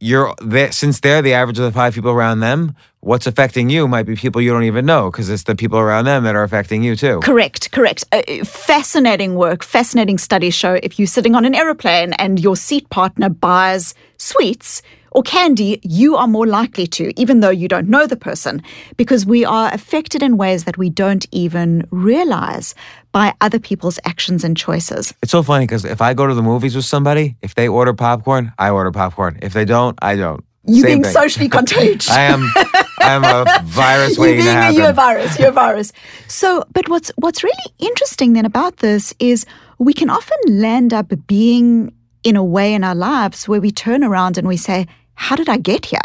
you're 0.00 0.34
they, 0.42 0.70
since 0.70 1.00
they're 1.00 1.22
the 1.22 1.34
average 1.34 1.58
of 1.58 1.64
the 1.64 1.72
five 1.72 1.94
people 1.94 2.10
around 2.10 2.40
them, 2.40 2.74
what's 3.00 3.26
affecting 3.26 3.70
you 3.70 3.86
might 3.86 4.04
be 4.04 4.16
people 4.16 4.40
you 4.40 4.52
don't 4.52 4.64
even 4.64 4.86
know 4.86 5.10
because 5.10 5.30
it's 5.30 5.44
the 5.44 5.54
people 5.54 5.78
around 5.78 6.04
them 6.06 6.24
that 6.24 6.34
are 6.34 6.42
affecting 6.42 6.82
you 6.82 6.96
too. 6.96 7.20
Correct, 7.20 7.70
correct. 7.70 8.04
Uh, 8.12 8.44
fascinating 8.44 9.34
work, 9.34 9.62
fascinating 9.62 10.18
studies 10.18 10.54
show 10.54 10.74
if 10.82 10.98
you're 10.98 11.06
sitting 11.06 11.34
on 11.34 11.44
an 11.44 11.54
aeroplane 11.54 12.12
and 12.14 12.40
your 12.40 12.56
seat 12.56 12.88
partner 12.90 13.28
buys 13.28 13.94
sweets, 14.16 14.82
or 15.14 15.22
candy, 15.22 15.80
you 15.82 16.16
are 16.16 16.26
more 16.26 16.46
likely 16.46 16.86
to, 16.88 17.18
even 17.18 17.40
though 17.40 17.50
you 17.50 17.68
don't 17.68 17.88
know 17.88 18.06
the 18.06 18.16
person, 18.16 18.62
because 18.96 19.24
we 19.24 19.44
are 19.44 19.72
affected 19.72 20.22
in 20.22 20.36
ways 20.36 20.64
that 20.64 20.76
we 20.76 20.90
don't 20.90 21.26
even 21.30 21.86
realize 21.90 22.74
by 23.12 23.32
other 23.40 23.60
people's 23.60 24.00
actions 24.04 24.42
and 24.42 24.56
choices. 24.56 25.14
It's 25.22 25.30
so 25.30 25.42
funny 25.42 25.66
because 25.66 25.84
if 25.84 26.02
I 26.02 26.14
go 26.14 26.26
to 26.26 26.34
the 26.34 26.42
movies 26.42 26.74
with 26.74 26.84
somebody, 26.84 27.36
if 27.42 27.54
they 27.54 27.68
order 27.68 27.94
popcorn, 27.94 28.52
I 28.58 28.70
order 28.70 28.90
popcorn. 28.90 29.38
If 29.40 29.52
they 29.52 29.64
don't, 29.64 29.96
I 30.02 30.16
don't. 30.16 30.44
You 30.66 30.82
Same 30.82 30.86
being 30.86 31.02
thing. 31.04 31.12
socially 31.12 31.48
contagious. 31.60 32.10
I 32.10 32.22
am. 32.22 32.50
I 32.56 33.12
am 33.12 33.22
a 33.24 33.62
virus 33.64 34.18
waiting 34.18 34.38
you 34.38 34.44
being, 34.44 34.54
to 34.56 34.60
happen. 34.60 34.76
You're 34.76 34.90
a 34.90 34.92
virus. 34.94 35.38
You're 35.38 35.48
a 35.50 35.52
virus. 35.52 35.92
So, 36.26 36.64
but 36.72 36.88
what's 36.88 37.12
what's 37.16 37.44
really 37.44 37.74
interesting 37.78 38.32
then 38.32 38.46
about 38.46 38.78
this 38.78 39.14
is 39.20 39.46
we 39.78 39.92
can 39.92 40.10
often 40.10 40.38
land 40.48 40.92
up 40.92 41.12
being 41.26 41.92
in 42.24 42.34
a 42.34 42.42
way 42.42 42.72
in 42.74 42.82
our 42.82 42.94
lives 42.94 43.46
where 43.46 43.60
we 43.60 43.70
turn 43.70 44.02
around 44.02 44.38
and 44.38 44.48
we 44.48 44.56
say, 44.56 44.86
how 45.14 45.36
did 45.36 45.48
I 45.48 45.56
get 45.56 45.86
here? 45.86 46.00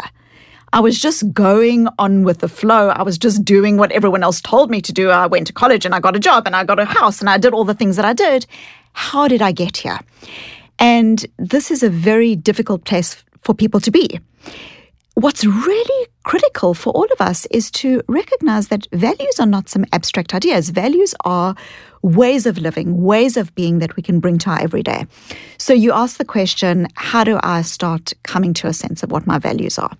I 0.72 0.80
was 0.80 1.00
just 1.00 1.32
going 1.32 1.88
on 1.98 2.22
with 2.22 2.38
the 2.38 2.48
flow. 2.48 2.90
I 2.90 3.02
was 3.02 3.18
just 3.18 3.44
doing 3.44 3.76
what 3.76 3.90
everyone 3.90 4.22
else 4.22 4.40
told 4.40 4.70
me 4.70 4.80
to 4.82 4.92
do. 4.92 5.10
I 5.10 5.26
went 5.26 5.48
to 5.48 5.52
college 5.52 5.84
and 5.84 5.94
I 5.94 6.00
got 6.00 6.14
a 6.14 6.20
job 6.20 6.46
and 6.46 6.54
I 6.54 6.62
got 6.64 6.78
a 6.78 6.84
house 6.84 7.20
and 7.20 7.28
I 7.28 7.38
did 7.38 7.52
all 7.52 7.64
the 7.64 7.74
things 7.74 7.96
that 7.96 8.04
I 8.04 8.12
did. 8.12 8.46
How 8.92 9.26
did 9.26 9.42
I 9.42 9.50
get 9.50 9.78
here? 9.78 9.98
And 10.78 11.26
this 11.38 11.70
is 11.70 11.82
a 11.82 11.90
very 11.90 12.36
difficult 12.36 12.84
place 12.84 13.22
for 13.42 13.54
people 13.54 13.80
to 13.80 13.90
be. 13.90 14.20
What's 15.14 15.44
really 15.44 16.06
critical 16.22 16.72
for 16.72 16.92
all 16.92 17.06
of 17.12 17.20
us 17.20 17.46
is 17.46 17.70
to 17.72 18.00
recognize 18.06 18.68
that 18.68 18.86
values 18.92 19.40
are 19.40 19.46
not 19.46 19.68
some 19.68 19.84
abstract 19.92 20.34
ideas. 20.34 20.70
Values 20.70 21.14
are 21.24 21.56
ways 22.02 22.46
of 22.46 22.58
living, 22.58 23.02
ways 23.02 23.36
of 23.36 23.54
being 23.54 23.78
that 23.80 23.94
we 23.96 24.02
can 24.02 24.20
bring 24.20 24.38
to 24.38 24.50
our 24.50 24.60
everyday. 24.62 25.06
So 25.58 25.72
you 25.74 25.92
ask 25.92 26.16
the 26.18 26.24
question 26.24 26.88
how 26.94 27.24
do 27.24 27.38
I 27.42 27.62
start 27.62 28.12
coming 28.22 28.54
to 28.54 28.66
a 28.68 28.72
sense 28.72 29.02
of 29.02 29.10
what 29.10 29.26
my 29.26 29.38
values 29.38 29.78
are? 29.78 29.90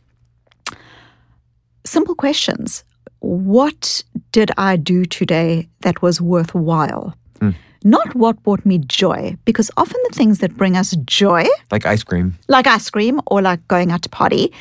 Simple 1.84 2.14
questions. 2.14 2.84
What 3.20 4.02
did 4.32 4.50
I 4.56 4.76
do 4.76 5.04
today 5.04 5.68
that 5.80 6.00
was 6.02 6.20
worthwhile? 6.20 7.14
Hmm. 7.40 7.50
Not 7.84 8.14
what 8.14 8.42
brought 8.42 8.64
me 8.64 8.78
joy, 8.78 9.36
because 9.44 9.70
often 9.76 10.00
the 10.08 10.14
things 10.16 10.38
that 10.38 10.56
bring 10.56 10.76
us 10.76 10.94
joy, 11.04 11.44
Like 11.70 11.86
ice 11.86 12.02
cream. 12.02 12.38
like 12.48 12.66
ice 12.66 12.88
cream 12.90 13.20
or 13.26 13.42
like 13.42 13.66
going 13.68 13.90
out 13.90 14.02
to 14.02 14.08
party, 14.08 14.52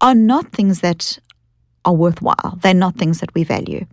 are 0.00 0.14
not 0.14 0.50
things 0.52 0.80
that 0.80 1.18
are 1.84 1.94
worthwhile. 1.94 2.58
They're 2.62 2.74
not 2.74 2.96
things 2.96 3.20
that 3.20 3.32
we 3.34 3.44
value. 3.44 3.86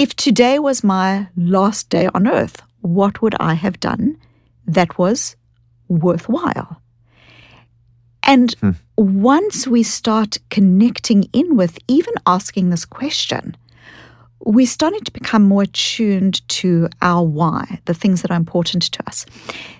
If 0.00 0.16
today 0.16 0.58
was 0.58 0.82
my 0.82 1.28
last 1.36 1.90
day 1.90 2.08
on 2.14 2.26
earth, 2.26 2.62
what 2.80 3.20
would 3.20 3.34
I 3.38 3.52
have 3.52 3.78
done 3.80 4.16
that 4.66 4.96
was 4.96 5.36
worthwhile? 5.88 6.80
And 8.22 8.54
hmm. 8.54 8.70
once 8.96 9.66
we 9.66 9.82
start 9.82 10.38
connecting 10.48 11.24
in 11.34 11.54
with 11.54 11.78
even 11.86 12.14
asking 12.24 12.70
this 12.70 12.86
question, 12.86 13.58
we're 14.38 14.66
starting 14.66 15.04
to 15.04 15.12
become 15.12 15.42
more 15.42 15.64
attuned 15.64 16.48
to 16.48 16.88
our 17.02 17.22
why, 17.22 17.82
the 17.84 17.92
things 17.92 18.22
that 18.22 18.30
are 18.30 18.38
important 18.38 18.84
to 18.84 19.06
us. 19.06 19.26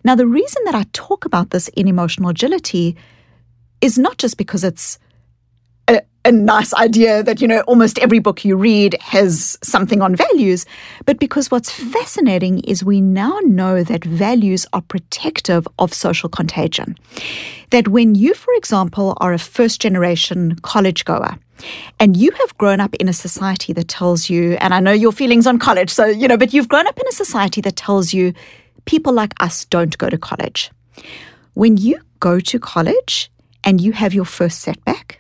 Now, 0.05 0.17
the 0.17 0.27
reason 0.27 0.63
that 0.67 0.75
I 0.75 0.85
talk 0.93 1.25
about 1.25 1.49
this 1.49 1.69
in 1.69 1.89
emotional 1.89 2.29
agility 2.29 2.95
is 3.81 3.97
not 3.97 4.19
just 4.19 4.37
because 4.37 4.65
it's 4.65 4.99
a, 5.91 6.03
a 6.25 6.33
nice 6.33 6.73
idea 6.75 7.23
that, 7.23 7.41
you 7.41 7.49
know, 7.49 7.61
almost 7.63 7.99
every 7.99 8.19
book 8.19 8.45
you 8.45 8.57
read 8.57 8.97
has 9.01 9.59
something 9.63 10.01
on 10.03 10.15
values, 10.15 10.67
but 11.07 11.19
because 11.19 11.51
what's 11.51 11.71
fascinating 11.71 12.61
is 12.61 12.85
we 12.85 13.01
now 13.01 13.39
know 13.45 13.83
that 13.83 14.05
values 14.05 14.67
are 14.73 14.83
protective 14.83 15.67
of 15.79 15.93
social 15.93 16.29
contagion. 16.29 16.97
That 17.71 17.89
when 17.89 18.15
you, 18.15 18.35
for 18.35 18.53
example, 18.55 19.17
are 19.19 19.33
a 19.33 19.39
first 19.39 19.81
generation 19.81 20.57
college 20.63 21.05
goer, 21.05 21.39
and 21.99 22.17
you 22.17 22.31
have 22.33 22.57
grown 22.59 22.81
up 22.81 22.95
in 22.97 23.09
a 23.09 23.13
society 23.13 23.73
that 23.75 23.89
tells 23.89 24.31
you, 24.31 24.55
and 24.61 24.73
I 24.73 24.81
know 24.81 24.93
your 24.93 25.13
feelings 25.13 25.47
on 25.47 25.59
college, 25.59 25.91
so, 25.91 26.07
you 26.07 26.27
know, 26.27 26.39
but 26.39 26.53
you've 26.55 26.69
grown 26.69 26.87
up 26.87 26.99
in 26.99 27.07
a 27.07 27.13
society 27.13 27.61
that 27.61 27.77
tells 27.77 28.15
you 28.15 28.33
people 28.87 29.13
like 29.13 29.35
us 29.41 29.67
don't 29.67 29.97
go 29.99 30.09
to 30.09 30.19
college. 30.19 30.71
When 31.55 31.77
you 31.77 32.01
go 32.19 32.41
to 32.41 32.59
college 32.59 33.31
and 33.63 33.81
you 33.81 33.93
have 33.93 34.15
your 34.15 34.25
first 34.25 34.61
setback, 34.61 35.20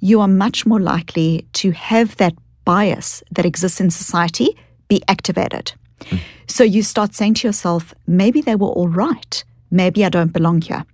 you 0.00 0.20
are 0.20 0.28
much 0.28 0.66
more 0.66 0.80
likely 0.80 1.46
to 1.52 1.70
have 1.72 2.16
that 2.16 2.34
bias 2.64 3.22
that 3.30 3.46
exists 3.46 3.80
in 3.80 3.90
society 3.90 4.56
be 4.88 5.02
activated. 5.08 5.72
Hmm. 6.06 6.16
So 6.46 6.64
you 6.64 6.82
start 6.82 7.14
saying 7.14 7.34
to 7.34 7.48
yourself, 7.48 7.94
maybe 8.06 8.40
they 8.40 8.56
were 8.56 8.68
all 8.68 8.88
right. 8.88 9.44
Maybe 9.70 10.04
I 10.04 10.08
don't 10.08 10.32
belong 10.32 10.62
here. 10.62 10.84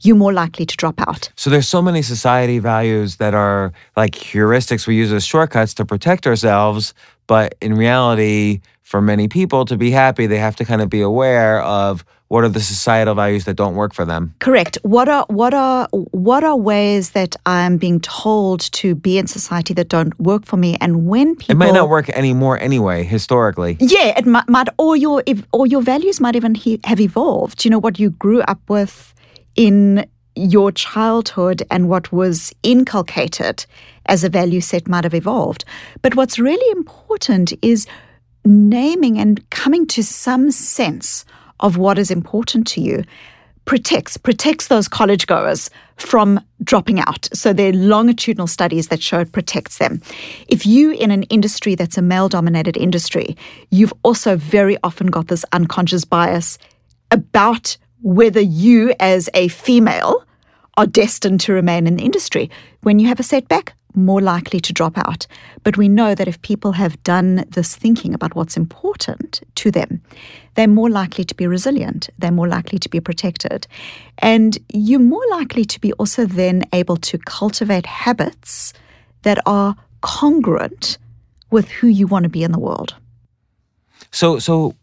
You're 0.00 0.16
more 0.16 0.32
likely 0.32 0.66
to 0.66 0.76
drop 0.76 1.00
out. 1.00 1.30
So 1.36 1.50
there's 1.50 1.68
so 1.68 1.82
many 1.82 2.02
society 2.02 2.58
values 2.58 3.16
that 3.16 3.34
are 3.34 3.72
like 3.96 4.12
heuristics 4.12 4.86
we 4.86 4.96
use 4.96 5.12
as 5.12 5.24
shortcuts 5.24 5.74
to 5.74 5.84
protect 5.84 6.26
ourselves, 6.26 6.94
but 7.26 7.54
in 7.60 7.74
reality, 7.74 8.60
for 8.82 9.00
many 9.02 9.28
people 9.28 9.64
to 9.64 9.76
be 9.76 9.90
happy, 9.90 10.26
they 10.26 10.38
have 10.38 10.56
to 10.56 10.64
kind 10.64 10.80
of 10.80 10.88
be 10.88 11.00
aware 11.00 11.60
of 11.62 12.04
what 12.28 12.42
are 12.42 12.48
the 12.48 12.60
societal 12.60 13.14
values 13.14 13.44
that 13.44 13.54
don't 13.54 13.76
work 13.76 13.94
for 13.94 14.04
them. 14.04 14.34
Correct. 14.40 14.78
What 14.82 15.08
are 15.08 15.24
what 15.28 15.54
are 15.54 15.88
what 15.92 16.42
are 16.42 16.56
ways 16.56 17.10
that 17.10 17.36
I'm 17.46 17.76
being 17.76 18.00
told 18.00 18.60
to 18.72 18.94
be 18.94 19.18
in 19.18 19.26
society 19.26 19.74
that 19.74 19.88
don't 19.88 20.18
work 20.18 20.44
for 20.44 20.56
me? 20.56 20.76
And 20.80 21.06
when 21.06 21.36
people 21.36 21.54
It 21.54 21.58
might 21.58 21.74
not 21.74 21.88
work 21.88 22.08
anymore 22.10 22.58
anyway, 22.58 23.04
historically. 23.04 23.76
Yeah, 23.78 24.18
it 24.18 24.26
might, 24.26 24.48
might 24.48 24.68
or 24.78 24.96
your 24.96 25.22
or 25.52 25.66
your 25.66 25.82
values 25.82 26.20
might 26.20 26.36
even 26.36 26.54
he, 26.54 26.80
have 26.84 27.00
evolved. 27.00 27.64
You 27.64 27.70
know 27.70 27.78
what 27.78 27.98
you 27.98 28.10
grew 28.10 28.42
up 28.42 28.60
with 28.68 29.14
in 29.54 30.04
your 30.34 30.70
childhood 30.70 31.62
and 31.70 31.88
what 31.88 32.12
was 32.12 32.52
inculcated 32.62 33.64
as 34.06 34.22
a 34.22 34.28
value 34.28 34.60
set 34.60 34.86
might 34.86 35.04
have 35.04 35.14
evolved. 35.14 35.64
But 36.02 36.14
what's 36.14 36.38
really 36.38 36.70
important 36.72 37.52
is 37.62 37.86
naming 38.44 39.18
and 39.18 39.48
coming 39.50 39.86
to 39.86 40.02
some 40.02 40.50
sense 40.50 41.24
of 41.60 41.76
what 41.76 41.98
is 41.98 42.10
important 42.10 42.66
to 42.68 42.80
you 42.80 43.04
protects 43.64 44.16
protects 44.16 44.68
those 44.68 44.88
college 44.88 45.26
goers 45.26 45.70
from 45.96 46.40
dropping 46.62 47.00
out. 47.00 47.28
So 47.32 47.52
there 47.52 47.70
are 47.70 47.72
longitudinal 47.72 48.46
studies 48.46 48.88
that 48.88 49.02
show 49.02 49.20
it 49.20 49.32
protects 49.32 49.78
them. 49.78 50.00
If 50.48 50.64
you 50.66 50.92
in 50.92 51.10
an 51.10 51.24
industry 51.24 51.74
that's 51.74 51.98
a 51.98 52.02
male 52.02 52.28
dominated 52.28 52.76
industry, 52.76 53.36
you've 53.70 53.92
also 54.02 54.36
very 54.36 54.78
often 54.84 55.08
got 55.08 55.28
this 55.28 55.44
unconscious 55.52 56.04
bias 56.04 56.58
about 57.10 57.76
whether 58.02 58.40
you 58.40 58.94
as 59.00 59.28
a 59.34 59.48
female 59.48 60.24
are 60.76 60.86
destined 60.86 61.40
to 61.40 61.52
remain 61.52 61.86
in 61.86 61.96
the 61.96 62.04
industry. 62.04 62.50
When 62.82 62.98
you 62.98 63.08
have 63.08 63.18
a 63.18 63.24
setback, 63.24 63.74
more 63.96 64.20
likely 64.20 64.60
to 64.60 64.72
drop 64.72 64.96
out. 64.98 65.26
But 65.64 65.76
we 65.76 65.88
know 65.88 66.14
that 66.14 66.28
if 66.28 66.40
people 66.42 66.72
have 66.72 67.02
done 67.02 67.44
this 67.48 67.74
thinking 67.74 68.14
about 68.14 68.34
what's 68.36 68.56
important 68.56 69.40
to 69.56 69.70
them, 69.70 70.00
they're 70.54 70.68
more 70.68 70.90
likely 70.90 71.24
to 71.24 71.34
be 71.34 71.46
resilient, 71.46 72.08
they're 72.18 72.30
more 72.30 72.48
likely 72.48 72.78
to 72.78 72.88
be 72.88 73.00
protected. 73.00 73.66
And 74.18 74.58
you're 74.72 75.00
more 75.00 75.24
likely 75.30 75.64
to 75.64 75.80
be 75.80 75.92
also 75.94 76.26
then 76.26 76.62
able 76.72 76.96
to 76.98 77.18
cultivate 77.18 77.86
habits 77.86 78.72
that 79.22 79.38
are 79.46 79.76
congruent 80.02 80.98
with 81.50 81.68
who 81.68 81.88
you 81.88 82.06
want 82.06 82.24
to 82.24 82.28
be 82.28 82.42
in 82.42 82.52
the 82.52 82.58
world. 82.58 82.94
So, 84.12 84.38
so 84.38 84.74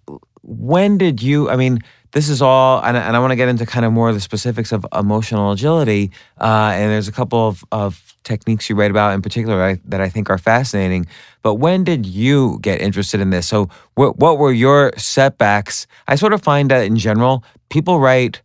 when 0.42 0.98
did 0.98 1.22
you? 1.22 1.50
I 1.50 1.56
mean, 1.56 1.80
this 2.12 2.30
is 2.30 2.42
all, 2.42 2.84
and, 2.84 2.98
I- 2.98 3.02
and 3.02 3.16
I 3.16 3.20
want 3.20 3.32
to 3.32 3.36
get 3.36 3.50
into 3.50 3.66
kind 3.66 3.86
of 3.86 3.92
more 3.92 4.10
of 4.10 4.16
the 4.16 4.22
specifics 4.22 4.72
of 4.72 4.86
emotional 4.94 5.52
agility. 5.52 6.12
Uh, 6.40 6.72
and 6.74 6.92
there's 6.92 7.08
a 7.08 7.12
couple 7.12 7.48
of, 7.48 7.64
of 7.72 8.13
techniques 8.24 8.70
you 8.70 8.76
write 8.76 8.92
about 8.92 9.14
in 9.14 9.22
particular 9.22 9.62
I, 9.62 9.80
that 9.86 10.02
I 10.02 10.10
think 10.10 10.30
are 10.30 10.38
fascinating. 10.38 11.06
But 11.42 11.56
when 11.56 11.84
did 11.84 12.06
you 12.06 12.60
get 12.62 12.82
interested 12.82 13.20
in 13.20 13.30
this? 13.30 13.48
So, 13.48 13.70
what 13.96 14.18
what 14.18 14.38
were 14.38 14.52
your 14.52 14.94
setbacks? 14.98 15.88
I 16.08 16.16
sort 16.16 16.34
of 16.34 16.42
find 16.42 16.72
that 16.72 16.86
in 16.86 16.98
general, 16.98 17.44
people 17.70 18.00
write 18.00 18.42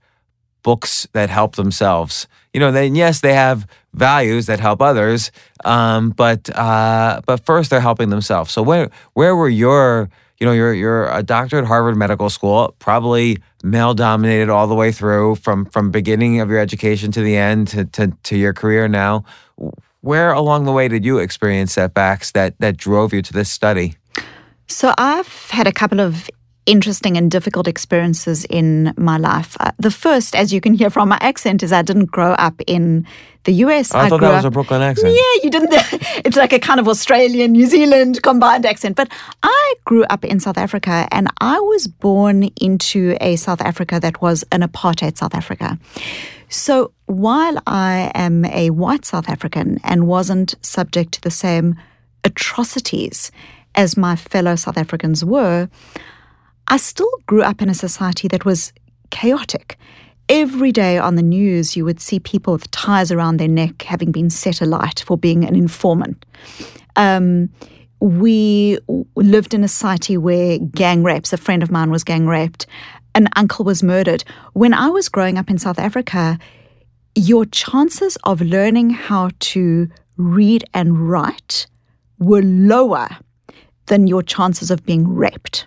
books 0.63 1.07
that 1.13 1.31
help 1.31 1.57
themselves. 1.57 2.27
You 2.53 2.61
know, 2.61 2.73
then 2.73 2.95
yes, 2.95 3.21
they 3.21 3.35
have 3.35 3.67
values 3.95 4.47
that 4.47 4.61
help 4.61 4.83
others, 4.83 5.31
um, 5.65 6.11
but 6.11 6.51
uh, 6.57 7.21
but 7.27 7.45
first 7.47 7.71
they're 7.71 7.81
helping 7.81 8.11
themselves. 8.11 8.53
So 8.53 8.63
where 8.63 8.91
where 9.15 9.37
were 9.37 9.49
your 9.49 10.11
you 10.39 10.47
know 10.47 10.53
you're 10.53 10.73
you're 10.73 11.11
a 11.11 11.23
doctor 11.23 11.59
at 11.59 11.65
Harvard 11.65 11.97
Medical 11.97 12.31
School, 12.31 12.75
probably 12.79 13.39
male 13.63 13.95
dominated 13.95 14.49
all 14.49 14.67
the 14.67 14.75
way 14.75 14.93
through 14.93 15.37
from 15.37 15.67
from 15.67 15.91
beginning 15.91 16.41
of 16.41 16.49
your 16.49 16.59
education 16.59 17.11
to 17.13 17.23
the 17.23 17.37
end 17.37 17.69
to 17.69 17.85
to, 17.87 18.13
to 18.25 18.37
your 18.37 18.53
career 18.53 18.89
now. 18.89 19.25
Where 20.01 20.33
along 20.33 20.65
the 20.65 20.73
way 20.73 20.87
did 20.89 21.05
you 21.05 21.19
experience 21.19 21.73
setbacks 21.73 22.33
that 22.33 22.55
that 22.61 22.77
drove 22.77 23.13
you 23.13 23.23
to 23.23 23.33
this 23.33 23.51
study? 23.51 23.97
So 24.69 24.95
I've 24.99 25.51
had 25.51 25.67
a 25.67 25.73
couple 25.73 26.01
of 26.01 26.29
interesting 26.67 27.17
and 27.17 27.31
difficult 27.31 27.67
experiences 27.67 28.45
in 28.45 28.93
my 28.97 29.17
life. 29.17 29.57
Uh, 29.59 29.73
the 29.79 29.91
first, 29.91 30.37
as 30.37 30.53
you 30.53 30.61
can 30.61 30.75
hear 30.75 30.91
from 30.91 31.09
my 31.09 31.19
accent, 31.21 31.63
is 31.63 31.73
I 31.73 31.83
didn't 31.83 32.11
grow 32.11 32.33
up 32.33 32.61
in 32.67 33.07
the 33.49 33.55
US. 33.65 33.95
I, 33.95 34.09
thought 34.09 34.19
grew 34.19 34.29
that 34.29 34.37
was 34.37 34.45
up, 34.45 34.53
a 34.53 34.55
Brooklyn 34.57 34.83
accent. 34.83 35.15
Yeah, 35.15 35.35
you 35.43 35.51
didn't. 35.51 35.75
It's 36.27 36.37
like 36.37 36.53
a 36.53 36.59
kind 36.59 36.81
of 36.81 36.87
Australian, 36.89 37.53
New 37.53 37.67
Zealand 37.67 38.23
combined 38.23 38.67
accent. 38.67 38.95
But 38.97 39.09
I 39.43 39.75
grew 39.85 40.05
up 40.11 40.23
in 40.25 40.39
South 40.41 40.59
Africa 40.59 41.09
and 41.11 41.29
I 41.41 41.59
was 41.61 41.87
born 41.87 42.51
into 42.61 43.17
a 43.21 43.37
South 43.37 43.63
Africa 43.63 43.99
that 44.01 44.21
was 44.21 44.45
an 44.53 44.61
apartheid 44.61 45.17
South 45.17 45.35
Africa. 45.35 45.79
So 46.49 46.93
while 47.07 47.57
I 47.67 48.11
am 48.15 48.45
a 48.45 48.71
white 48.71 49.05
South 49.07 49.29
African 49.29 49.81
and 49.83 50.07
wasn't 50.07 50.55
subject 50.61 51.13
to 51.13 51.21
the 51.23 51.31
same 51.31 51.77
atrocities 52.25 53.31
as 53.75 53.97
my 53.97 54.15
fellow 54.17 54.57
South 54.57 54.77
Africans 54.77 55.25
were, 55.25 55.71
I 56.67 56.77
still 56.77 57.15
grew 57.27 57.43
up 57.43 57.63
in 57.63 57.71
a 57.71 57.75
society 57.75 58.29
that 58.29 58.45
was 58.45 58.73
chaotic. 59.11 59.79
Every 60.29 60.73
day 60.73 60.99
on 60.99 61.15
the 61.15 61.23
news, 61.23 61.75
you 61.75 61.85
would 61.85 62.01
see 62.01 62.21
people 62.21 62.53
with 62.53 62.71
ties 62.71 63.11
around 63.11 63.39
their 63.39 63.49
neck 63.49 63.83
having 63.83 64.13
been 64.13 64.29
set 64.29 64.61
alight 64.61 65.03
for 65.07 65.17
being 65.17 65.45
an 65.45 65.55
informant. 65.55 66.25
Um, 66.97 67.49
we 68.01 68.79
lived 69.17 69.55
in 69.55 69.65
a 69.65 69.69
society 69.69 70.17
where 70.17 70.59
gang 70.59 71.03
rapes, 71.03 71.33
a 71.33 71.37
friend 71.37 71.63
of 71.63 71.71
mine 71.71 71.91
was 71.91 72.05
gang 72.05 72.27
raped, 72.27 72.67
an 73.15 73.29
uncle 73.37 73.65
was 73.65 73.83
murdered. 73.83 74.23
When 74.53 74.75
I 74.75 74.89
was 74.89 75.09
growing 75.09 75.39
up 75.39 75.49
in 75.51 75.59
South 75.59 75.79
Africa, 75.79 76.39
your 77.15 77.45
chances 77.47 78.17
of 78.25 78.41
learning 78.41 78.91
how 78.91 79.31
to 79.41 79.89
read 80.17 80.65
and 80.75 81.09
write 81.09 81.67
were 82.19 82.43
lower 82.43 83.09
than 83.87 84.07
your 84.07 84.23
chances 84.23 84.71
of 84.71 84.85
being 84.85 85.09
raped. 85.09 85.67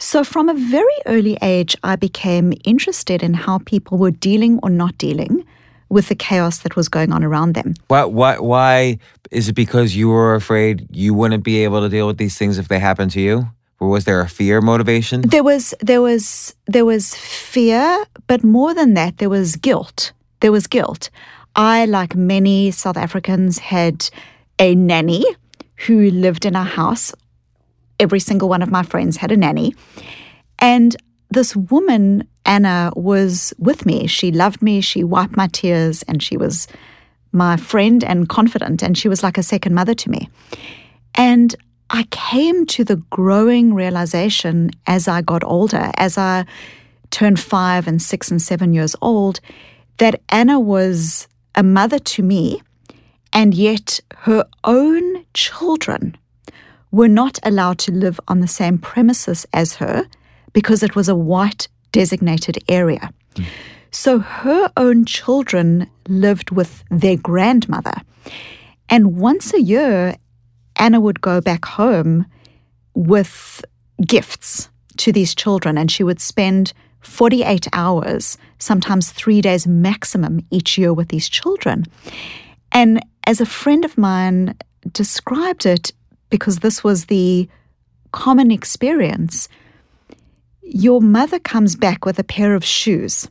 So, 0.00 0.22
from 0.22 0.48
a 0.48 0.54
very 0.54 0.98
early 1.06 1.36
age, 1.42 1.76
I 1.82 1.96
became 1.96 2.52
interested 2.64 3.22
in 3.22 3.34
how 3.34 3.58
people 3.58 3.98
were 3.98 4.12
dealing 4.12 4.60
or 4.62 4.70
not 4.70 4.96
dealing 4.96 5.44
with 5.88 6.08
the 6.08 6.14
chaos 6.14 6.58
that 6.58 6.76
was 6.76 6.88
going 6.88 7.12
on 7.12 7.24
around 7.24 7.54
them. 7.54 7.74
Why, 7.88 8.04
why, 8.04 8.38
why 8.38 8.98
is 9.30 9.48
it 9.48 9.54
because 9.54 9.96
you 9.96 10.08
were 10.08 10.34
afraid 10.34 10.86
you 10.92 11.14
wouldn't 11.14 11.42
be 11.42 11.64
able 11.64 11.80
to 11.80 11.88
deal 11.88 12.06
with 12.06 12.18
these 12.18 12.38
things 12.38 12.58
if 12.58 12.68
they 12.68 12.78
happened 12.78 13.10
to 13.12 13.20
you? 13.20 13.50
Or 13.80 13.88
was 13.88 14.04
there 14.04 14.20
a 14.20 14.28
fear 14.28 14.60
motivation? 14.60 15.22
There 15.22 15.44
was 15.44 15.72
there 15.80 16.02
was 16.02 16.54
there 16.66 16.84
was 16.84 17.14
fear, 17.14 18.04
but 18.26 18.42
more 18.42 18.74
than 18.74 18.94
that, 18.94 19.18
there 19.18 19.30
was 19.30 19.56
guilt. 19.56 20.12
There 20.40 20.52
was 20.52 20.66
guilt. 20.66 21.10
I, 21.54 21.86
like 21.86 22.14
many 22.14 22.70
South 22.70 22.96
Africans, 22.96 23.58
had 23.58 24.10
a 24.58 24.74
nanny 24.74 25.24
who 25.86 26.10
lived 26.10 26.44
in 26.44 26.56
our 26.56 26.64
house. 26.64 27.14
Every 27.98 28.20
single 28.20 28.48
one 28.48 28.62
of 28.62 28.70
my 28.70 28.82
friends 28.82 29.16
had 29.16 29.32
a 29.32 29.36
nanny. 29.36 29.74
And 30.58 30.96
this 31.30 31.54
woman, 31.54 32.26
Anna, 32.44 32.92
was 32.96 33.52
with 33.58 33.86
me. 33.86 34.06
She 34.06 34.32
loved 34.32 34.62
me. 34.62 34.80
She 34.80 35.04
wiped 35.04 35.36
my 35.36 35.48
tears 35.48 36.02
and 36.04 36.22
she 36.22 36.36
was 36.36 36.68
my 37.32 37.56
friend 37.56 38.02
and 38.02 38.28
confidant. 38.28 38.82
And 38.82 38.96
she 38.96 39.08
was 39.08 39.22
like 39.22 39.38
a 39.38 39.42
second 39.42 39.74
mother 39.74 39.94
to 39.94 40.10
me. 40.10 40.30
And 41.14 41.54
I 41.90 42.04
came 42.10 42.66
to 42.66 42.84
the 42.84 42.96
growing 42.96 43.74
realization 43.74 44.70
as 44.86 45.08
I 45.08 45.22
got 45.22 45.42
older, 45.44 45.90
as 45.96 46.18
I 46.18 46.44
turned 47.10 47.40
five 47.40 47.88
and 47.88 48.00
six 48.00 48.30
and 48.30 48.40
seven 48.40 48.72
years 48.72 48.94
old, 49.00 49.40
that 49.96 50.20
Anna 50.28 50.60
was 50.60 51.26
a 51.54 51.62
mother 51.62 51.98
to 51.98 52.22
me, 52.22 52.62
and 53.32 53.54
yet 53.54 54.00
her 54.18 54.46
own 54.64 55.24
children 55.34 56.16
were 56.90 57.08
not 57.08 57.38
allowed 57.42 57.78
to 57.78 57.92
live 57.92 58.18
on 58.28 58.40
the 58.40 58.48
same 58.48 58.78
premises 58.78 59.46
as 59.52 59.76
her 59.76 60.06
because 60.52 60.82
it 60.82 60.96
was 60.96 61.08
a 61.08 61.14
white 61.14 61.68
designated 61.92 62.58
area. 62.68 63.10
So 63.90 64.18
her 64.18 64.70
own 64.76 65.04
children 65.04 65.88
lived 66.08 66.50
with 66.50 66.84
their 66.90 67.16
grandmother. 67.16 67.94
And 68.88 69.16
once 69.16 69.52
a 69.52 69.60
year, 69.60 70.16
Anna 70.76 71.00
would 71.00 71.20
go 71.20 71.40
back 71.40 71.64
home 71.64 72.26
with 72.94 73.64
gifts 74.06 74.68
to 74.98 75.12
these 75.12 75.34
children, 75.34 75.78
and 75.78 75.90
she 75.90 76.02
would 76.04 76.20
spend 76.20 76.72
48 77.00 77.68
hours, 77.72 78.36
sometimes 78.58 79.10
three 79.10 79.40
days 79.40 79.66
maximum 79.66 80.40
each 80.50 80.76
year 80.78 80.92
with 80.92 81.08
these 81.08 81.28
children. 81.28 81.84
And 82.72 83.00
as 83.24 83.40
a 83.40 83.46
friend 83.46 83.84
of 83.84 83.96
mine 83.96 84.56
described 84.92 85.66
it, 85.66 85.92
because 86.30 86.58
this 86.58 86.84
was 86.84 87.06
the 87.06 87.48
common 88.12 88.50
experience, 88.50 89.48
your 90.62 91.00
mother 91.00 91.38
comes 91.38 91.76
back 91.76 92.04
with 92.04 92.18
a 92.18 92.24
pair 92.24 92.54
of 92.54 92.64
shoes, 92.64 93.28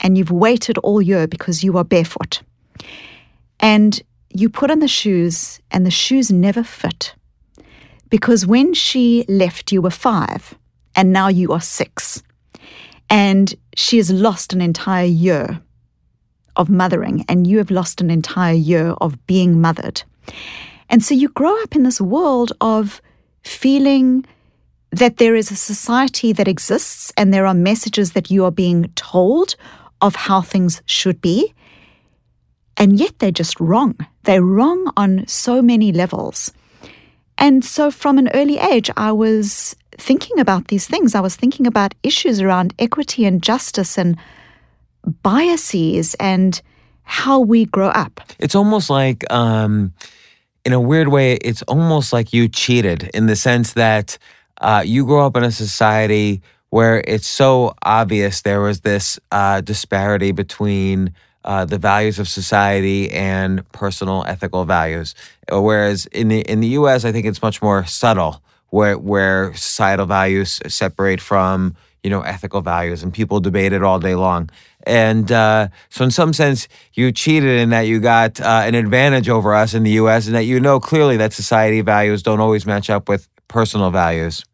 and 0.00 0.16
you've 0.16 0.30
waited 0.30 0.78
all 0.78 1.02
year 1.02 1.26
because 1.26 1.62
you 1.62 1.76
are 1.76 1.84
barefoot. 1.84 2.42
And 3.60 4.00
you 4.30 4.48
put 4.48 4.70
on 4.70 4.78
the 4.78 4.88
shoes, 4.88 5.60
and 5.70 5.84
the 5.84 5.90
shoes 5.90 6.30
never 6.30 6.62
fit. 6.62 7.14
Because 8.10 8.46
when 8.46 8.72
she 8.74 9.24
left, 9.28 9.72
you 9.72 9.82
were 9.82 9.90
five, 9.90 10.54
and 10.94 11.12
now 11.12 11.28
you 11.28 11.52
are 11.52 11.60
six. 11.60 12.22
And 13.10 13.54
she 13.76 13.96
has 13.98 14.10
lost 14.10 14.52
an 14.52 14.60
entire 14.60 15.06
year 15.06 15.60
of 16.56 16.68
mothering, 16.70 17.24
and 17.28 17.46
you 17.46 17.58
have 17.58 17.70
lost 17.70 18.00
an 18.00 18.10
entire 18.10 18.54
year 18.54 18.94
of 19.00 19.26
being 19.26 19.60
mothered. 19.60 20.02
And 20.88 21.02
so 21.02 21.14
you 21.14 21.28
grow 21.28 21.54
up 21.62 21.76
in 21.76 21.82
this 21.82 22.00
world 22.00 22.52
of 22.60 23.00
feeling 23.42 24.24
that 24.90 25.18
there 25.18 25.36
is 25.36 25.50
a 25.50 25.56
society 25.56 26.32
that 26.32 26.48
exists 26.48 27.12
and 27.16 27.32
there 27.32 27.46
are 27.46 27.54
messages 27.54 28.12
that 28.12 28.30
you 28.30 28.44
are 28.44 28.50
being 28.50 28.90
told 28.94 29.54
of 30.00 30.16
how 30.16 30.40
things 30.40 30.82
should 30.86 31.20
be. 31.20 31.54
And 32.76 32.98
yet 32.98 33.18
they're 33.18 33.30
just 33.30 33.60
wrong. 33.60 33.96
They're 34.22 34.42
wrong 34.42 34.92
on 34.96 35.26
so 35.26 35.60
many 35.60 35.92
levels. 35.92 36.52
And 37.36 37.64
so 37.64 37.90
from 37.90 38.18
an 38.18 38.28
early 38.34 38.58
age, 38.58 38.90
I 38.96 39.12
was 39.12 39.76
thinking 39.92 40.38
about 40.38 40.68
these 40.68 40.86
things. 40.86 41.14
I 41.14 41.20
was 41.20 41.36
thinking 41.36 41.66
about 41.66 41.94
issues 42.02 42.40
around 42.40 42.74
equity 42.78 43.24
and 43.24 43.42
justice 43.42 43.98
and 43.98 44.16
biases 45.22 46.14
and 46.14 46.60
how 47.02 47.40
we 47.40 47.64
grow 47.64 47.88
up. 47.88 48.20
It's 48.38 48.54
almost 48.54 48.90
like, 48.90 49.24
um, 49.32 49.92
in 50.68 50.74
a 50.74 50.80
weird 50.80 51.08
way, 51.08 51.32
it's 51.36 51.62
almost 51.62 52.12
like 52.12 52.34
you 52.34 52.46
cheated 52.46 53.08
in 53.14 53.24
the 53.24 53.36
sense 53.36 53.72
that 53.72 54.18
uh, 54.60 54.82
you 54.84 55.06
grew 55.06 55.20
up 55.20 55.34
in 55.34 55.42
a 55.42 55.50
society 55.50 56.42
where 56.68 57.02
it's 57.06 57.26
so 57.26 57.72
obvious 57.84 58.42
there 58.42 58.60
was 58.60 58.80
this 58.80 59.18
uh, 59.32 59.62
disparity 59.62 60.30
between 60.30 61.14
uh, 61.46 61.64
the 61.64 61.78
values 61.78 62.18
of 62.18 62.28
society 62.28 63.10
and 63.12 63.66
personal 63.72 64.24
ethical 64.26 64.66
values. 64.66 65.14
Whereas 65.50 66.04
in 66.04 66.28
the 66.28 66.40
in 66.40 66.60
the 66.60 66.68
U.S., 66.80 67.06
I 67.06 67.12
think 67.12 67.24
it's 67.24 67.40
much 67.40 67.62
more 67.62 67.86
subtle, 67.86 68.42
where 68.68 68.98
where 68.98 69.54
societal 69.54 70.04
values 70.04 70.60
separate 70.66 71.22
from 71.22 71.76
you 72.02 72.10
know 72.10 72.20
ethical 72.20 72.60
values, 72.60 73.02
and 73.02 73.10
people 73.10 73.40
debate 73.40 73.72
it 73.72 73.82
all 73.82 73.98
day 73.98 74.16
long. 74.16 74.50
And 74.84 75.30
uh, 75.30 75.68
so, 75.90 76.04
in 76.04 76.10
some 76.10 76.32
sense, 76.32 76.68
you 76.94 77.12
cheated 77.12 77.58
in 77.58 77.70
that 77.70 77.82
you 77.82 78.00
got 78.00 78.40
uh, 78.40 78.62
an 78.64 78.74
advantage 78.74 79.28
over 79.28 79.54
us 79.54 79.74
in 79.74 79.82
the 79.82 79.90
U.S., 79.92 80.26
and 80.26 80.34
that 80.34 80.44
you 80.44 80.60
know 80.60 80.80
clearly 80.80 81.16
that 81.18 81.32
society 81.32 81.80
values 81.80 82.22
don't 82.22 82.40
always 82.40 82.64
match 82.64 82.88
up 82.88 83.08
with 83.08 83.28
personal 83.48 83.90
values. 83.90 84.44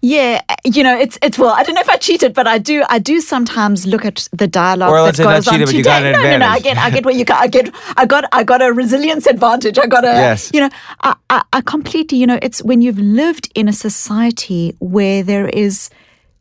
Yeah, 0.00 0.42
you 0.64 0.82
know, 0.82 0.98
it's 0.98 1.18
it's 1.22 1.38
well, 1.38 1.54
I 1.54 1.62
don't 1.62 1.74
know 1.74 1.80
if 1.80 1.88
I 1.88 1.96
cheated, 1.96 2.34
but 2.34 2.46
I 2.46 2.58
do 2.58 2.84
I 2.88 2.98
do 2.98 3.20
sometimes 3.20 3.86
look 3.86 4.04
at 4.04 4.28
the 4.32 4.46
dialogue 4.46 4.90
Or 4.90 5.10
that 5.10 5.16
goes 5.16 5.48
on 5.48 5.54
cheated, 5.54 5.66
but 5.66 5.72
today. 5.72 5.78
you 5.78 5.84
got 5.84 6.02
an 6.04 6.12
no, 6.12 6.22
no, 6.22 6.38
no, 6.38 6.46
I 6.46 6.58
get 6.58 6.76
I 6.76 6.90
get 6.90 7.04
what 7.04 7.14
you 7.14 7.24
got. 7.24 7.40
I 7.40 7.46
get 7.46 7.74
I 7.96 8.06
got 8.06 8.24
I 8.32 8.44
got 8.44 8.62
a 8.62 8.72
resilience 8.72 9.26
advantage. 9.26 9.78
I 9.78 9.86
got 9.86 10.04
a 10.04 10.08
Yes. 10.08 10.50
you 10.52 10.60
know, 10.60 10.70
I, 11.02 11.14
I 11.30 11.42
I 11.54 11.60
completely, 11.60 12.18
you 12.18 12.26
know, 12.26 12.38
it's 12.42 12.62
when 12.62 12.82
you've 12.82 12.98
lived 12.98 13.50
in 13.54 13.68
a 13.68 13.72
society 13.72 14.74
where 14.78 15.22
there 15.22 15.48
is 15.48 15.90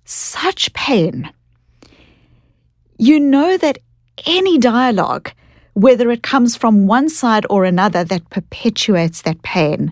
such 0.06 0.74
pain. 0.74 1.32
You 3.04 3.20
know 3.20 3.58
that 3.58 3.80
any 4.26 4.58
dialogue, 4.58 5.30
whether 5.74 6.10
it 6.10 6.24
comes 6.24 6.56
from 6.56 6.88
one 6.88 7.10
side 7.10 7.46
or 7.50 7.66
another 7.66 8.06
that 8.06 8.30
perpetuates 8.30 9.24
that 9.24 9.42
pain, 9.42 9.92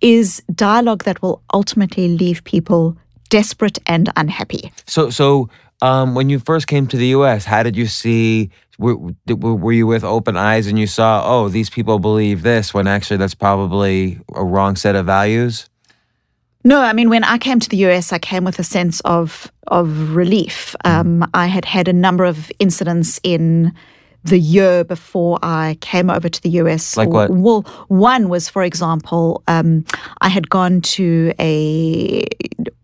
is 0.00 0.42
dialogue 0.52 1.04
that 1.04 1.22
will 1.22 1.44
ultimately 1.54 2.08
leave 2.08 2.42
people 2.42 2.96
desperate 3.28 3.78
and 3.86 4.10
unhappy. 4.16 4.72
So, 4.88 5.10
so 5.10 5.48
um, 5.80 6.16
when 6.16 6.28
you 6.28 6.40
first 6.40 6.66
came 6.66 6.88
to 6.88 6.96
the 6.96 7.06
U.S., 7.18 7.44
how 7.44 7.62
did 7.62 7.76
you 7.76 7.86
see? 7.86 8.50
Were, 8.80 8.96
were 8.96 9.54
were 9.54 9.72
you 9.72 9.86
with 9.86 10.02
open 10.02 10.36
eyes 10.36 10.66
and 10.66 10.76
you 10.76 10.88
saw, 10.88 11.22
oh, 11.24 11.50
these 11.50 11.70
people 11.70 12.00
believe 12.00 12.42
this, 12.42 12.74
when 12.74 12.88
actually 12.88 13.18
that's 13.18 13.36
probably 13.36 14.18
a 14.34 14.44
wrong 14.44 14.74
set 14.74 14.96
of 14.96 15.06
values? 15.06 15.69
No, 16.62 16.80
I 16.80 16.92
mean 16.92 17.08
when 17.08 17.24
I 17.24 17.38
came 17.38 17.58
to 17.60 17.68
the 17.68 17.78
US, 17.88 18.12
I 18.12 18.18
came 18.18 18.44
with 18.44 18.58
a 18.58 18.64
sense 18.64 19.00
of 19.00 19.50
of 19.68 20.14
relief. 20.14 20.74
Um, 20.84 21.28
I 21.32 21.46
had 21.46 21.64
had 21.64 21.88
a 21.88 21.92
number 21.92 22.24
of 22.24 22.50
incidents 22.58 23.20
in 23.22 23.72
the 24.24 24.38
year 24.38 24.84
before 24.84 25.38
I 25.42 25.78
came 25.80 26.10
over 26.10 26.28
to 26.28 26.42
the 26.42 26.50
US. 26.60 26.96
Like 26.96 27.08
what? 27.08 27.30
Well, 27.30 27.62
one 27.88 28.28
was, 28.28 28.48
for 28.48 28.62
example, 28.62 29.42
um, 29.48 29.84
I 30.20 30.28
had 30.28 30.50
gone 30.50 30.82
to 30.82 31.32
a 31.38 32.26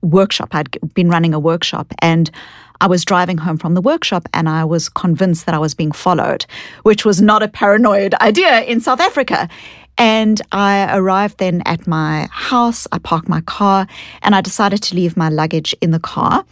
workshop. 0.01 0.51
I'd 0.53 0.71
been 0.95 1.11
running 1.11 1.35
a 1.35 1.41
workshop 1.41 1.93
and. 2.01 2.31
I 2.79 2.89
was 2.89 3.07
driving 3.07 3.39
home 3.39 3.57
from 3.57 3.73
the 3.73 3.81
workshop 3.81 4.29
and 4.35 4.51
I 4.51 4.63
was 4.63 4.91
convinced 4.91 5.47
that 5.47 5.55
I 5.55 5.59
was 5.59 5.73
being 5.73 5.93
followed, 5.93 6.45
which 6.83 7.07
was 7.07 7.23
not 7.23 7.43
a 7.43 7.49
paranoid 7.49 8.13
idea 8.21 8.61
in 8.65 8.83
South 8.83 9.01
Africa. 9.01 9.49
And 9.99 10.43
I 10.53 10.95
arrived 10.97 11.39
then 11.39 11.63
at 11.65 11.87
my 11.87 12.29
house. 12.31 12.87
I 12.93 12.99
parked 12.99 13.29
my 13.29 13.41
car 13.43 13.87
and 14.23 14.35
I 14.35 14.41
decided 14.41 14.83
to 14.83 14.95
leave 14.95 15.17
my 15.17 15.29
luggage 15.29 15.75
in 15.81 15.91
the 15.91 15.99
car 15.99 16.45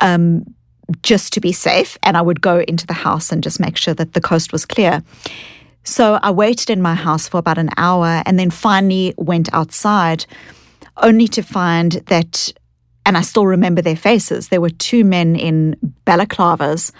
um, 0.00 0.44
just 1.02 1.32
to 1.32 1.40
be 1.40 1.52
safe. 1.52 1.96
And 2.02 2.16
I 2.16 2.22
would 2.22 2.40
go 2.40 2.60
into 2.60 2.86
the 2.86 2.92
house 2.92 3.32
and 3.32 3.42
just 3.42 3.58
make 3.58 3.76
sure 3.76 3.94
that 3.94 4.12
the 4.12 4.20
coast 4.20 4.52
was 4.52 4.66
clear. 4.66 5.02
So 5.84 6.18
I 6.22 6.30
waited 6.30 6.70
in 6.70 6.80
my 6.80 6.94
house 6.94 7.28
for 7.28 7.38
about 7.38 7.58
an 7.58 7.70
hour 7.76 8.22
and 8.24 8.38
then 8.38 8.50
finally 8.50 9.14
went 9.18 9.52
outside, 9.52 10.24
only 10.96 11.28
to 11.28 11.42
find 11.42 11.92
that, 12.06 12.52
and 13.04 13.18
I 13.18 13.20
still 13.20 13.46
remember 13.46 13.82
their 13.82 13.96
faces. 13.96 14.48
There 14.48 14.62
were 14.62 14.70
two 14.70 15.04
men 15.04 15.36
in 15.36 15.76
balaclavas. 16.06 16.90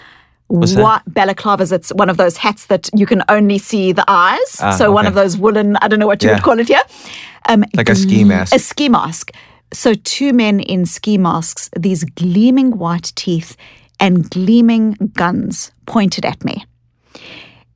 What's? 0.49 0.75
Whi- 0.75 1.01
balaclavas, 1.11 1.73
it's 1.73 1.91
one 1.95 2.11
of 2.11 2.17
those 2.17 2.37
hats 2.37 2.67
that 2.67 2.89
you 2.95 3.07
can 3.07 3.23
only 3.29 3.59
see 3.59 3.93
the 3.93 4.05
eyes. 4.09 4.59
Ah, 4.61 4.77
so 4.77 4.93
one 4.93 5.07
of 5.07 5.15
those 5.15 5.37
woolen, 5.39 5.77
I 5.83 5.89
don't 5.89 5.99
know 5.99 6.07
what 6.07 6.23
you 6.23 6.29
Yeah. 6.29 6.37
would 6.37 6.45
call 6.45 6.59
it 6.61 6.69
here. 6.69 6.83
Um, 7.49 7.65
Like 7.75 7.89
a 7.89 7.95
ski 7.95 8.25
mask. 8.25 8.55
A 8.55 8.59
ski 8.59 8.89
mask. 8.89 9.31
So 9.73 9.95
two 9.95 10.33
men 10.33 10.61
in 10.61 10.87
ski 10.87 11.19
masks, 11.19 11.71
these 11.77 12.05
gleaming 12.05 12.79
white 12.79 13.13
teeth 13.17 13.57
and 13.99 14.29
gleaming 14.31 14.97
guns 15.15 15.73
pointed 15.87 16.25
at 16.25 16.45
me. 16.45 16.65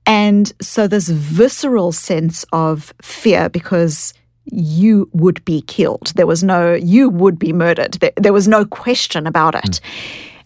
And 0.06 0.52
so 0.62 0.86
this 0.86 1.08
visceral 1.08 1.92
sense 1.92 2.44
of 2.52 2.92
fear 3.02 3.48
because 3.48 4.14
you 4.50 5.08
would 5.12 5.44
be 5.44 5.60
killed. 5.62 6.12
There 6.16 6.26
was 6.26 6.42
no, 6.42 6.72
you 6.74 7.10
would 7.10 7.38
be 7.38 7.52
murdered. 7.52 7.94
There, 8.00 8.12
there 8.16 8.32
was 8.32 8.48
no 8.48 8.64
question 8.64 9.26
about 9.26 9.54
it. 9.54 9.80
Mm. 9.80 9.80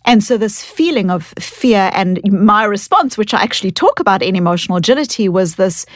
And 0.04 0.22
so 0.22 0.36
this 0.36 0.62
feeling 0.62 1.10
of 1.10 1.32
fear 1.38 1.90
and 1.94 2.20
my 2.32 2.64
response, 2.64 3.16
which 3.16 3.34
I 3.34 3.42
actually 3.42 3.70
talk 3.70 4.00
about 4.00 4.22
in 4.22 4.36
emotional 4.36 4.78
agility, 4.78 5.28
was 5.28 5.56
this 5.56 5.86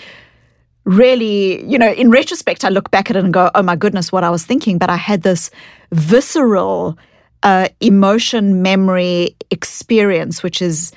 really, 0.85 1.65
you 1.67 1.79
know, 1.79 1.91
in 1.93 2.11
retrospect, 2.11 2.65
I 2.65 2.69
look 2.69 2.91
back 2.91 3.11
at 3.11 3.17
it 3.17 3.25
and 3.25 3.35
go, 3.35 3.51
oh 3.55 3.63
my 3.63 3.77
goodness, 3.77 4.13
what 4.13 4.25
I 4.25 4.31
was 4.31 4.45
thinking. 4.45 4.79
But 4.79 4.91
I 4.91 4.97
had 4.97 5.23
this 5.23 5.51
visceral 5.93 6.97
uh, 7.43 7.69
emotion, 7.81 8.63
memory, 8.63 9.37
experience, 9.51 10.43
which 10.43 10.63
is 10.63 10.93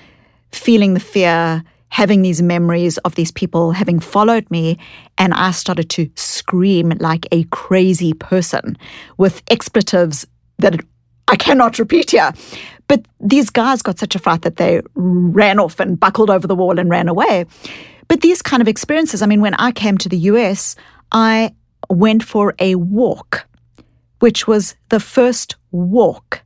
feeling 0.51 0.93
the 0.93 0.99
fear, 0.99 1.63
having 1.89 2.21
these 2.21 2.41
memories 2.41 2.97
of 2.99 3.15
these 3.15 3.31
people 3.31 3.71
having 3.71 3.99
followed 3.99 4.49
me. 4.51 4.77
And 5.17 5.33
I 5.33 5.51
started 5.51 5.89
to 5.91 6.09
scream 6.15 6.93
like 6.99 7.27
a 7.31 7.43
crazy 7.45 8.13
person 8.13 8.77
with 9.17 9.41
expletives 9.49 10.27
that 10.59 10.79
I 11.27 11.35
cannot 11.35 11.79
repeat 11.79 12.11
here. 12.11 12.31
But 12.89 13.05
these 13.21 13.49
guys 13.51 13.81
got 13.81 13.99
such 13.99 14.15
a 14.15 14.19
fright 14.19 14.41
that 14.41 14.57
they 14.57 14.81
ran 14.95 15.59
off 15.59 15.79
and 15.79 15.97
buckled 15.97 16.29
over 16.29 16.47
the 16.47 16.55
wall 16.55 16.79
and 16.79 16.89
ran 16.89 17.07
away. 17.07 17.45
But 18.09 18.21
these 18.21 18.41
kind 18.41 18.61
of 18.61 18.67
experiences, 18.67 19.21
I 19.21 19.27
mean, 19.27 19.41
when 19.41 19.53
I 19.53 19.71
came 19.71 19.97
to 19.99 20.09
the 20.09 20.17
US, 20.31 20.75
I 21.11 21.53
went 21.87 22.23
for 22.23 22.55
a 22.59 22.75
walk, 22.75 23.47
which 24.17 24.47
was 24.47 24.75
the 24.89 24.99
first 24.99 25.55
walk 25.71 26.41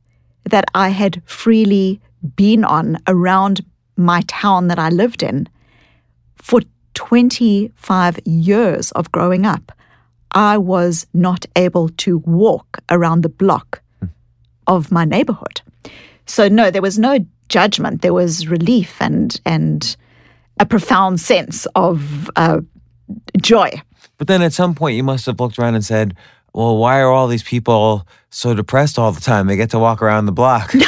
that 0.50 0.66
I 0.74 0.90
had 0.90 1.22
freely 1.24 2.00
been 2.36 2.62
on 2.62 2.98
around 3.08 3.64
my 3.96 4.20
town 4.26 4.68
that 4.68 4.78
I 4.78 4.90
lived 4.90 5.22
in 5.22 5.48
for 6.36 6.60
25 6.92 8.20
years 8.26 8.92
of 8.92 9.10
growing 9.12 9.46
up. 9.46 9.72
I 10.32 10.58
was 10.58 11.06
not 11.14 11.46
able 11.56 11.88
to 11.88 12.18
walk 12.18 12.80
around 12.90 13.22
the 13.22 13.30
block 13.30 13.80
hmm. 14.00 14.08
of 14.66 14.92
my 14.92 15.06
neighborhood. 15.06 15.62
So 16.26 16.48
no, 16.48 16.70
there 16.70 16.82
was 16.82 16.98
no 16.98 17.24
judgment. 17.48 18.02
There 18.02 18.14
was 18.14 18.48
relief 18.48 19.00
and 19.00 19.40
and 19.44 19.96
a 20.60 20.66
profound 20.66 21.20
sense 21.20 21.66
of 21.74 22.30
uh, 22.36 22.60
joy. 23.40 23.70
But 24.18 24.28
then 24.28 24.42
at 24.42 24.52
some 24.52 24.74
point, 24.74 24.96
you 24.96 25.02
must 25.02 25.26
have 25.26 25.40
looked 25.40 25.58
around 25.58 25.74
and 25.74 25.84
said, 25.84 26.14
"Well, 26.52 26.76
why 26.76 27.00
are 27.00 27.10
all 27.10 27.26
these 27.26 27.42
people 27.42 28.06
so 28.30 28.54
depressed 28.54 28.98
all 28.98 29.12
the 29.12 29.20
time? 29.20 29.46
They 29.46 29.56
get 29.56 29.70
to 29.70 29.78
walk 29.78 30.02
around 30.02 30.26
the 30.26 30.32
block." 30.32 30.72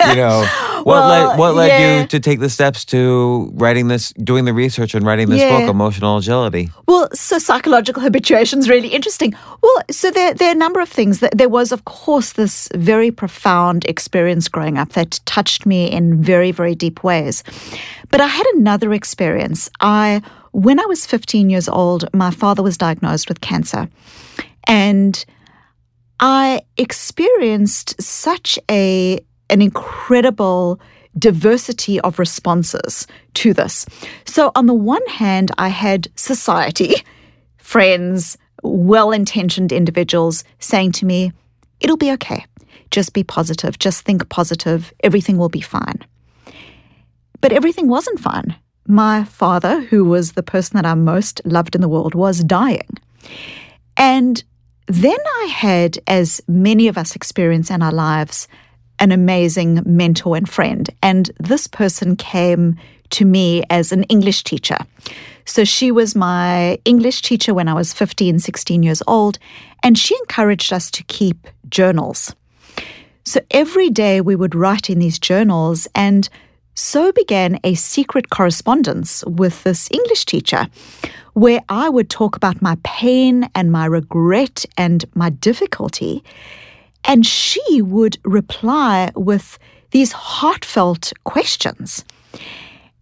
you 0.08 0.16
know, 0.16 0.46
what 0.82 0.84
well, 0.84 1.08
led 1.08 1.38
what 1.38 1.54
led 1.54 1.68
yeah. 1.68 2.00
you 2.00 2.06
to 2.08 2.20
take 2.20 2.40
the 2.40 2.50
steps 2.50 2.84
to 2.86 3.50
writing 3.54 3.88
this, 3.88 4.12
doing 4.12 4.44
the 4.44 4.52
research 4.52 4.94
and 4.94 5.06
writing 5.06 5.30
this 5.30 5.40
yeah. 5.40 5.58
book, 5.58 5.68
Emotional 5.68 6.18
Agility? 6.18 6.70
Well, 6.86 7.08
so 7.12 7.38
psychological 7.38 8.02
habituation 8.02 8.58
is 8.58 8.68
really 8.68 8.88
interesting. 8.88 9.34
Well, 9.62 9.82
so 9.90 10.10
there 10.10 10.34
there 10.34 10.48
are 10.48 10.52
a 10.52 10.58
number 10.58 10.80
of 10.80 10.88
things. 10.88 11.20
That 11.20 11.38
there 11.38 11.48
was, 11.48 11.72
of 11.72 11.84
course, 11.84 12.32
this 12.32 12.68
very 12.74 13.10
profound 13.10 13.84
experience 13.86 14.48
growing 14.48 14.78
up 14.78 14.90
that 14.90 15.20
touched 15.24 15.66
me 15.66 15.90
in 15.90 16.22
very 16.22 16.50
very 16.50 16.74
deep 16.74 17.02
ways. 17.04 17.44
But 18.10 18.20
I 18.20 18.26
had 18.26 18.46
another 18.54 18.92
experience. 18.92 19.70
I 19.80 20.22
when 20.52 20.78
I 20.78 20.86
was 20.86 21.04
15 21.04 21.50
years 21.50 21.68
old, 21.68 22.08
my 22.14 22.30
father 22.30 22.62
was 22.62 22.78
diagnosed 22.78 23.28
with 23.28 23.40
cancer, 23.40 23.88
and 24.66 25.24
I 26.20 26.62
experienced 26.76 28.00
such 28.00 28.58
a 28.70 29.24
an 29.50 29.62
incredible 29.62 30.80
diversity 31.18 32.00
of 32.00 32.18
responses 32.18 33.06
to 33.34 33.54
this. 33.54 33.86
So, 34.24 34.50
on 34.54 34.66
the 34.66 34.74
one 34.74 35.06
hand, 35.06 35.50
I 35.58 35.68
had 35.68 36.08
society, 36.16 36.94
friends, 37.56 38.36
well 38.62 39.12
intentioned 39.12 39.72
individuals 39.72 40.44
saying 40.58 40.92
to 40.92 41.06
me, 41.06 41.32
It'll 41.80 41.96
be 41.96 42.12
okay. 42.12 42.46
Just 42.90 43.12
be 43.12 43.24
positive. 43.24 43.78
Just 43.78 44.04
think 44.04 44.28
positive. 44.28 44.92
Everything 45.02 45.36
will 45.36 45.48
be 45.48 45.60
fine. 45.60 46.00
But 47.40 47.52
everything 47.52 47.88
wasn't 47.88 48.20
fine. 48.20 48.56
My 48.86 49.24
father, 49.24 49.80
who 49.80 50.04
was 50.04 50.32
the 50.32 50.42
person 50.42 50.76
that 50.76 50.86
I 50.86 50.94
most 50.94 51.42
loved 51.44 51.74
in 51.74 51.80
the 51.80 51.88
world, 51.88 52.14
was 52.14 52.44
dying. 52.44 52.88
And 53.96 54.42
then 54.86 55.18
I 55.42 55.46
had, 55.46 55.98
as 56.06 56.40
many 56.46 56.88
of 56.88 56.96
us 56.96 57.16
experience 57.16 57.70
in 57.70 57.82
our 57.82 57.92
lives, 57.92 58.48
an 58.98 59.12
amazing 59.12 59.82
mentor 59.84 60.36
and 60.36 60.48
friend. 60.48 60.88
And 61.02 61.30
this 61.38 61.66
person 61.66 62.16
came 62.16 62.76
to 63.10 63.24
me 63.24 63.62
as 63.70 63.92
an 63.92 64.04
English 64.04 64.44
teacher. 64.44 64.78
So 65.44 65.64
she 65.64 65.92
was 65.92 66.14
my 66.14 66.78
English 66.84 67.22
teacher 67.22 67.52
when 67.52 67.68
I 67.68 67.74
was 67.74 67.92
15, 67.92 68.38
16 68.38 68.82
years 68.82 69.02
old, 69.06 69.38
and 69.82 69.98
she 69.98 70.16
encouraged 70.16 70.72
us 70.72 70.90
to 70.92 71.02
keep 71.04 71.46
journals. 71.68 72.34
So 73.24 73.40
every 73.50 73.90
day 73.90 74.20
we 74.20 74.36
would 74.36 74.54
write 74.54 74.88
in 74.88 74.98
these 74.98 75.18
journals, 75.18 75.86
and 75.94 76.28
so 76.74 77.12
began 77.12 77.60
a 77.62 77.74
secret 77.74 78.30
correspondence 78.30 79.24
with 79.26 79.62
this 79.62 79.88
English 79.90 80.24
teacher 80.24 80.66
where 81.34 81.60
I 81.68 81.88
would 81.88 82.10
talk 82.10 82.36
about 82.36 82.62
my 82.62 82.76
pain 82.82 83.48
and 83.54 83.70
my 83.70 83.86
regret 83.86 84.64
and 84.76 85.04
my 85.14 85.30
difficulty. 85.30 86.22
And 87.04 87.26
she 87.26 87.82
would 87.82 88.18
reply 88.24 89.10
with 89.14 89.58
these 89.90 90.12
heartfelt 90.12 91.12
questions. 91.24 92.04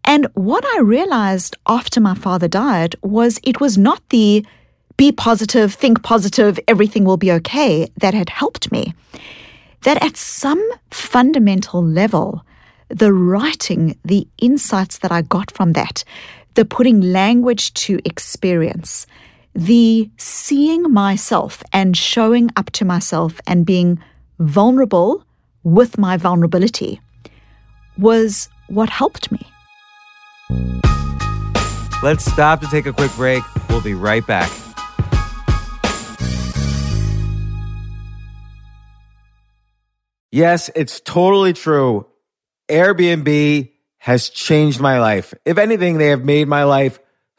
And 0.05 0.27
what 0.35 0.65
I 0.77 0.81
realized 0.81 1.57
after 1.67 2.01
my 2.01 2.15
father 2.15 2.49
died 2.49 2.97
was 3.03 3.41
it 3.43 3.61
was 3.61 3.79
not 3.79 4.03
the 4.09 4.45
be 4.97 5.11
positive, 5.13 5.73
think 5.75 6.03
positive, 6.03 6.59
everything 6.69 7.05
will 7.05 7.17
be 7.17 7.33
okay 7.33 7.89
that 7.97 8.15
had 8.15 8.29
helped 8.29 8.71
me. 8.71 8.95
That 9.83 10.03
at 10.05 10.17
some 10.17 10.63
fundamental 10.91 11.83
level, 11.83 12.45
the 12.89 13.13
writing, 13.13 13.99
the 14.05 14.29
insights 14.39 14.99
that 14.99 15.11
I 15.11 15.23
got 15.23 15.51
from 15.51 15.73
that, 15.73 16.05
the 16.55 16.65
putting 16.65 17.01
language 17.01 17.73
to 17.75 17.99
experience, 18.05 19.07
the 19.55 20.11
seeing 20.17 20.93
myself 20.93 21.63
and 21.73 21.97
showing 21.97 22.51
up 22.57 22.71
to 22.71 22.85
myself 22.85 23.41
and 23.47 23.67
being 23.67 23.99
vulnerable 24.39 25.25
with 25.63 25.99
my 25.99 26.17
vulnerability 26.17 27.01
was 27.99 28.49
what 28.69 28.89
helped 28.89 29.31
me. 29.31 29.47
Let's 32.03 32.25
stop 32.25 32.61
to 32.61 32.67
take 32.67 32.87
a 32.87 32.93
quick 32.93 33.13
break. 33.15 33.45
We'll 33.69 33.81
be 33.81 33.95
right 33.95 34.27
back. 34.27 34.51
Yes, 40.33 40.71
it's 40.75 41.01
totally 41.01 41.53
true. 41.53 42.07
Airbnb 42.69 43.71
has 43.99 44.31
changed 44.31 44.81
my 44.81 44.99
life. 44.99 45.35
If 45.45 45.59
anything, 45.59 45.99
they 45.99 46.09
have 46.09 46.25
made 46.25 46.49
my 46.49 46.65
life 46.65 46.99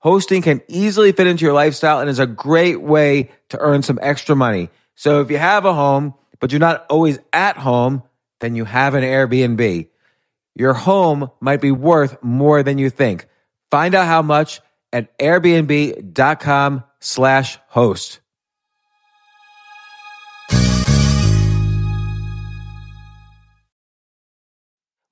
Hosting 0.00 0.42
can 0.42 0.62
easily 0.66 1.12
fit 1.12 1.26
into 1.26 1.44
your 1.44 1.52
lifestyle 1.52 2.00
and 2.00 2.08
is 2.08 2.18
a 2.18 2.26
great 2.26 2.80
way 2.80 3.30
to 3.50 3.58
earn 3.58 3.82
some 3.82 3.98
extra 4.00 4.34
money. 4.34 4.70
So 4.94 5.20
if 5.20 5.30
you 5.30 5.38
have 5.38 5.64
a 5.64 5.74
home, 5.74 6.14
but 6.40 6.52
you're 6.52 6.58
not 6.58 6.86
always 6.88 7.18
at 7.32 7.56
home, 7.56 8.02
then 8.40 8.56
you 8.56 8.64
have 8.64 8.94
an 8.94 9.04
Airbnb. 9.04 9.88
Your 10.54 10.72
home 10.72 11.30
might 11.40 11.60
be 11.60 11.70
worth 11.70 12.22
more 12.22 12.62
than 12.62 12.78
you 12.78 12.90
think. 12.90 13.26
Find 13.70 13.94
out 13.94 14.06
how 14.06 14.22
much 14.22 14.60
at 14.92 15.16
airbnb.com 15.18 16.84
slash 16.98 17.58
host. 17.68 18.19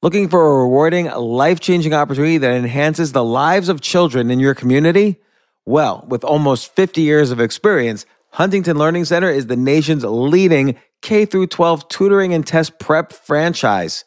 Looking 0.00 0.28
for 0.28 0.46
a 0.46 0.62
rewarding, 0.62 1.06
life 1.06 1.58
changing 1.58 1.92
opportunity 1.92 2.38
that 2.38 2.52
enhances 2.52 3.10
the 3.10 3.24
lives 3.24 3.68
of 3.68 3.80
children 3.80 4.30
in 4.30 4.38
your 4.38 4.54
community? 4.54 5.16
Well, 5.66 6.06
with 6.06 6.22
almost 6.22 6.72
50 6.76 7.02
years 7.02 7.32
of 7.32 7.40
experience, 7.40 8.06
Huntington 8.30 8.78
Learning 8.78 9.04
Center 9.04 9.28
is 9.28 9.48
the 9.48 9.56
nation's 9.56 10.04
leading 10.04 10.76
K 11.02 11.26
12 11.26 11.88
tutoring 11.88 12.32
and 12.32 12.46
test 12.46 12.78
prep 12.78 13.12
franchise, 13.12 14.04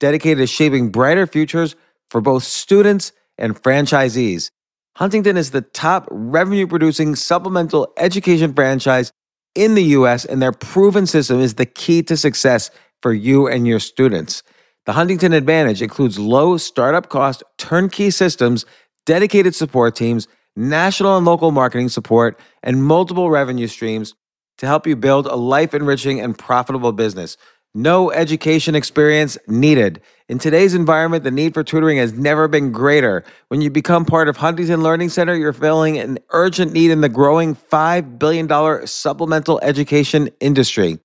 dedicated 0.00 0.38
to 0.38 0.46
shaping 0.46 0.88
brighter 0.88 1.26
futures 1.26 1.76
for 2.08 2.22
both 2.22 2.44
students 2.44 3.12
and 3.36 3.54
franchisees. 3.62 4.50
Huntington 4.96 5.36
is 5.36 5.50
the 5.50 5.60
top 5.60 6.08
revenue 6.10 6.66
producing 6.66 7.16
supplemental 7.16 7.92
education 7.98 8.54
franchise 8.54 9.12
in 9.54 9.74
the 9.74 9.84
US, 9.98 10.24
and 10.24 10.40
their 10.40 10.52
proven 10.52 11.06
system 11.06 11.38
is 11.38 11.56
the 11.56 11.66
key 11.66 12.02
to 12.04 12.16
success 12.16 12.70
for 13.02 13.12
you 13.12 13.46
and 13.46 13.66
your 13.66 13.78
students. 13.78 14.42
The 14.86 14.92
Huntington 14.92 15.32
Advantage 15.32 15.80
includes 15.80 16.18
low 16.18 16.58
startup 16.58 17.08
cost 17.08 17.42
turnkey 17.56 18.10
systems, 18.10 18.66
dedicated 19.06 19.54
support 19.54 19.96
teams, 19.96 20.28
national 20.56 21.16
and 21.16 21.24
local 21.24 21.50
marketing 21.50 21.88
support, 21.88 22.38
and 22.62 22.84
multiple 22.84 23.30
revenue 23.30 23.66
streams 23.66 24.14
to 24.58 24.66
help 24.66 24.86
you 24.86 24.94
build 24.94 25.26
a 25.26 25.36
life 25.36 25.72
enriching 25.72 26.20
and 26.20 26.36
profitable 26.36 26.92
business. 26.92 27.38
No 27.74 28.12
education 28.12 28.74
experience 28.74 29.38
needed. 29.48 30.02
In 30.28 30.38
today's 30.38 30.74
environment, 30.74 31.24
the 31.24 31.30
need 31.30 31.54
for 31.54 31.64
tutoring 31.64 31.96
has 31.96 32.12
never 32.12 32.46
been 32.46 32.70
greater. 32.70 33.24
When 33.48 33.62
you 33.62 33.70
become 33.70 34.04
part 34.04 34.28
of 34.28 34.36
Huntington 34.36 34.82
Learning 34.82 35.08
Center, 35.08 35.34
you're 35.34 35.54
filling 35.54 35.98
an 35.98 36.18
urgent 36.30 36.72
need 36.72 36.90
in 36.90 37.00
the 37.00 37.08
growing 37.08 37.56
$5 37.56 38.18
billion 38.18 38.86
supplemental 38.86 39.58
education 39.62 40.28
industry. 40.40 40.98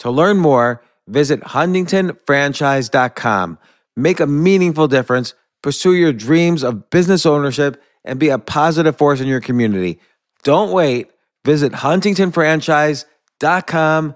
To 0.00 0.10
learn 0.10 0.38
more, 0.38 0.82
visit 1.06 1.40
huntingtonfranchise.com. 1.40 3.58
Make 3.96 4.20
a 4.20 4.26
meaningful 4.26 4.88
difference, 4.88 5.32
pursue 5.62 5.94
your 5.94 6.12
dreams 6.12 6.62
of 6.62 6.90
business 6.90 7.24
ownership, 7.26 7.82
and 8.04 8.18
be 8.18 8.30
a 8.30 8.38
positive 8.38 8.96
force 8.96 9.20
in 9.20 9.28
your 9.28 9.40
community. 9.40 10.00
Don't 10.42 10.72
wait. 10.72 11.12
Visit 11.44 11.72
huntingtonfranchise.com 11.72 14.14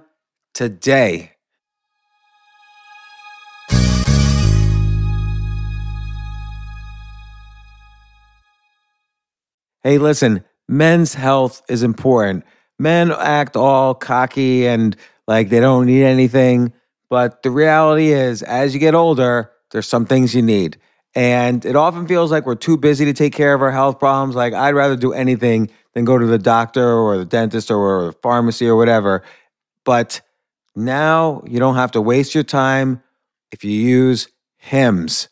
today. 0.55 1.33
Hey, 9.83 9.99
listen, 9.99 10.43
men's 10.69 11.15
health 11.15 11.63
is 11.69 11.83
important. 11.85 12.45
Men 12.77 13.13
act 13.13 13.57
all 13.57 13.95
cocky 13.95 14.67
and 14.67 14.97
like 15.27 15.49
they 15.49 15.61
don't 15.61 15.87
need 15.87 16.05
anything. 16.05 16.73
But 17.09 17.43
the 17.43 17.51
reality 17.51 18.13
is, 18.13 18.43
as 18.43 18.75
you 18.75 18.81
get 18.81 18.95
older, 18.95 19.53
there's 19.71 19.89
some 19.89 20.07
things 20.07 20.35
you 20.35 20.43
need. 20.43 20.79
And 21.15 21.65
it 21.65 21.77
often 21.77 22.07
feels 22.07 22.31
like 22.31 22.45
we're 22.45 22.57
too 22.57 22.77
busy 22.77 23.05
to 23.07 23.13
take 23.13 23.33
care 23.33 23.55
of 23.55 23.63
our 23.63 23.73
health 23.73 23.99
problems. 23.99 24.35
Like, 24.35 24.53
I'd 24.53 24.75
rather 24.75 24.97
do 24.97 25.13
anything 25.13 25.71
than 25.95 26.05
go 26.05 26.19
to 26.19 26.27
the 26.27 26.39
doctor 26.39 26.87
or 26.87 27.17
the 27.17 27.25
dentist 27.25 27.71
or 27.71 28.07
the 28.07 28.13
pharmacy 28.13 28.67
or 28.67 28.77
whatever. 28.77 29.23
But 29.85 30.21
now 30.75 31.43
you 31.47 31.59
don't 31.59 31.77
have 31.77 31.93
to 31.93 32.03
waste 32.03 32.35
your 32.35 32.45
time 32.45 33.03
if 33.51 33.65
you 33.65 33.71
use 33.71 34.29
HIMS. 34.59 35.29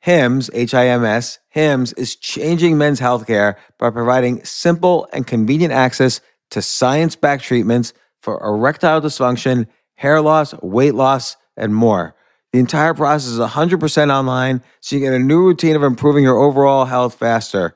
HIMS, 0.00 0.50
H 0.52 0.74
I 0.74 0.88
M 0.88 1.04
S, 1.04 1.38
HIMS 1.48 1.92
is 1.94 2.16
changing 2.16 2.76
men's 2.76 3.00
healthcare 3.00 3.56
by 3.78 3.88
providing 3.88 4.44
simple 4.44 5.08
and 5.12 5.26
convenient 5.26 5.72
access 5.72 6.20
to 6.50 6.60
science 6.60 7.16
backed 7.16 7.44
treatments 7.44 7.94
for 8.22 8.42
erectile 8.42 9.00
dysfunction, 9.00 9.66
hair 9.96 10.20
loss, 10.20 10.54
weight 10.62 10.94
loss, 10.94 11.36
and 11.56 11.74
more. 11.74 12.14
The 12.52 12.58
entire 12.58 12.94
process 12.94 13.30
is 13.32 13.38
100% 13.38 14.10
online, 14.14 14.62
so 14.80 14.96
you 14.96 15.02
get 15.02 15.12
a 15.12 15.18
new 15.18 15.42
routine 15.42 15.74
of 15.74 15.82
improving 15.82 16.22
your 16.24 16.38
overall 16.38 16.84
health 16.84 17.14
faster. 17.14 17.74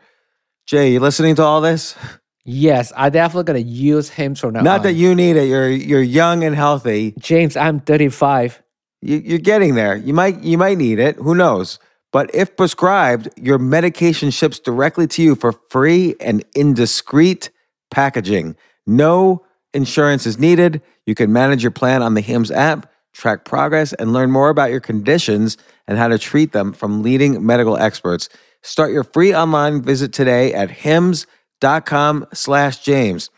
Jay, 0.66 0.92
you 0.92 1.00
listening 1.00 1.34
to 1.36 1.42
all 1.42 1.60
this? 1.60 1.96
Yes, 2.44 2.92
I 2.96 3.10
definitely 3.10 3.44
gonna 3.44 3.58
use 3.60 4.08
him 4.08 4.34
from 4.34 4.52
now 4.52 4.60
Not 4.60 4.78
on. 4.78 4.82
that 4.84 4.92
you 4.92 5.14
need 5.14 5.36
it. 5.36 5.48
You're 5.48 5.68
you're 5.68 6.02
young 6.02 6.44
and 6.44 6.54
healthy. 6.54 7.14
James, 7.18 7.56
I'm 7.56 7.80
35. 7.80 8.62
You, 9.02 9.16
you're 9.16 9.38
getting 9.38 9.74
there. 9.74 9.96
You 9.96 10.14
might 10.14 10.40
you 10.42 10.56
might 10.58 10.78
need 10.78 10.98
it. 11.00 11.16
Who 11.16 11.34
knows? 11.34 11.78
But 12.12 12.32
if 12.34 12.56
prescribed, 12.56 13.28
your 13.36 13.58
medication 13.58 14.30
ships 14.30 14.58
directly 14.60 15.06
to 15.08 15.22
you 15.22 15.34
for 15.34 15.52
free 15.70 16.14
and 16.20 16.44
in 16.54 16.74
discreet 16.74 17.50
packaging. 17.90 18.56
No 18.86 19.45
insurance 19.76 20.26
is 20.26 20.38
needed. 20.38 20.82
You 21.06 21.14
can 21.14 21.32
manage 21.32 21.62
your 21.62 21.70
plan 21.70 22.02
on 22.02 22.14
the 22.14 22.20
HIMS 22.20 22.50
app, 22.50 22.90
track 23.12 23.44
progress, 23.44 23.92
and 23.92 24.12
learn 24.12 24.30
more 24.30 24.48
about 24.48 24.70
your 24.70 24.80
conditions 24.80 25.56
and 25.86 25.98
how 25.98 26.08
to 26.08 26.18
treat 26.18 26.52
them 26.52 26.72
from 26.72 27.02
leading 27.02 27.46
medical 27.46 27.76
experts. 27.76 28.28
Start 28.62 28.92
your 28.92 29.04
free 29.04 29.34
online 29.34 29.82
visit 29.82 30.12
today 30.12 30.52
at 30.52 30.70
hims.com 30.70 32.26
slash 32.32 32.82
James. 32.82 33.30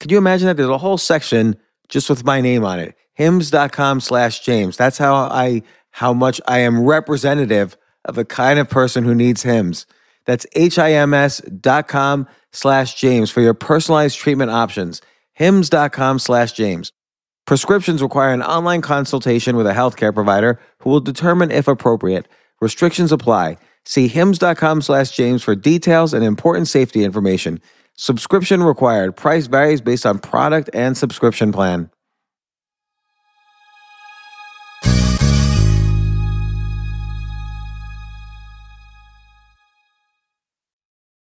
Could 0.00 0.10
you 0.10 0.18
imagine 0.18 0.46
that 0.48 0.58
there's 0.58 0.68
a 0.68 0.78
whole 0.78 0.98
section 0.98 1.56
just 1.88 2.10
with 2.10 2.24
my 2.24 2.42
name 2.42 2.64
on 2.64 2.78
it? 2.78 2.94
Hims.com 3.14 4.00
slash 4.00 4.40
James. 4.40 4.76
That's 4.76 4.98
how 4.98 5.14
I 5.14 5.62
how 5.92 6.12
much 6.12 6.40
I 6.48 6.58
am 6.58 6.84
representative 6.84 7.76
of 8.04 8.16
the 8.16 8.24
kind 8.24 8.58
of 8.58 8.68
person 8.68 9.04
who 9.04 9.14
needs. 9.14 9.44
That's 10.26 10.46
H-I-M-S 10.54 11.40
dot 11.60 11.88
com 11.88 12.26
slash 12.52 12.94
James 13.00 13.30
for 13.30 13.40
your 13.40 13.54
personalized 13.54 14.18
treatment 14.18 14.50
options. 14.50 15.00
Hims.com 15.34 16.18
slash 16.18 16.52
James. 16.52 16.92
Prescriptions 17.46 18.02
require 18.02 18.32
an 18.32 18.42
online 18.42 18.80
consultation 18.80 19.56
with 19.56 19.66
a 19.66 19.74
healthcare 19.74 20.14
provider 20.14 20.58
who 20.78 20.90
will 20.90 21.00
determine 21.00 21.50
if 21.50 21.68
appropriate. 21.68 22.26
Restrictions 22.60 23.12
apply. 23.12 23.58
See 23.84 24.08
hims.com 24.08 24.80
slash 24.80 25.10
James 25.10 25.42
for 25.42 25.54
details 25.54 26.14
and 26.14 26.24
important 26.24 26.68
safety 26.68 27.04
information. 27.04 27.60
Subscription 27.96 28.62
required. 28.62 29.16
Price 29.16 29.46
varies 29.46 29.80
based 29.80 30.06
on 30.06 30.18
product 30.18 30.70
and 30.72 30.96
subscription 30.96 31.52
plan. 31.52 31.90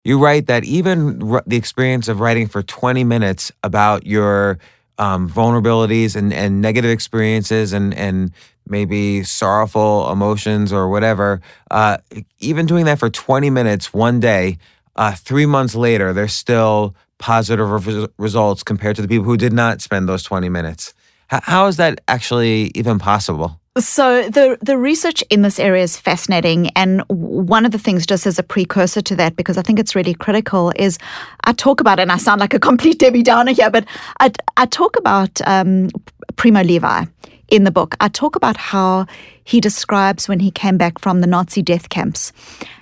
You 0.06 0.20
write 0.20 0.46
that 0.46 0.62
even 0.62 1.18
the 1.48 1.56
experience 1.56 2.06
of 2.06 2.20
writing 2.20 2.46
for 2.46 2.62
20 2.62 3.02
minutes 3.02 3.50
about 3.64 4.06
your 4.06 4.60
um, 4.98 5.28
vulnerabilities 5.28 6.14
and, 6.14 6.32
and 6.32 6.60
negative 6.62 6.92
experiences 6.92 7.72
and, 7.72 7.92
and 7.92 8.30
maybe 8.68 9.24
sorrowful 9.24 10.08
emotions 10.12 10.72
or 10.72 10.88
whatever, 10.88 11.40
uh, 11.72 11.96
even 12.38 12.66
doing 12.66 12.84
that 12.84 13.00
for 13.00 13.10
20 13.10 13.50
minutes 13.50 13.92
one 13.92 14.20
day, 14.20 14.58
uh, 14.94 15.12
three 15.12 15.44
months 15.44 15.74
later, 15.74 16.12
there's 16.12 16.34
still 16.34 16.94
positive 17.18 17.88
re- 17.88 18.06
results 18.16 18.62
compared 18.62 18.94
to 18.94 19.02
the 19.02 19.08
people 19.08 19.24
who 19.24 19.36
did 19.36 19.52
not 19.52 19.82
spend 19.82 20.08
those 20.08 20.22
20 20.22 20.48
minutes. 20.48 20.94
H- 21.32 21.40
how 21.42 21.66
is 21.66 21.78
that 21.78 22.00
actually 22.06 22.70
even 22.76 23.00
possible? 23.00 23.58
So 23.78 24.30
the 24.30 24.56
the 24.62 24.78
research 24.78 25.22
in 25.28 25.42
this 25.42 25.58
area 25.58 25.82
is 25.82 25.98
fascinating, 25.98 26.70
and 26.70 27.02
one 27.08 27.66
of 27.66 27.72
the 27.72 27.78
things, 27.78 28.06
just 28.06 28.26
as 28.26 28.38
a 28.38 28.42
precursor 28.42 29.02
to 29.02 29.16
that, 29.16 29.36
because 29.36 29.58
I 29.58 29.62
think 29.62 29.78
it's 29.78 29.94
really 29.94 30.14
critical, 30.14 30.72
is 30.76 30.98
I 31.44 31.52
talk 31.52 31.80
about, 31.80 32.00
and 32.00 32.10
I 32.10 32.16
sound 32.16 32.40
like 32.40 32.54
a 32.54 32.58
complete 32.58 32.98
Debbie 32.98 33.22
Downer 33.22 33.52
here, 33.52 33.70
but 33.70 33.84
I 34.18 34.32
I 34.56 34.64
talk 34.64 34.96
about 34.96 35.42
um, 35.46 35.90
Primo 36.36 36.62
Levi 36.62 37.04
in 37.48 37.64
the 37.64 37.70
book. 37.70 37.96
I 38.00 38.08
talk 38.08 38.34
about 38.34 38.56
how 38.56 39.04
he 39.44 39.60
describes 39.60 40.26
when 40.26 40.40
he 40.40 40.50
came 40.50 40.78
back 40.78 40.98
from 40.98 41.20
the 41.20 41.26
Nazi 41.26 41.60
death 41.60 41.90
camps, 41.90 42.32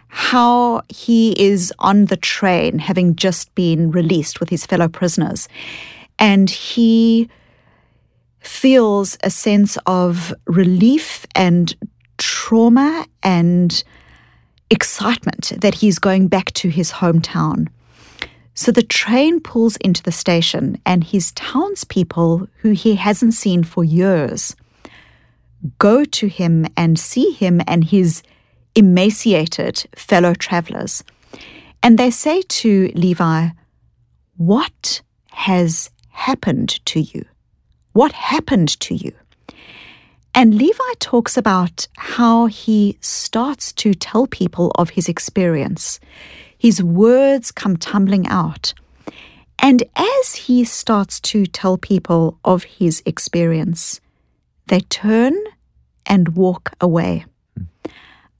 how 0.06 0.82
he 0.88 1.32
is 1.42 1.72
on 1.80 2.04
the 2.04 2.16
train, 2.16 2.78
having 2.78 3.16
just 3.16 3.52
been 3.56 3.90
released 3.90 4.38
with 4.38 4.48
his 4.48 4.64
fellow 4.64 4.86
prisoners, 4.86 5.48
and 6.20 6.50
he 6.50 7.28
feels 8.46 9.16
a 9.22 9.30
sense 9.30 9.78
of 9.86 10.34
relief 10.46 11.26
and 11.34 11.74
trauma 12.18 13.06
and 13.22 13.82
excitement 14.70 15.52
that 15.60 15.76
he's 15.76 15.98
going 15.98 16.28
back 16.28 16.52
to 16.52 16.68
his 16.68 16.92
hometown. 16.92 17.68
So 18.54 18.70
the 18.70 18.82
train 18.82 19.40
pulls 19.40 19.76
into 19.76 20.02
the 20.02 20.12
station, 20.12 20.80
and 20.86 21.02
his 21.02 21.32
townspeople, 21.32 22.48
who 22.58 22.70
he 22.70 22.94
hasn't 22.94 23.34
seen 23.34 23.64
for 23.64 23.82
years, 23.82 24.54
go 25.78 26.04
to 26.04 26.28
him 26.28 26.66
and 26.76 26.98
see 26.98 27.32
him 27.32 27.60
and 27.66 27.84
his 27.84 28.22
emaciated 28.76 29.84
fellow 29.96 30.34
travelers. 30.34 31.02
And 31.82 31.98
they 31.98 32.10
say 32.10 32.42
to 32.42 32.92
Levi, 32.94 33.48
What 34.36 35.02
has 35.30 35.90
happened 36.10 36.84
to 36.86 37.00
you? 37.00 37.24
What 37.94 38.10
happened 38.10 38.68
to 38.80 38.94
you? 38.96 39.12
And 40.34 40.56
Levi 40.56 40.94
talks 40.98 41.36
about 41.36 41.86
how 41.96 42.46
he 42.46 42.98
starts 43.00 43.72
to 43.74 43.94
tell 43.94 44.26
people 44.26 44.72
of 44.74 44.90
his 44.90 45.08
experience. 45.08 46.00
His 46.58 46.82
words 46.82 47.52
come 47.52 47.76
tumbling 47.76 48.26
out. 48.26 48.74
And 49.60 49.84
as 49.94 50.34
he 50.34 50.64
starts 50.64 51.20
to 51.20 51.46
tell 51.46 51.78
people 51.78 52.36
of 52.44 52.64
his 52.64 53.00
experience, 53.06 54.00
they 54.66 54.80
turn 54.80 55.36
and 56.04 56.34
walk 56.34 56.72
away, 56.80 57.26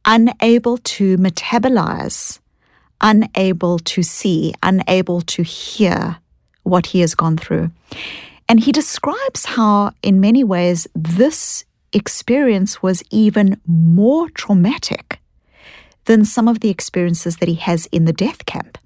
unable 0.04 0.78
to 0.78 1.16
metabolize, 1.16 2.40
unable 3.00 3.78
to 3.78 4.02
see, 4.02 4.52
unable 4.64 5.20
to 5.20 5.44
hear 5.44 6.16
what 6.64 6.86
he 6.86 7.00
has 7.00 7.14
gone 7.14 7.36
through. 7.36 7.70
And 8.48 8.60
he 8.60 8.72
describes 8.72 9.44
how, 9.44 9.92
in 10.02 10.20
many 10.20 10.44
ways, 10.44 10.86
this 10.94 11.64
experience 11.92 12.82
was 12.82 13.02
even 13.10 13.60
more 13.66 14.28
traumatic 14.30 15.20
than 16.04 16.24
some 16.24 16.48
of 16.48 16.60
the 16.60 16.68
experiences 16.68 17.36
that 17.36 17.48
he 17.48 17.54
has 17.54 17.86
in 17.86 18.04
the 18.04 18.12
death 18.12 18.44
camp. 18.46 18.76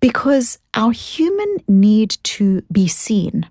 Because 0.00 0.58
our 0.74 0.92
human 0.92 1.56
need 1.66 2.16
to 2.24 2.62
be 2.70 2.86
seen 2.86 3.48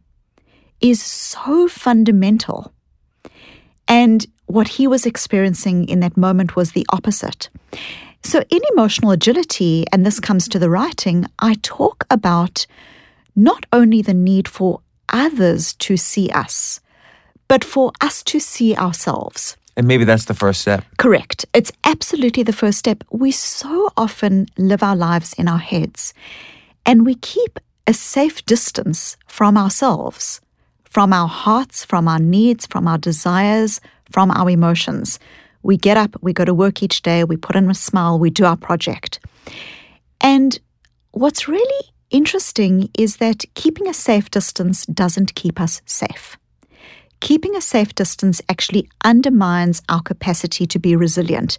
is 0.79 1.01
so 1.01 1.67
fundamental. 1.67 2.71
And 3.87 4.25
what 4.45 4.67
he 4.67 4.87
was 4.87 5.05
experiencing 5.05 5.87
in 5.87 5.99
that 6.01 6.17
moment 6.17 6.55
was 6.55 6.71
the 6.71 6.85
opposite. 6.89 7.49
So, 8.23 8.43
in 8.49 8.61
emotional 8.73 9.11
agility, 9.11 9.85
and 9.91 10.05
this 10.05 10.19
comes 10.19 10.47
to 10.49 10.59
the 10.59 10.69
writing, 10.69 11.25
I 11.39 11.55
talk 11.61 12.05
about 12.09 12.67
not 13.35 13.65
only 13.73 14.01
the 14.01 14.13
need 14.13 14.47
for 14.47 14.81
others 15.11 15.73
to 15.75 15.97
see 15.97 16.29
us, 16.29 16.79
but 17.47 17.63
for 17.63 17.91
us 18.01 18.23
to 18.23 18.39
see 18.39 18.75
ourselves. 18.75 19.57
And 19.77 19.87
maybe 19.87 20.03
that's 20.03 20.25
the 20.25 20.33
first 20.33 20.61
step. 20.61 20.83
Correct. 20.97 21.45
It's 21.53 21.71
absolutely 21.83 22.43
the 22.43 22.53
first 22.53 22.77
step. 22.77 23.03
We 23.09 23.31
so 23.31 23.91
often 23.95 24.47
live 24.57 24.83
our 24.83 24.95
lives 24.95 25.33
in 25.33 25.47
our 25.47 25.59
heads 25.59 26.13
and 26.85 27.05
we 27.05 27.15
keep 27.15 27.59
a 27.87 27.93
safe 27.93 28.45
distance 28.45 29.17
from 29.27 29.57
ourselves, 29.57 30.41
from 30.83 31.13
our 31.13 31.27
hearts, 31.27 31.85
from 31.85 32.07
our 32.07 32.19
needs, 32.19 32.65
from 32.65 32.87
our 32.87 32.97
desires, 32.97 33.81
from 34.11 34.31
our 34.31 34.49
emotions. 34.49 35.19
We 35.63 35.77
get 35.77 35.97
up, 35.97 36.15
we 36.21 36.33
go 36.33 36.45
to 36.45 36.53
work 36.53 36.83
each 36.83 37.01
day, 37.01 37.23
we 37.23 37.37
put 37.37 37.55
on 37.55 37.69
a 37.69 37.73
smile, 37.73 38.19
we 38.19 38.29
do 38.29 38.45
our 38.45 38.57
project. 38.57 39.19
And 40.19 40.59
what's 41.11 41.47
really 41.47 41.85
interesting 42.11 42.89
is 42.97 43.17
that 43.17 43.45
keeping 43.55 43.87
a 43.87 43.93
safe 43.93 44.29
distance 44.29 44.85
doesn't 44.85 45.35
keep 45.35 45.59
us 45.59 45.81
safe 45.85 46.37
keeping 47.21 47.55
a 47.55 47.61
safe 47.61 47.95
distance 47.95 48.41
actually 48.49 48.89
undermines 49.05 49.81
our 49.87 50.01
capacity 50.01 50.65
to 50.65 50.79
be 50.79 50.95
resilient 50.95 51.57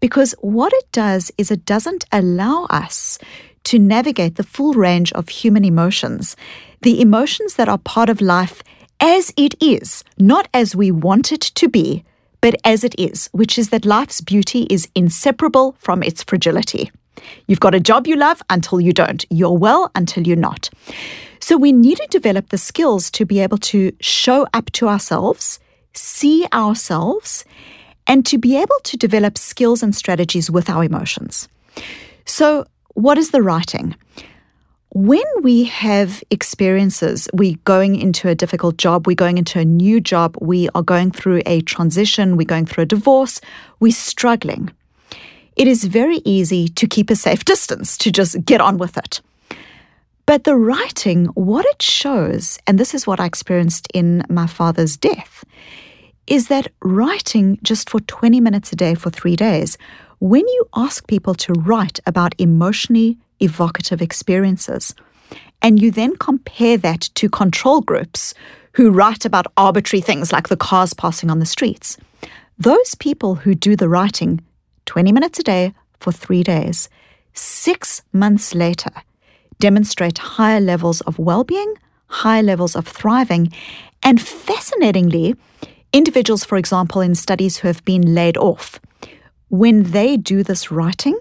because 0.00 0.34
what 0.40 0.72
it 0.72 0.90
does 0.90 1.30
is 1.38 1.50
it 1.50 1.64
doesn't 1.64 2.04
allow 2.10 2.64
us 2.70 3.18
to 3.64 3.78
navigate 3.78 4.34
the 4.34 4.42
full 4.42 4.72
range 4.72 5.12
of 5.12 5.28
human 5.28 5.64
emotions, 5.64 6.34
the 6.80 7.00
emotions 7.00 7.54
that 7.54 7.68
are 7.68 7.78
part 7.78 8.08
of 8.08 8.20
life 8.20 8.62
as 8.98 9.32
it 9.36 9.54
is, 9.62 10.02
not 10.18 10.48
as 10.52 10.74
we 10.74 10.90
want 10.90 11.30
it 11.30 11.40
to 11.40 11.68
be, 11.68 12.04
but 12.40 12.56
as 12.64 12.82
it 12.82 12.94
is, 12.98 13.28
which 13.32 13.56
is 13.58 13.68
that 13.68 13.84
life's 13.84 14.20
beauty 14.20 14.66
is 14.68 14.88
inseparable 14.96 15.76
from 15.78 16.02
its 16.02 16.24
fragility. 16.24 16.90
You've 17.46 17.60
got 17.60 17.74
a 17.74 17.80
job 17.80 18.06
you 18.06 18.16
love 18.16 18.42
until 18.50 18.80
you 18.80 18.92
don't. 18.92 19.24
You're 19.30 19.56
well 19.56 19.90
until 19.94 20.26
you're 20.26 20.36
not. 20.36 20.70
So 21.40 21.56
we 21.56 21.72
need 21.72 21.98
to 21.98 22.06
develop 22.08 22.50
the 22.50 22.58
skills 22.58 23.10
to 23.12 23.26
be 23.26 23.40
able 23.40 23.58
to 23.58 23.92
show 24.00 24.46
up 24.54 24.70
to 24.72 24.88
ourselves, 24.88 25.58
see 25.92 26.46
ourselves, 26.52 27.44
and 28.06 28.24
to 28.26 28.38
be 28.38 28.56
able 28.56 28.78
to 28.84 28.96
develop 28.96 29.38
skills 29.38 29.82
and 29.82 29.94
strategies 29.94 30.50
with 30.50 30.70
our 30.70 30.84
emotions. 30.84 31.48
So, 32.24 32.66
what 32.94 33.18
is 33.18 33.30
the 33.30 33.42
writing? 33.42 33.96
When 34.94 35.24
we 35.40 35.64
have 35.64 36.22
experiences, 36.30 37.26
we're 37.32 37.56
going 37.64 37.96
into 37.96 38.28
a 38.28 38.34
difficult 38.34 38.76
job, 38.76 39.06
we're 39.06 39.16
going 39.16 39.38
into 39.38 39.58
a 39.58 39.64
new 39.64 40.00
job, 40.00 40.36
we 40.40 40.68
are 40.74 40.82
going 40.82 41.10
through 41.10 41.40
a 41.46 41.62
transition, 41.62 42.36
we're 42.36 42.44
going 42.44 42.66
through 42.66 42.82
a 42.82 42.86
divorce, 42.86 43.40
we're 43.80 43.92
struggling. 43.92 44.70
It 45.56 45.68
is 45.68 45.84
very 45.84 46.22
easy 46.24 46.68
to 46.68 46.86
keep 46.86 47.10
a 47.10 47.16
safe 47.16 47.44
distance, 47.44 47.98
to 47.98 48.10
just 48.10 48.44
get 48.44 48.60
on 48.60 48.78
with 48.78 48.96
it. 48.96 49.20
But 50.24 50.44
the 50.44 50.56
writing, 50.56 51.26
what 51.34 51.66
it 51.66 51.82
shows, 51.82 52.58
and 52.66 52.78
this 52.78 52.94
is 52.94 53.06
what 53.06 53.20
I 53.20 53.26
experienced 53.26 53.88
in 53.92 54.24
my 54.30 54.46
father's 54.46 54.96
death, 54.96 55.44
is 56.26 56.48
that 56.48 56.68
writing 56.82 57.58
just 57.62 57.90
for 57.90 58.00
20 58.00 58.40
minutes 58.40 58.72
a 58.72 58.76
day 58.76 58.94
for 58.94 59.10
three 59.10 59.36
days, 59.36 59.76
when 60.20 60.46
you 60.46 60.68
ask 60.74 61.06
people 61.06 61.34
to 61.34 61.52
write 61.52 61.98
about 62.06 62.34
emotionally 62.38 63.18
evocative 63.40 64.00
experiences, 64.00 64.94
and 65.60 65.82
you 65.82 65.90
then 65.90 66.16
compare 66.16 66.78
that 66.78 67.00
to 67.14 67.28
control 67.28 67.80
groups 67.80 68.32
who 68.72 68.90
write 68.90 69.24
about 69.24 69.46
arbitrary 69.56 70.00
things 70.00 70.32
like 70.32 70.48
the 70.48 70.56
cars 70.56 70.94
passing 70.94 71.30
on 71.30 71.40
the 71.40 71.46
streets, 71.46 71.98
those 72.58 72.94
people 72.94 73.34
who 73.34 73.54
do 73.54 73.76
the 73.76 73.88
writing 73.88 74.40
20 74.92 75.10
minutes 75.10 75.38
a 75.38 75.42
day 75.42 75.72
for 76.00 76.12
three 76.12 76.42
days, 76.42 76.90
six 77.32 78.02
months 78.12 78.54
later, 78.54 78.90
demonstrate 79.58 80.18
higher 80.18 80.60
levels 80.60 81.00
of 81.02 81.18
well 81.18 81.44
being, 81.44 81.74
higher 82.08 82.42
levels 82.42 82.76
of 82.76 82.86
thriving, 82.86 83.50
and 84.02 84.20
fascinatingly, 84.20 85.34
individuals, 85.94 86.44
for 86.44 86.58
example, 86.58 87.00
in 87.00 87.14
studies 87.14 87.56
who 87.56 87.68
have 87.68 87.82
been 87.86 88.14
laid 88.14 88.36
off, 88.36 88.78
when 89.48 89.84
they 89.92 90.18
do 90.18 90.42
this 90.42 90.70
writing, 90.70 91.18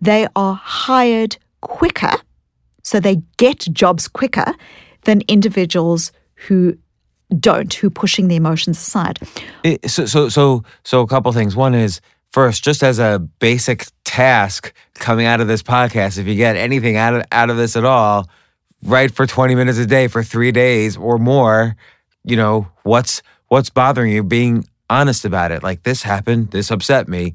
they 0.00 0.28
are 0.36 0.54
hired 0.54 1.38
quicker, 1.60 2.12
so 2.84 3.00
they 3.00 3.16
get 3.36 3.66
jobs 3.72 4.06
quicker 4.06 4.54
than 5.06 5.22
individuals 5.26 6.12
who 6.46 6.78
don't, 7.40 7.74
who 7.74 7.90
pushing 7.90 8.28
the 8.28 8.36
emotions 8.36 8.78
aside. 8.78 9.18
It, 9.64 9.90
so, 9.90 10.06
so, 10.06 10.28
so, 10.28 10.62
so, 10.84 11.00
a 11.00 11.06
couple 11.08 11.32
things. 11.32 11.56
One 11.56 11.74
is 11.74 12.00
first, 12.32 12.64
just 12.64 12.82
as 12.82 12.98
a 12.98 13.18
basic 13.38 13.86
task 14.04 14.72
coming 14.94 15.26
out 15.26 15.40
of 15.40 15.48
this 15.48 15.62
podcast, 15.62 16.18
if 16.18 16.26
you 16.26 16.34
get 16.34 16.56
anything 16.56 16.96
out 16.96 17.14
of, 17.14 17.22
out 17.32 17.50
of 17.50 17.56
this 17.56 17.76
at 17.76 17.84
all, 17.84 18.28
write 18.82 19.12
for 19.12 19.26
20 19.26 19.54
minutes 19.54 19.78
a 19.78 19.86
day 19.86 20.08
for 20.08 20.22
three 20.22 20.52
days 20.52 20.96
or 20.96 21.18
more, 21.18 21.76
you 22.24 22.36
know, 22.36 22.68
what's, 22.82 23.22
what's 23.48 23.70
bothering 23.70 24.12
you, 24.12 24.22
being 24.22 24.64
honest 24.90 25.24
about 25.24 25.52
it. 25.52 25.62
Like 25.62 25.82
this 25.82 26.02
happened, 26.02 26.50
this 26.50 26.70
upset 26.70 27.08
me. 27.08 27.34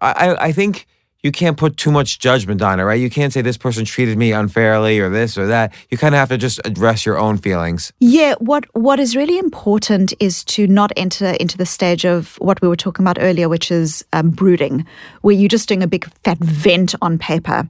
I, 0.00 0.36
I 0.46 0.52
think 0.52 0.86
you 1.22 1.30
can't 1.30 1.56
put 1.56 1.76
too 1.76 1.90
much 1.90 2.18
judgment 2.18 2.62
on 2.62 2.80
it, 2.80 2.84
right? 2.84 3.00
You 3.00 3.10
can't 3.10 3.32
say 3.32 3.42
this 3.42 3.58
person 3.58 3.84
treated 3.84 4.16
me 4.16 4.32
unfairly 4.32 4.98
or 5.00 5.10
this 5.10 5.36
or 5.36 5.46
that. 5.46 5.74
You 5.90 5.98
kind 5.98 6.14
of 6.14 6.18
have 6.18 6.30
to 6.30 6.38
just 6.38 6.60
address 6.64 7.04
your 7.04 7.18
own 7.18 7.36
feelings. 7.36 7.92
Yeah, 8.00 8.34
what 8.38 8.64
what 8.74 8.98
is 8.98 9.14
really 9.16 9.38
important 9.38 10.14
is 10.18 10.44
to 10.44 10.66
not 10.66 10.92
enter 10.96 11.30
into 11.40 11.58
the 11.58 11.66
stage 11.66 12.04
of 12.04 12.36
what 12.36 12.60
we 12.62 12.68
were 12.68 12.76
talking 12.76 13.04
about 13.04 13.18
earlier, 13.20 13.48
which 13.48 13.70
is 13.70 14.04
um, 14.12 14.30
brooding, 14.30 14.86
where 15.20 15.34
you're 15.34 15.48
just 15.48 15.68
doing 15.68 15.82
a 15.82 15.86
big 15.86 16.10
fat 16.24 16.38
vent 16.38 16.94
on 17.02 17.18
paper. 17.18 17.68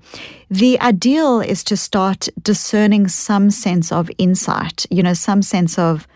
The 0.48 0.80
ideal 0.80 1.40
is 1.40 1.64
to 1.64 1.76
start 1.76 2.28
discerning 2.42 3.09
some 3.09 3.51
sense 3.51 3.92
of 3.92 4.11
insight, 4.18 4.86
you 4.90 5.03
know, 5.03 5.14
some 5.14 5.42
sense 5.42 5.78
of 5.78 6.07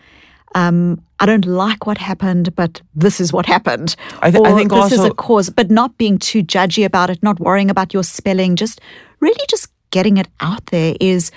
um, 0.55 1.01
I 1.19 1.25
don't 1.25 1.45
like 1.45 1.85
what 1.85 1.97
happened, 1.97 2.55
but 2.55 2.81
this 2.95 3.19
is 3.19 3.31
what 3.31 3.45
happened. 3.45 3.95
I, 4.21 4.31
th- 4.31 4.43
I 4.43 4.55
think 4.55 4.71
this 4.71 4.83
also 4.83 4.95
is 4.95 5.03
a 5.03 5.13
cause, 5.13 5.49
but 5.49 5.69
not 5.69 5.97
being 5.97 6.17
too 6.17 6.43
judgy 6.43 6.85
about 6.85 7.09
it, 7.09 7.21
not 7.21 7.39
worrying 7.39 7.69
about 7.69 7.93
your 7.93 8.03
spelling, 8.03 8.55
just 8.55 8.81
really 9.19 9.45
just 9.49 9.69
getting 9.91 10.17
it 10.17 10.27
out 10.39 10.65
there 10.67 10.95
is 10.99 11.31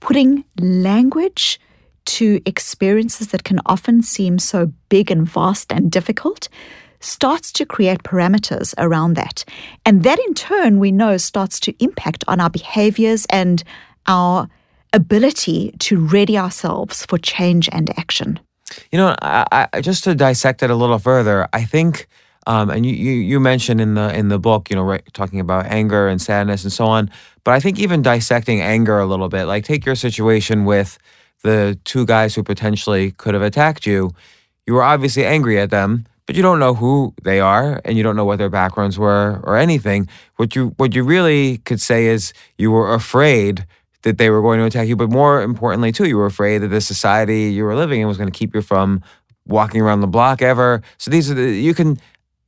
putting 0.00 0.44
language 0.60 1.58
to 2.04 2.40
experiences 2.44 3.28
that 3.28 3.44
can 3.44 3.60
often 3.66 4.02
seem 4.02 4.38
so 4.38 4.72
big 4.88 5.10
and 5.10 5.26
vast 5.26 5.72
and 5.72 5.90
difficult 5.90 6.48
starts 7.00 7.52
to 7.52 7.66
create 7.66 8.02
parameters 8.02 8.74
around 8.78 9.14
that. 9.14 9.44
And 9.86 10.02
that 10.02 10.18
in 10.18 10.34
turn, 10.34 10.78
we 10.78 10.90
know 10.90 11.16
starts 11.16 11.60
to 11.60 11.74
impact 11.78 12.24
on 12.26 12.40
our 12.40 12.50
behaviors 12.50 13.26
and 13.30 13.62
our 14.06 14.48
ability 14.92 15.74
to 15.80 15.98
ready 15.98 16.38
ourselves 16.38 17.04
for 17.06 17.18
change 17.18 17.68
and 17.72 17.90
action. 17.98 18.40
You 18.90 18.98
know, 18.98 19.14
I, 19.20 19.68
I, 19.72 19.80
just 19.80 20.04
to 20.04 20.14
dissect 20.14 20.62
it 20.62 20.70
a 20.70 20.74
little 20.74 20.98
further, 20.98 21.48
I 21.52 21.64
think 21.64 22.06
Um, 22.46 22.68
and 22.70 22.84
you, 22.84 22.92
you 22.92 23.12
you 23.12 23.40
mentioned 23.40 23.80
in 23.80 23.94
the 23.94 24.12
in 24.12 24.28
the 24.28 24.38
book, 24.38 24.68
you 24.70 24.76
know, 24.76 24.84
right, 24.84 25.02
talking 25.14 25.40
about 25.40 25.64
anger 25.66 26.08
and 26.08 26.20
sadness 26.20 26.62
and 26.64 26.72
so 26.72 26.84
on. 26.84 27.10
But 27.44 27.54
I 27.56 27.60
think 27.60 27.78
even 27.78 28.02
dissecting 28.02 28.60
anger 28.60 28.98
a 29.00 29.06
little 29.06 29.28
bit, 29.28 29.44
like 29.46 29.64
take 29.64 29.86
your 29.86 29.96
situation 29.96 30.66
with 30.66 30.98
the 31.42 31.78
two 31.84 32.04
guys 32.04 32.34
who 32.36 32.42
potentially 32.42 33.12
could 33.12 33.34
have 33.34 33.42
attacked 33.42 33.86
you. 33.86 34.10
You 34.66 34.74
were 34.74 34.82
obviously 34.84 35.24
angry 35.24 35.58
at 35.58 35.70
them, 35.70 36.04
but 36.26 36.36
you 36.36 36.42
don't 36.42 36.58
know 36.58 36.74
who 36.74 37.14
they 37.22 37.40
are 37.40 37.80
and 37.84 37.96
you 37.96 38.02
don't 38.02 38.16
know 38.16 38.26
what 38.26 38.38
their 38.38 38.50
backgrounds 38.50 38.98
were 38.98 39.40
or 39.44 39.56
anything. 39.56 40.08
What 40.36 40.54
you 40.56 40.74
what 40.76 40.94
you 40.94 41.02
really 41.04 41.58
could 41.64 41.80
say 41.80 42.06
is 42.06 42.32
you 42.58 42.70
were 42.72 42.92
afraid 42.94 43.64
that 44.04 44.18
they 44.18 44.30
were 44.30 44.40
going 44.40 44.60
to 44.60 44.64
attack 44.64 44.86
you, 44.86 44.96
but 44.96 45.10
more 45.10 45.42
importantly 45.42 45.92
too, 45.92 46.06
you 46.06 46.16
were 46.16 46.26
afraid 46.26 46.58
that 46.58 46.68
the 46.68 46.80
society 46.80 47.50
you 47.50 47.64
were 47.64 47.74
living 47.74 48.00
in 48.00 48.08
was 48.08 48.16
going 48.16 48.30
to 48.30 48.38
keep 48.38 48.54
you 48.54 48.62
from 48.62 49.02
walking 49.46 49.80
around 49.80 50.00
the 50.00 50.06
block 50.06 50.40
ever. 50.40 50.80
So 50.96 51.10
these 51.10 51.30
are 51.30 51.34
the 51.34 51.50
you 51.50 51.74
can 51.74 51.98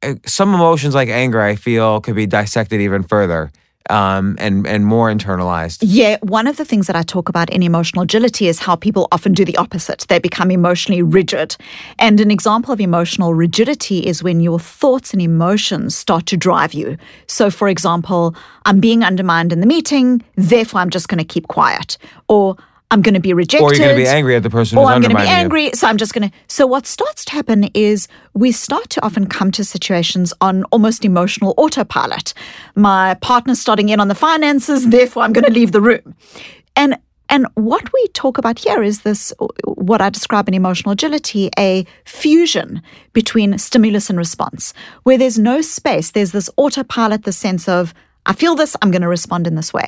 uh, 0.03 0.15
some 0.25 0.55
emotions 0.55 0.95
like 0.95 1.09
anger, 1.09 1.41
I 1.41 1.57
feel, 1.57 2.01
could 2.01 2.15
be 2.15 2.27
dissected 2.27 2.81
even 2.81 3.03
further 3.03 3.51
um, 3.91 4.37
and 4.39 4.67
and 4.67 4.87
more 4.87 5.13
internalized. 5.13 5.79
Yeah, 5.83 6.19
one 6.23 6.47
of 6.47 6.57
the 6.57 6.65
things 6.65 6.87
that 6.87 6.97
I 6.97 7.03
talk 7.03 7.29
about 7.29 7.51
in 7.51 7.63
emotional 7.63 8.03
agility 8.03 8.49
is 8.49 8.59
how 8.59 8.77
people 8.77 9.09
often 9.13 9.33
do 9.33 9.45
the 9.45 9.57
opposite. 9.57 10.07
They 10.09 10.19
become 10.19 10.51
emotionally 10.51 11.03
rigid. 11.03 11.57
And 11.99 12.21
an 12.21 12.31
example 12.31 12.73
of 12.73 12.81
emotional 12.81 13.35
rigidity 13.35 14.07
is 14.07 14.23
when 14.23 14.41
your 14.41 14.59
thoughts 14.59 15.13
and 15.13 15.23
emotions 15.23 15.97
start 15.97 16.27
to 16.27 16.37
drive 16.37 16.75
you. 16.75 16.97
So, 17.27 17.51
for 17.51 17.69
example, 17.69 18.35
I'm 18.65 18.81
being 18.81 19.03
undermined 19.03 19.53
in 19.53 19.61
the 19.61 19.67
meeting, 19.67 20.23
therefore 20.37 20.81
I'm 20.81 20.91
just 20.91 21.09
going 21.09 21.19
to 21.19 21.25
keep 21.25 21.49
quiet. 21.49 21.99
Or 22.29 22.57
I'm 22.91 23.03
going 23.03 23.15
to 23.15 23.21
be 23.21 23.33
rejected. 23.33 23.65
Or 23.65 23.75
you're 23.75 23.85
going 23.85 23.97
to 23.97 24.03
be 24.03 24.09
angry 24.09 24.37
at 24.37 24.43
the 24.43 24.51
person 24.51 24.79
or 24.79 24.87
I'm 24.87 25.01
going 25.01 25.15
to 25.15 25.21
be 25.21 25.29
angry, 25.29 25.71
so 25.75 25.89
I'm 25.89 25.97
just 25.97 26.15
going 26.15 26.31
to. 26.31 26.37
So 26.47 26.67
what 26.67 26.87
starts 26.87 27.25
to 27.27 27.33
happen 27.33 27.65
is 27.75 28.07
we 28.33 28.53
start 28.53 28.91
to 28.91 29.05
often 29.05 29.27
come 29.27 29.51
to 29.53 29.65
situations 29.65 30.33
on 30.41 30.63
almost 30.65 31.05
emotional 31.05 31.55
autopilot. 31.57 32.33
My 32.77 33.15
partner's 33.15 33.61
starting 33.61 33.89
in 33.89 33.99
on 33.99 34.09
the 34.09 34.15
finances, 34.15 34.89
therefore 34.89 35.25
I'm 35.25 35.33
going 35.33 35.45
to 35.45 35.53
leave 35.53 35.73
the 35.73 35.81
room, 35.81 36.15
and. 36.75 36.97
And 37.29 37.49
what 37.55 37.93
we 37.93 38.07
talk 38.15 38.39
about 38.39 38.61
here 38.61 38.85
is 38.85 39.03
this, 39.03 39.35
what 39.65 40.01
I 40.01 40.11
describe 40.11 40.47
in 40.47 40.55
emotional 40.55 40.93
agility, 40.93 41.51
a 41.59 41.85
fusion 42.05 42.83
between 43.15 43.59
stimulus 43.59 44.09
and 44.09 44.17
response, 44.17 44.73
where 45.03 45.19
there's 45.19 45.37
no 45.37 45.61
space. 45.61 46.13
There's 46.13 46.31
this 46.31 46.49
autopilot, 46.57 47.25
the 47.25 47.33
sense 47.33 47.69
of, 47.69 47.93
I 48.27 48.33
feel 48.33 48.57
this, 48.57 48.77
I'm 48.83 48.91
going 48.91 49.03
to 49.03 49.09
respond 49.09 49.47
in 49.47 49.55
this 49.55 49.73
way. 49.73 49.87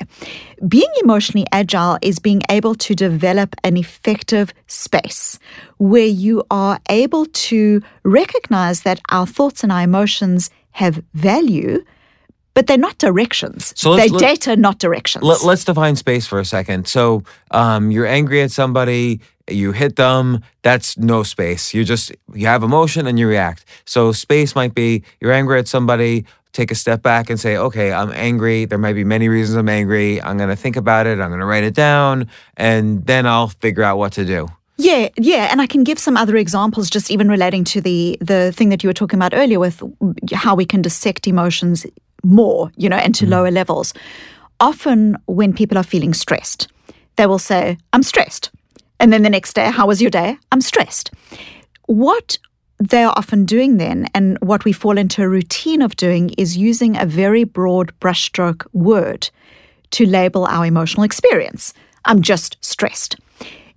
Being 0.67 0.91
emotionally 1.03 1.47
agile 1.53 1.99
is 2.01 2.19
being 2.19 2.41
able 2.49 2.75
to 2.77 2.95
develop 2.95 3.55
an 3.65 3.77
effective 3.77 4.55
space 4.69 5.39
where 5.79 6.07
you 6.07 6.45
are 6.51 6.79
able 6.89 7.27
to 7.27 7.83
recognize 8.05 8.83
that 8.83 9.01
our 9.11 9.27
thoughts 9.27 9.63
and 9.63 9.73
our 9.73 9.83
emotions 9.83 10.51
have 10.73 11.03
value, 11.15 11.85
but 12.55 12.69
they're 12.69 12.79
not 12.79 12.99
directions. 12.99 13.75
So 13.77 13.97
they're 13.97 14.09
look- 14.09 14.21
data, 14.21 14.57
not 14.57 14.79
directions. 14.79 15.25
Let, 15.25 15.45
us 15.45 15.65
define 15.65 15.97
space 15.97 16.27
for 16.27 16.39
a 16.39 16.45
second. 16.45 16.87
So 16.87 17.25
um, 17.51 17.91
you're 17.91 18.07
angry 18.07 18.41
at 18.43 18.53
somebody, 18.53 19.21
you 19.51 19.73
hit 19.73 19.97
them. 19.97 20.43
That's 20.63 20.97
no 20.99 21.23
space. 21.23 21.75
You 21.75 21.85
just 21.85 22.13
you 22.35 22.47
have 22.47 22.63
emotion 22.63 23.07
and 23.07 23.19
you 23.19 23.27
react. 23.27 23.65
So 23.87 24.13
space 24.13 24.55
might 24.55 24.75
be 24.75 25.03
you're 25.21 25.33
angry 25.33 25.59
at 25.59 25.69
somebody. 25.69 26.27
Take 26.59 26.73
a 26.73 26.75
step 26.75 27.03
back 27.03 27.31
and 27.31 27.39
say, 27.39 27.57
okay, 27.57 27.93
I'm 27.93 28.11
angry. 28.11 28.65
There 28.65 28.79
might 28.79 28.95
be 28.95 29.05
many 29.05 29.29
reasons 29.29 29.57
I'm 29.57 29.69
angry. 29.69 30.21
I'm 30.21 30.37
going 30.37 30.49
to 30.49 30.57
think 30.57 30.75
about 30.75 31.07
it. 31.07 31.21
I'm 31.21 31.29
going 31.29 31.39
to 31.39 31.47
write 31.47 31.63
it 31.63 31.73
down, 31.73 32.29
and 32.57 33.07
then 33.07 33.27
I'll 33.27 33.47
figure 33.47 33.85
out 33.85 33.97
what 33.97 34.11
to 34.15 34.25
do. 34.25 34.49
Yeah, 34.77 35.09
yeah, 35.17 35.51
and 35.53 35.61
I 35.61 35.69
can 35.69 35.85
give 35.85 36.01
some 36.01 36.17
other 36.17 36.35
examples, 36.35 36.91
just 36.91 37.13
even 37.13 37.29
relating 37.29 37.63
to 37.63 37.81
the 37.81 38.19
the 38.21 38.51
thing 38.57 38.71
that 38.71 38.83
you 38.83 38.89
were 38.89 38.99
talking 39.01 39.21
about 39.21 39.35
earlier 39.35 39.61
with 39.61 39.81
how 40.33 40.57
we 40.57 40.67
can 40.67 40.83
dissect 40.83 41.29
emotions 41.29 41.87
more, 42.25 42.73
you 42.77 42.89
know, 42.89 42.97
and 42.97 43.15
to 43.15 43.25
mm. 43.25 43.31
lower 43.31 43.53
levels. 43.53 43.95
Often, 44.59 45.17
when 45.27 45.53
people 45.53 45.79
are 45.79 45.85
feeling 45.85 46.13
stressed, 46.13 46.67
they 47.15 47.27
will 47.27 47.39
say, 47.39 47.79
"I'm 47.93 48.03
stressed," 48.03 48.51
and 48.99 49.13
then 49.13 49.23
the 49.23 49.31
next 49.31 49.53
day, 49.55 49.71
"How 49.71 49.87
was 49.87 50.03
your 50.03 50.11
day?" 50.11 50.39
"I'm 50.51 50.61
stressed." 50.61 51.13
What 51.87 52.39
they 52.79 53.03
are 53.03 53.15
often 53.17 53.45
doing 53.45 53.77
then, 53.77 54.07
and 54.15 54.39
what 54.41 54.65
we 54.65 54.73
fall 54.73 54.99
into 54.99 55.23
a 55.23 55.29
routine 55.29 55.83
of 55.83 55.97
doing, 55.97 56.31
is 56.39 56.57
using 56.57 56.97
a 56.97 57.07
very 57.07 57.45
broad 57.45 57.93
brushstroke 58.01 58.67
word 58.73 59.31
to 59.91 60.07
label 60.07 60.47
our 60.47 60.67
emotional 60.67 61.03
experience. 61.03 61.75
I'm 62.05 62.23
just 62.23 62.57
stressed. 62.61 63.17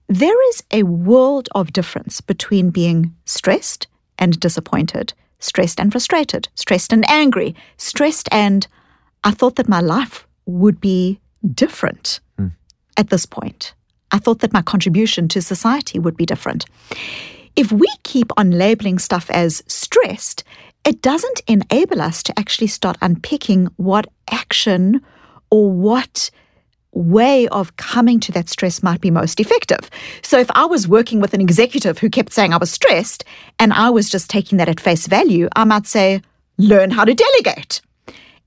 There 0.08 0.50
is 0.50 0.64
a 0.72 0.84
world 0.84 1.50
of 1.56 1.74
difference 1.74 2.22
between 2.22 2.70
being 2.70 3.16
stressed 3.26 3.88
and 4.20 4.40
disappointed, 4.40 5.14
stressed 5.40 5.80
and 5.80 5.92
frustrated, 5.92 6.50
stressed 6.56 6.94
and 6.94 7.10
angry, 7.10 7.56
stressed 7.78 8.28
and 8.32 8.68
I 9.24 9.32
thought 9.32 9.56
that 9.56 9.70
my 9.70 9.82
life 9.82 10.28
would 10.46 10.82
be 10.82 11.20
different 11.54 12.20
hmm. 12.38 12.48
at 12.98 13.10
this 13.10 13.26
point. 13.26 13.74
I 14.12 14.18
thought 14.18 14.40
that 14.40 14.54
my 14.54 14.62
contribution 14.62 15.28
to 15.30 15.42
society 15.42 15.98
would 15.98 16.18
be 16.18 16.26
different. 16.26 16.66
If 17.56 17.72
we 17.72 17.88
keep 18.04 18.32
on 18.38 18.52
labeling 18.52 19.00
stuff 19.00 19.30
as 19.30 19.64
stressed, 19.68 20.44
it 20.86 21.02
doesn't 21.02 21.42
enable 21.48 22.02
us 22.02 22.24
to 22.24 22.40
actually 22.40 22.68
start 22.68 22.98
unpicking 23.02 23.68
what 23.78 24.08
action 24.30 25.02
or 25.50 25.72
what 25.72 26.32
way 26.94 27.48
of 27.50 27.76
coming 27.78 28.20
to 28.20 28.32
that 28.34 28.50
stress 28.50 28.84
might 28.84 29.00
be 29.00 29.12
most 29.12 29.40
effective. 29.40 29.90
So 30.22 30.40
if 30.40 30.50
I 30.56 30.66
was 30.66 30.88
working 30.88 31.22
with 31.22 31.34
an 31.34 31.42
executive 31.42 32.00
who 32.00 32.10
kept 32.10 32.34
saying 32.34 32.54
I 32.54 32.58
was 32.58 32.72
stressed 32.72 33.24
and 33.60 33.72
I 33.74 33.90
was 33.90 34.10
just 34.10 34.30
taking 34.30 34.58
that 34.58 34.70
at 34.70 34.80
face 34.80 35.08
value, 35.08 35.48
I 35.56 35.64
might 35.64 35.88
say, 35.88 36.22
learn 36.58 36.92
how 36.92 37.06
to 37.06 37.14
delegate. 37.14 37.82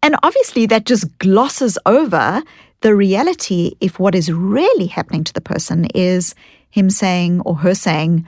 And 0.03 0.17
obviously 0.23 0.67
that 0.67 0.85
just 0.85 1.19
glosses 1.19 1.79
over 1.87 2.43
the 2.83 2.95
reality 2.95 3.77
if 3.81 3.99
what 3.99 4.15
is 4.15 4.31
really 4.31 4.87
happening 4.87 5.25
to 5.25 5.33
the 5.33 5.41
person 5.41 5.87
is 5.95 6.35
him 6.71 6.91
saying 6.91 7.41
or 7.43 7.57
her 7.57 7.75
saying, 7.75 8.27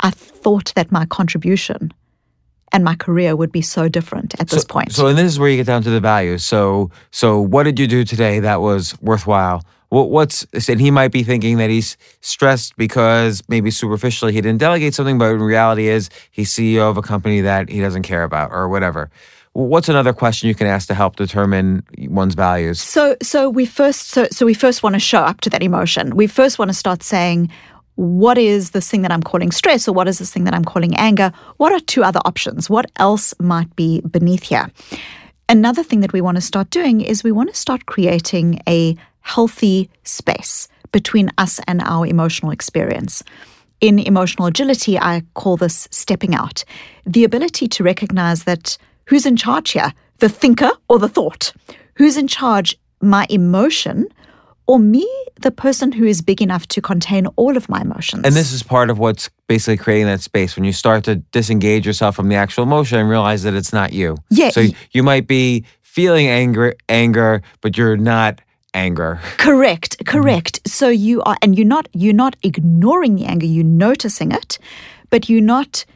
I 0.00 0.10
thought 0.10 0.72
that 0.74 0.92
my 0.92 1.06
contribution 1.06 1.92
and 2.72 2.84
my 2.84 2.94
career 2.94 3.36
would 3.36 3.52
be 3.52 3.62
so 3.62 3.88
different 3.88 4.38
at 4.40 4.48
this 4.48 4.64
point. 4.64 4.92
So, 4.92 5.06
and 5.06 5.16
this 5.16 5.26
is 5.26 5.38
where 5.38 5.48
you 5.48 5.56
get 5.56 5.66
down 5.66 5.82
to 5.82 5.90
the 5.90 6.00
values. 6.00 6.44
So, 6.44 6.90
so 7.10 7.40
what 7.40 7.62
did 7.62 7.78
you 7.78 7.86
do 7.86 8.04
today 8.04 8.40
that 8.40 8.60
was 8.60 9.00
worthwhile? 9.00 9.62
What, 9.88 10.10
what's 10.10 10.46
and 10.68 10.80
he 10.80 10.90
might 10.90 11.12
be 11.12 11.22
thinking 11.22 11.58
that 11.58 11.70
he's 11.70 11.96
stressed 12.20 12.76
because 12.76 13.42
maybe 13.48 13.70
superficially 13.70 14.32
he 14.32 14.40
didn't 14.40 14.58
delegate 14.58 14.94
something, 14.94 15.16
but 15.16 15.32
in 15.32 15.42
reality 15.42 15.86
is 15.88 16.10
he's 16.30 16.52
CEO 16.52 16.90
of 16.90 16.96
a 16.96 17.02
company 17.02 17.40
that 17.40 17.68
he 17.68 17.80
doesn't 17.80 18.02
care 18.02 18.24
about 18.24 18.50
or 18.50 18.68
whatever. 18.68 19.10
What's 19.52 19.88
another 19.88 20.12
question 20.12 20.48
you 20.48 20.54
can 20.54 20.66
ask 20.66 20.86
to 20.88 20.94
help 20.94 21.16
determine 21.16 21.82
one's 21.98 22.34
values? 22.34 22.78
So 22.82 23.16
so 23.22 23.48
we 23.48 23.64
first 23.64 24.08
so 24.08 24.26
so 24.30 24.44
we 24.44 24.54
first 24.54 24.82
want 24.82 24.96
to 24.96 25.00
show 25.00 25.20
up 25.20 25.40
to 25.42 25.50
that 25.50 25.62
emotion. 25.62 26.16
We 26.16 26.26
first 26.26 26.58
want 26.58 26.68
to 26.68 26.74
start 26.74 27.02
saying 27.02 27.50
what 27.96 28.38
is 28.38 28.70
this 28.70 28.88
thing 28.90 29.02
that 29.02 29.10
I'm 29.10 29.22
calling 29.22 29.50
stress 29.50 29.88
or 29.88 29.92
what 29.92 30.06
is 30.08 30.18
this 30.18 30.32
thing 30.32 30.44
that 30.44 30.54
I'm 30.54 30.64
calling 30.64 30.94
anger? 30.96 31.32
What 31.56 31.72
are 31.72 31.80
two 31.80 32.04
other 32.04 32.20
options? 32.24 32.70
What 32.70 32.90
else 32.96 33.34
might 33.40 33.74
be 33.74 34.00
beneath 34.02 34.44
here? 34.44 34.70
Another 35.48 35.82
thing 35.82 36.00
that 36.00 36.12
we 36.12 36.20
want 36.20 36.36
to 36.36 36.40
start 36.40 36.70
doing 36.70 37.00
is 37.00 37.24
we 37.24 37.32
want 37.32 37.50
to 37.50 37.56
start 37.56 37.86
creating 37.86 38.60
a 38.68 38.96
healthy 39.20 39.90
space 40.04 40.68
between 40.92 41.30
us 41.38 41.60
and 41.66 41.82
our 41.82 42.06
emotional 42.06 42.52
experience. 42.52 43.22
In 43.80 43.98
emotional 43.98 44.46
agility, 44.46 44.98
I 44.98 45.22
call 45.34 45.56
this 45.56 45.88
stepping 45.90 46.34
out 46.34 46.64
the 47.04 47.24
ability 47.24 47.68
to 47.68 47.84
recognize 47.84 48.44
that 48.44 48.78
who's 49.06 49.26
in 49.26 49.36
charge 49.36 49.70
here, 49.72 49.92
the 50.18 50.28
thinker 50.28 50.70
or 50.88 50.98
the 50.98 51.08
thought? 51.08 51.52
Who's 51.94 52.16
in 52.16 52.28
charge, 52.28 52.78
my 53.00 53.26
emotion 53.30 54.08
or 54.66 54.78
me, 54.78 55.06
the 55.40 55.50
person 55.50 55.92
who 55.92 56.04
is 56.04 56.22
big 56.22 56.42
enough 56.42 56.66
to 56.68 56.80
contain 56.80 57.26
all 57.36 57.56
of 57.56 57.68
my 57.68 57.80
emotions? 57.80 58.22
And 58.24 58.34
this 58.34 58.52
is 58.52 58.62
part 58.62 58.90
of 58.90 58.98
what's 58.98 59.30
basically 59.46 59.76
creating 59.76 60.06
that 60.06 60.20
space 60.20 60.56
when 60.56 60.64
you 60.64 60.72
start 60.72 61.04
to 61.04 61.16
disengage 61.16 61.86
yourself 61.86 62.16
from 62.16 62.28
the 62.28 62.34
actual 62.34 62.64
emotion 62.64 62.98
and 62.98 63.08
realize 63.08 63.42
that 63.44 63.54
it's 63.54 63.72
not 63.72 63.92
you. 63.92 64.16
Yeah. 64.30 64.50
So 64.50 64.66
you 64.92 65.02
might 65.02 65.26
be 65.26 65.64
feeling 65.82 66.26
anger, 66.26 66.74
anger, 66.88 67.42
but 67.60 67.76
you're 67.76 67.96
not 67.96 68.40
anger. 68.74 69.20
Correct, 69.38 70.04
correct. 70.04 70.60
So 70.66 70.88
you 70.88 71.22
are, 71.22 71.36
and 71.40 71.56
you're 71.56 71.66
not 71.66 71.88
you're 71.94 72.12
not 72.12 72.36
ignoring 72.42 73.16
the 73.16 73.24
anger. 73.24 73.46
You're 73.46 73.64
noticing 73.64 74.32
it, 74.32 74.58
but 75.08 75.28
you're 75.30 75.40
not 75.40 75.86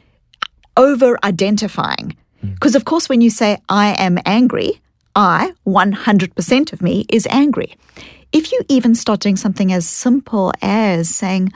over 0.75 1.17
identifying. 1.23 2.15
Because 2.41 2.73
mm. 2.73 2.77
of 2.77 2.85
course, 2.85 3.07
when 3.07 3.21
you 3.21 3.29
say 3.29 3.59
I 3.69 3.93
am 3.93 4.17
angry, 4.25 4.81
I 5.15 5.53
100% 5.67 6.73
of 6.73 6.81
me 6.81 7.05
is 7.09 7.27
angry. 7.29 7.75
If 8.31 8.51
you 8.51 8.61
even 8.69 8.95
start 8.95 9.19
doing 9.19 9.35
something 9.35 9.73
as 9.73 9.87
simple 9.87 10.53
as 10.61 11.13
saying, 11.13 11.51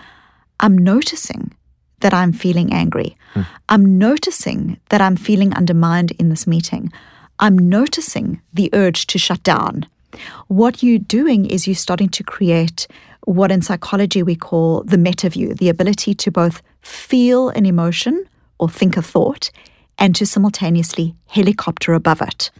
I'm 0.60 0.78
noticing 0.78 1.54
that 2.02 2.14
I'm 2.14 2.34
feeling 2.34 2.74
angry. 2.74 3.16
Hmm. 3.34 3.42
I'm 3.70 3.98
noticing 3.98 4.78
that 4.90 5.02
I'm 5.02 5.16
feeling 5.16 5.54
undermined 5.54 6.12
in 6.12 6.30
this 6.30 6.46
meeting. 6.46 6.92
I'm 7.40 7.58
noticing 7.58 8.42
the 8.54 8.70
urge 8.74 9.08
to 9.08 9.18
shut 9.18 9.42
down. 9.44 9.86
What 10.48 10.84
you're 10.84 11.00
doing 11.00 11.46
is 11.46 11.68
you're 11.68 11.76
starting 11.76 12.10
to 12.10 12.24
create 12.24 12.88
what 13.26 13.52
in 13.52 13.62
psychology 13.62 14.22
we 14.22 14.36
call 14.36 14.84
the 14.84 14.98
meta 14.98 15.30
view, 15.30 15.54
the 15.54 15.70
ability 15.70 16.14
to 16.14 16.32
both 16.32 16.62
feel 16.82 17.50
an 17.50 17.66
emotion 17.66 18.26
or 18.60 18.70
think 18.70 18.98
a 18.98 19.02
thought 19.02 19.50
and 19.98 20.16
to 20.16 20.26
simultaneously 20.26 21.16
helicopter 21.28 21.94
above 21.94 22.22
it. 22.22 22.52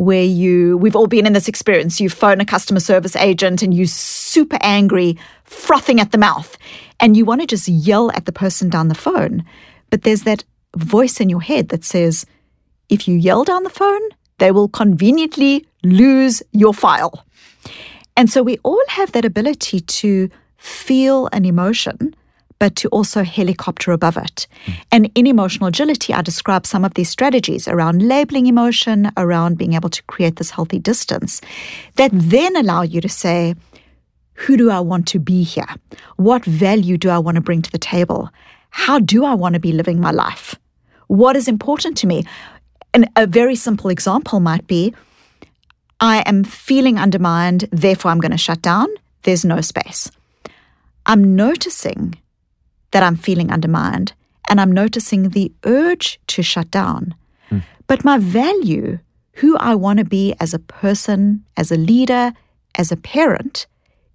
Where 0.00 0.24
you, 0.24 0.78
we've 0.78 0.96
all 0.96 1.06
been 1.06 1.26
in 1.26 1.34
this 1.34 1.46
experience. 1.46 2.00
You 2.00 2.08
phone 2.08 2.40
a 2.40 2.46
customer 2.46 2.80
service 2.80 3.14
agent 3.16 3.60
and 3.60 3.74
you're 3.74 3.86
super 3.86 4.56
angry, 4.62 5.18
frothing 5.44 6.00
at 6.00 6.10
the 6.10 6.16
mouth, 6.16 6.56
and 7.00 7.18
you 7.18 7.26
want 7.26 7.42
to 7.42 7.46
just 7.46 7.68
yell 7.68 8.10
at 8.12 8.24
the 8.24 8.32
person 8.32 8.70
down 8.70 8.88
the 8.88 8.94
phone. 8.94 9.44
But 9.90 10.02
there's 10.02 10.22
that 10.22 10.42
voice 10.74 11.20
in 11.20 11.28
your 11.28 11.42
head 11.42 11.68
that 11.68 11.84
says, 11.84 12.24
if 12.88 13.06
you 13.06 13.14
yell 13.14 13.44
down 13.44 13.62
the 13.62 13.68
phone, 13.68 14.00
they 14.38 14.50
will 14.50 14.68
conveniently 14.68 15.66
lose 15.84 16.42
your 16.52 16.72
file. 16.72 17.26
And 18.16 18.30
so 18.30 18.42
we 18.42 18.56
all 18.62 18.82
have 18.88 19.12
that 19.12 19.26
ability 19.26 19.80
to 19.80 20.30
feel 20.56 21.28
an 21.32 21.44
emotion, 21.44 22.14
but 22.60 22.76
to 22.76 22.88
also 22.90 23.24
helicopter 23.24 23.90
above 23.90 24.16
it. 24.16 24.46
And 24.92 25.10
in 25.16 25.26
emotional 25.26 25.68
agility, 25.68 26.14
I 26.14 26.22
describe 26.22 26.66
some 26.66 26.84
of 26.84 26.94
these 26.94 27.08
strategies 27.08 27.66
around 27.66 28.02
labeling 28.06 28.46
emotion, 28.46 29.10
around 29.16 29.58
being 29.58 29.72
able 29.72 29.88
to 29.88 30.02
create 30.04 30.36
this 30.36 30.50
healthy 30.50 30.78
distance 30.78 31.40
that 31.96 32.10
then 32.12 32.54
allow 32.54 32.82
you 32.82 33.00
to 33.00 33.08
say, 33.08 33.56
who 34.34 34.56
do 34.56 34.70
I 34.70 34.80
want 34.80 35.08
to 35.08 35.18
be 35.18 35.42
here? 35.42 35.66
What 36.16 36.44
value 36.44 36.96
do 36.96 37.08
I 37.08 37.18
want 37.18 37.36
to 37.36 37.40
bring 37.40 37.62
to 37.62 37.72
the 37.72 37.78
table? 37.78 38.28
How 38.68 38.98
do 38.98 39.24
I 39.24 39.34
want 39.34 39.54
to 39.54 39.60
be 39.60 39.72
living 39.72 40.00
my 40.00 40.10
life? 40.10 40.54
What 41.08 41.36
is 41.36 41.48
important 41.48 41.96
to 41.98 42.06
me? 42.06 42.24
And 42.92 43.08
a 43.16 43.26
very 43.26 43.56
simple 43.56 43.90
example 43.90 44.38
might 44.38 44.66
be 44.66 44.94
I 45.98 46.22
am 46.26 46.44
feeling 46.44 46.98
undermined, 46.98 47.68
therefore 47.72 48.10
I'm 48.10 48.20
going 48.20 48.30
to 48.30 48.38
shut 48.38 48.62
down. 48.62 48.86
There's 49.22 49.44
no 49.44 49.60
space. 49.60 50.10
I'm 51.04 51.36
noticing 51.36 52.19
that 52.92 53.02
I'm 53.02 53.16
feeling 53.16 53.50
undermined 53.50 54.12
and 54.48 54.60
I'm 54.60 54.72
noticing 54.72 55.30
the 55.30 55.52
urge 55.64 56.20
to 56.28 56.42
shut 56.42 56.70
down. 56.70 57.14
Hmm. 57.48 57.58
But 57.86 58.04
my 58.04 58.18
value, 58.18 58.98
who 59.34 59.56
I 59.58 59.74
want 59.74 59.98
to 59.98 60.04
be 60.04 60.34
as 60.40 60.52
a 60.52 60.58
person, 60.58 61.44
as 61.56 61.70
a 61.70 61.76
leader, 61.76 62.32
as 62.74 62.90
a 62.90 62.96
parent, 62.96 63.66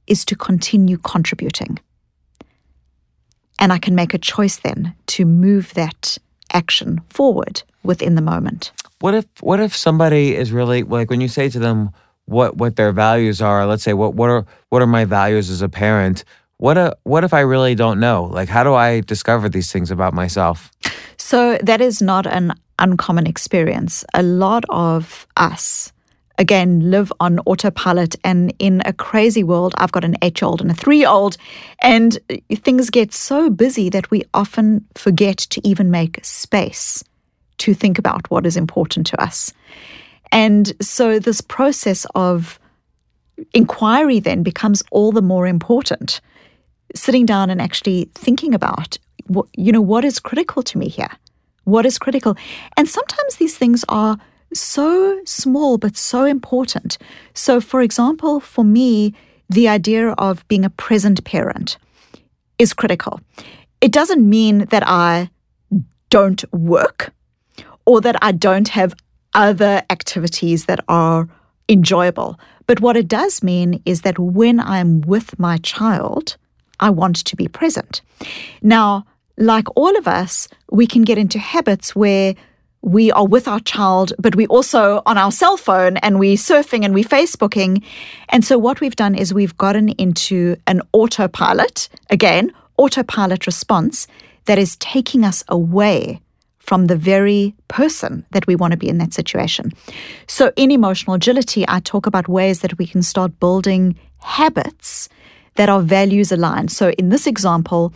is 0.07 0.25
to 0.25 0.35
continue 0.35 0.97
contributing. 0.97 1.79
And 3.59 3.71
I 3.71 3.77
can 3.77 3.95
make 3.95 4.13
a 4.13 4.17
choice 4.19 4.57
then 4.57 4.93
to 5.07 5.25
move 5.25 5.73
that 5.73 6.17
action 6.51 7.01
forward 7.09 7.63
within 7.83 8.15
the 8.15 8.21
moment. 8.21 8.71
What 8.99 9.13
if 9.13 9.25
what 9.41 9.59
if 9.59 9.75
somebody 9.75 10.35
is 10.35 10.51
really 10.51 10.83
like 10.83 11.09
when 11.09 11.21
you 11.21 11.27
say 11.27 11.49
to 11.49 11.59
them 11.59 11.91
what 12.25 12.57
what 12.57 12.75
their 12.75 12.91
values 12.91 13.41
are? 13.41 13.65
Let's 13.65 13.83
say 13.83 13.93
what 13.93 14.15
what 14.15 14.29
are 14.29 14.45
what 14.69 14.81
are 14.81 14.87
my 14.87 15.05
values 15.05 15.49
as 15.49 15.61
a 15.61 15.69
parent? 15.69 16.23
What 16.65 16.79
a, 16.79 16.97
what 17.03 17.23
if 17.23 17.31
I 17.31 17.41
really 17.41 17.75
don't 17.75 17.99
know? 17.99 18.23
Like 18.23 18.49
how 18.49 18.63
do 18.63 18.73
I 18.73 19.01
discover 19.01 19.47
these 19.47 19.71
things 19.71 19.91
about 19.91 20.15
myself? 20.15 20.71
So 21.15 21.59
that 21.61 21.79
is 21.79 22.01
not 22.01 22.25
an 22.25 22.55
uncommon 22.79 23.27
experience. 23.27 24.03
A 24.15 24.23
lot 24.23 24.63
of 24.69 25.27
us, 25.37 25.93
again, 26.39 26.89
live 26.89 27.13
on 27.19 27.37
autopilot. 27.45 28.15
And 28.23 28.51
in 28.57 28.81
a 28.83 28.93
crazy 28.93 29.43
world, 29.43 29.75
I've 29.77 29.91
got 29.91 30.03
an 30.03 30.15
eight 30.23 30.41
year 30.41 30.47
old 30.47 30.59
and 30.59 30.71
a 30.71 30.73
three 30.73 30.97
year 30.97 31.07
old, 31.07 31.37
and 31.83 32.17
things 32.51 32.89
get 32.89 33.13
so 33.13 33.51
busy 33.51 33.91
that 33.91 34.09
we 34.09 34.23
often 34.33 34.87
forget 34.95 35.37
to 35.37 35.61
even 35.63 35.91
make 35.91 36.19
space 36.25 37.03
to 37.59 37.75
think 37.75 37.99
about 37.99 38.31
what 38.31 38.47
is 38.47 38.57
important 38.57 39.05
to 39.05 39.21
us. 39.21 39.53
And 40.31 40.73
so 40.81 41.19
this 41.19 41.41
process 41.41 42.07
of 42.15 42.59
inquiry 43.53 44.19
then 44.19 44.41
becomes 44.41 44.81
all 44.89 45.11
the 45.11 45.21
more 45.21 45.45
important. 45.45 46.21
Sitting 46.95 47.25
down 47.25 47.49
and 47.49 47.61
actually 47.61 48.09
thinking 48.15 48.53
about, 48.53 48.97
what, 49.27 49.47
you 49.55 49.71
know, 49.71 49.81
what 49.81 50.05
is 50.05 50.19
critical 50.19 50.63
to 50.63 50.77
me 50.77 50.87
here? 50.87 51.11
What 51.65 51.85
is 51.85 51.99
critical? 51.99 52.37
And 52.77 52.87
sometimes 52.87 53.35
these 53.35 53.57
things 53.57 53.83
are 53.89 54.17
so 54.53 55.19
small 55.25 55.77
but 55.77 55.97
so 55.97 56.25
important. 56.25 56.97
So, 57.33 57.59
for 57.59 57.81
example, 57.81 58.39
for 58.39 58.63
me, 58.63 59.13
the 59.49 59.67
idea 59.67 60.11
of 60.11 60.47
being 60.47 60.65
a 60.65 60.69
present 60.69 61.23
parent 61.25 61.77
is 62.57 62.73
critical. 62.73 63.19
It 63.81 63.91
doesn't 63.91 64.27
mean 64.27 64.65
that 64.65 64.83
I 64.87 65.29
don't 66.09 66.43
work 66.53 67.13
or 67.85 68.01
that 68.01 68.15
I 68.21 68.31
don't 68.31 68.69
have 68.69 68.95
other 69.33 69.83
activities 69.89 70.65
that 70.65 70.79
are 70.87 71.27
enjoyable. 71.67 72.39
But 72.67 72.79
what 72.79 72.97
it 72.97 73.07
does 73.07 73.43
mean 73.43 73.81
is 73.85 74.01
that 74.01 74.17
when 74.17 74.59
I'm 74.59 75.01
with 75.01 75.37
my 75.37 75.57
child, 75.57 76.37
I 76.79 76.89
want 76.89 77.25
to 77.25 77.35
be 77.35 77.47
present. 77.47 78.01
Now, 78.61 79.05
like 79.37 79.67
all 79.75 79.97
of 79.97 80.07
us, 80.07 80.47
we 80.71 80.87
can 80.87 81.03
get 81.03 81.17
into 81.17 81.39
habits 81.39 81.95
where 81.95 82.35
we 82.81 83.11
are 83.11 83.25
with 83.25 83.47
our 83.47 83.59
child, 83.61 84.13
but 84.19 84.35
we 84.35 84.45
also 84.47 85.01
on 85.07 85.17
our 85.17 85.31
cell 85.31 85.57
phone 85.57 85.97
and 85.97 86.19
we 86.19 86.37
surfing 86.37 86.85
and 86.85 86.93
we 86.93 87.03
Facebooking. 87.03 87.83
And 88.29 88.45
so 88.45 88.59
what 88.59 88.79
we've 88.79 88.95
done 88.95 89.15
is 89.15 89.33
we've 89.33 89.57
gotten 89.57 89.89
into 89.89 90.55
an 90.67 90.81
autopilot, 90.93 91.89
again, 92.11 92.53
autopilot 92.77 93.47
response 93.47 94.07
that 94.45 94.59
is 94.59 94.77
taking 94.77 95.23
us 95.23 95.43
away 95.47 96.21
from 96.59 96.85
the 96.85 96.95
very 96.95 97.55
person 97.67 98.25
that 98.31 98.45
we 98.47 98.55
want 98.55 98.71
to 98.71 98.77
be 98.77 98.89
in 98.89 98.99
that 98.99 99.13
situation. 99.13 99.71
So 100.27 100.51
in 100.55 100.71
emotional 100.71 101.15
agility, 101.15 101.65
I 101.67 101.79
talk 101.79 102.05
about 102.05 102.27
ways 102.27 102.61
that 102.61 102.77
we 102.77 102.87
can 102.87 103.01
start 103.01 103.39
building 103.39 103.99
habits 104.19 105.09
that 105.55 105.69
are 105.69 105.81
values 105.81 106.31
aligned. 106.31 106.71
So 106.71 106.91
in 106.91 107.09
this 107.09 107.27
example, 107.27 107.93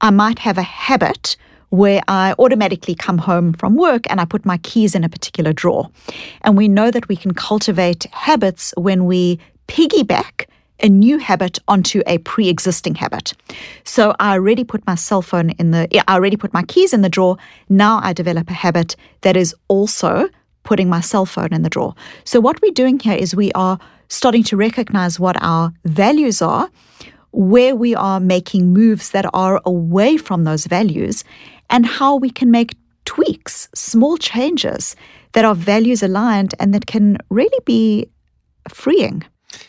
I 0.00 0.10
might 0.10 0.38
have 0.40 0.58
a 0.58 0.62
habit 0.62 1.36
where 1.70 2.02
I 2.06 2.34
automatically 2.38 2.94
come 2.94 3.18
home 3.18 3.52
from 3.52 3.74
work 3.74 4.08
and 4.08 4.20
I 4.20 4.24
put 4.24 4.44
my 4.44 4.58
keys 4.58 4.94
in 4.94 5.02
a 5.02 5.08
particular 5.08 5.52
drawer. 5.52 5.90
And 6.42 6.56
we 6.56 6.68
know 6.68 6.90
that 6.90 7.08
we 7.08 7.16
can 7.16 7.34
cultivate 7.34 8.04
habits 8.12 8.72
when 8.76 9.06
we 9.06 9.40
piggyback 9.66 10.46
a 10.80 10.88
new 10.88 11.18
habit 11.18 11.58
onto 11.66 12.02
a 12.06 12.18
pre-existing 12.18 12.96
habit. 12.96 13.32
So 13.84 14.14
I 14.20 14.32
already 14.32 14.64
put 14.64 14.86
my 14.86 14.94
cell 14.94 15.22
phone 15.22 15.50
in 15.50 15.70
the 15.70 15.88
I 16.08 16.14
already 16.14 16.36
put 16.36 16.52
my 16.52 16.62
keys 16.62 16.92
in 16.92 17.02
the 17.02 17.08
drawer. 17.08 17.36
Now 17.68 18.00
I 18.02 18.12
develop 18.12 18.50
a 18.50 18.54
habit 18.54 18.96
that 19.22 19.36
is 19.36 19.54
also 19.68 20.28
putting 20.62 20.88
my 20.88 21.00
cell 21.00 21.26
phone 21.26 21.52
in 21.52 21.62
the 21.62 21.70
drawer. 21.70 21.94
So 22.24 22.40
what 22.40 22.60
we're 22.60 22.72
doing 22.72 22.98
here 22.98 23.14
is 23.14 23.34
we 23.34 23.52
are 23.52 23.78
starting 24.14 24.42
to 24.44 24.56
recognize 24.56 25.18
what 25.18 25.36
our 25.42 25.72
values 25.84 26.40
are, 26.40 26.70
where 27.32 27.74
we 27.74 27.94
are 27.94 28.20
making 28.20 28.72
moves 28.72 29.10
that 29.10 29.26
are 29.34 29.60
away 29.64 30.16
from 30.16 30.44
those 30.44 30.66
values, 30.66 31.24
and 31.68 31.84
how 31.84 32.16
we 32.16 32.30
can 32.30 32.50
make 32.50 32.74
tweaks, 33.04 33.68
small 33.74 34.16
changes 34.16 34.96
that 35.32 35.44
are 35.44 35.54
values 35.54 36.02
aligned 36.02 36.54
and 36.58 36.72
that 36.72 36.86
can 36.86 37.18
really 37.28 37.58
be 37.64 38.08
freeing. 38.68 39.24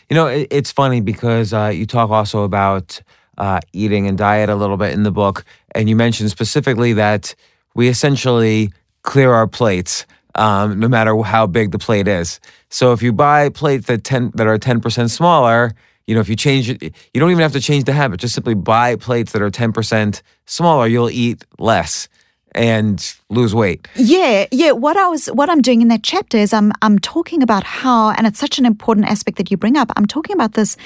You 0.08 0.14
know, 0.14 0.26
it's 0.26 0.72
funny 0.72 1.00
because 1.00 1.52
uh, 1.52 1.70
you 1.74 1.86
talk 1.86 2.10
also 2.10 2.42
about 2.42 3.00
uh, 3.38 3.60
eating 3.72 4.06
and 4.06 4.16
diet 4.16 4.48
a 4.48 4.54
little 4.54 4.76
bit 4.76 4.92
in 4.92 5.02
the 5.02 5.10
book, 5.10 5.44
and 5.74 5.88
you 5.88 5.96
mentioned 5.96 6.30
specifically 6.30 6.92
that 6.94 7.34
we 7.74 7.88
essentially 7.88 8.72
clear 9.02 9.32
our 9.32 9.46
plates. 9.46 10.06
Um, 10.36 10.78
no 10.78 10.88
matter 10.88 11.16
how 11.22 11.46
big 11.46 11.72
the 11.72 11.78
plate 11.78 12.06
is. 12.06 12.40
So 12.68 12.92
if 12.92 13.02
you 13.02 13.12
buy 13.12 13.48
plates 13.48 13.86
that 13.86 14.04
ten 14.04 14.30
that 14.34 14.46
are 14.46 14.58
ten 14.58 14.80
percent 14.80 15.10
smaller, 15.10 15.72
you 16.06 16.14
know 16.14 16.20
if 16.20 16.28
you 16.28 16.36
change 16.36 16.68
it, 16.68 16.82
you 16.82 17.20
don't 17.20 17.30
even 17.30 17.42
have 17.42 17.52
to 17.52 17.60
change 17.60 17.84
the 17.84 17.94
habit. 17.94 18.20
Just 18.20 18.34
simply 18.34 18.54
buy 18.54 18.96
plates 18.96 19.32
that 19.32 19.40
are 19.40 19.50
ten 19.50 19.72
percent 19.72 20.22
smaller. 20.44 20.86
You'll 20.86 21.10
eat 21.10 21.44
less 21.58 22.08
and 22.52 23.14
lose 23.28 23.54
weight. 23.54 23.88
Yeah, 23.94 24.46
yeah. 24.50 24.72
What 24.72 24.96
I 24.96 25.08
was, 25.08 25.26
what 25.26 25.48
I'm 25.48 25.60
doing 25.60 25.82
in 25.82 25.88
that 25.88 26.02
chapter 26.02 26.38
is 26.38 26.52
I'm, 26.52 26.72
I'm 26.80 26.98
talking 26.98 27.42
about 27.42 27.64
how, 27.64 28.10
and 28.10 28.26
it's 28.26 28.38
such 28.38 28.58
an 28.58 28.64
important 28.64 29.06
aspect 29.06 29.36
that 29.36 29.50
you 29.50 29.58
bring 29.58 29.76
up. 29.76 29.92
I'm 29.96 30.06
talking 30.06 30.34
about 30.34 30.54
this 30.54 30.76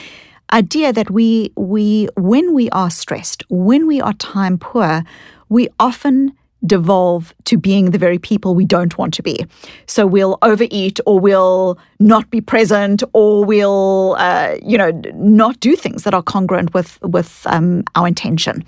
idea 0.52 0.92
that 0.92 1.10
we, 1.10 1.52
we, 1.56 2.08
when 2.16 2.54
we 2.54 2.68
are 2.70 2.90
stressed, 2.90 3.44
when 3.48 3.86
we 3.86 4.00
are 4.00 4.14
time 4.14 4.58
poor, 4.58 5.04
we 5.48 5.68
often 5.78 6.32
devolve 6.64 7.34
to 7.44 7.56
being 7.56 7.90
the 7.90 7.98
very 7.98 8.18
people 8.18 8.54
we 8.54 8.64
don't 8.64 8.98
want 8.98 9.14
to 9.14 9.22
be. 9.22 9.46
So 9.86 10.06
we'll 10.06 10.38
overeat, 10.42 11.00
or 11.06 11.18
we'll 11.18 11.78
not 11.98 12.30
be 12.30 12.40
present, 12.40 13.02
or 13.12 13.44
we'll, 13.44 14.16
uh, 14.18 14.56
you 14.62 14.76
know, 14.76 14.90
not 15.14 15.58
do 15.60 15.76
things 15.76 16.04
that 16.04 16.14
are 16.14 16.22
congruent 16.22 16.74
with 16.74 17.00
with 17.02 17.42
um, 17.46 17.84
our 17.94 18.06
intention. 18.06 18.64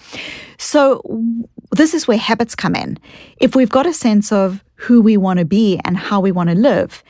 So 0.58 1.02
this 1.70 1.94
is 1.94 2.08
where 2.08 2.18
habits 2.18 2.54
come 2.54 2.74
in. 2.74 2.98
If 3.38 3.54
we've 3.54 3.70
got 3.70 3.86
a 3.86 3.92
sense 3.92 4.32
of 4.32 4.64
who 4.74 5.00
we 5.00 5.16
want 5.16 5.38
to 5.38 5.44
be 5.44 5.80
and 5.84 5.96
how 5.96 6.20
we 6.20 6.32
want 6.32 6.50
to 6.50 6.56
live, 6.56 7.02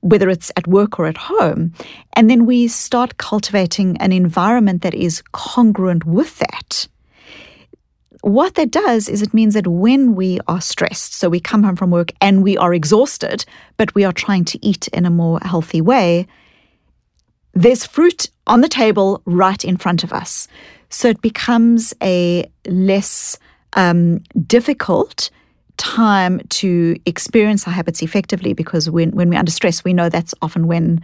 whether 0.00 0.28
it's 0.28 0.52
at 0.56 0.66
work 0.66 0.98
or 0.98 1.06
at 1.06 1.16
home, 1.16 1.72
and 2.12 2.30
then 2.30 2.46
we 2.46 2.68
start 2.68 3.16
cultivating 3.16 3.96
an 3.98 4.12
environment 4.12 4.82
that 4.82 4.94
is 4.94 5.22
congruent 5.32 6.04
with 6.04 6.38
that. 6.38 6.88
What 8.22 8.54
that 8.56 8.70
does 8.70 9.08
is 9.08 9.22
it 9.22 9.32
means 9.32 9.54
that 9.54 9.66
when 9.66 10.14
we 10.14 10.40
are 10.48 10.60
stressed, 10.60 11.14
so 11.14 11.28
we 11.28 11.40
come 11.40 11.62
home 11.62 11.76
from 11.76 11.90
work 11.90 12.12
and 12.20 12.42
we 12.42 12.56
are 12.56 12.74
exhausted, 12.74 13.44
but 13.76 13.94
we 13.94 14.04
are 14.04 14.12
trying 14.12 14.44
to 14.46 14.66
eat 14.66 14.88
in 14.88 15.06
a 15.06 15.10
more 15.10 15.38
healthy 15.42 15.80
way, 15.80 16.26
there's 17.54 17.86
fruit 17.86 18.30
on 18.46 18.60
the 18.60 18.68
table 18.68 19.22
right 19.24 19.64
in 19.64 19.76
front 19.76 20.04
of 20.04 20.12
us. 20.12 20.48
So 20.90 21.08
it 21.08 21.20
becomes 21.22 21.94
a 22.02 22.50
less 22.66 23.38
um, 23.74 24.18
difficult 24.46 25.30
time 25.76 26.40
to 26.48 26.96
experience 27.06 27.66
our 27.66 27.72
habits 27.72 28.02
effectively 28.02 28.52
because 28.52 28.90
when, 28.90 29.12
when 29.12 29.30
we're 29.30 29.38
under 29.38 29.52
stress, 29.52 29.84
we 29.84 29.92
know 29.92 30.08
that's 30.08 30.34
often 30.42 30.66
when 30.66 31.00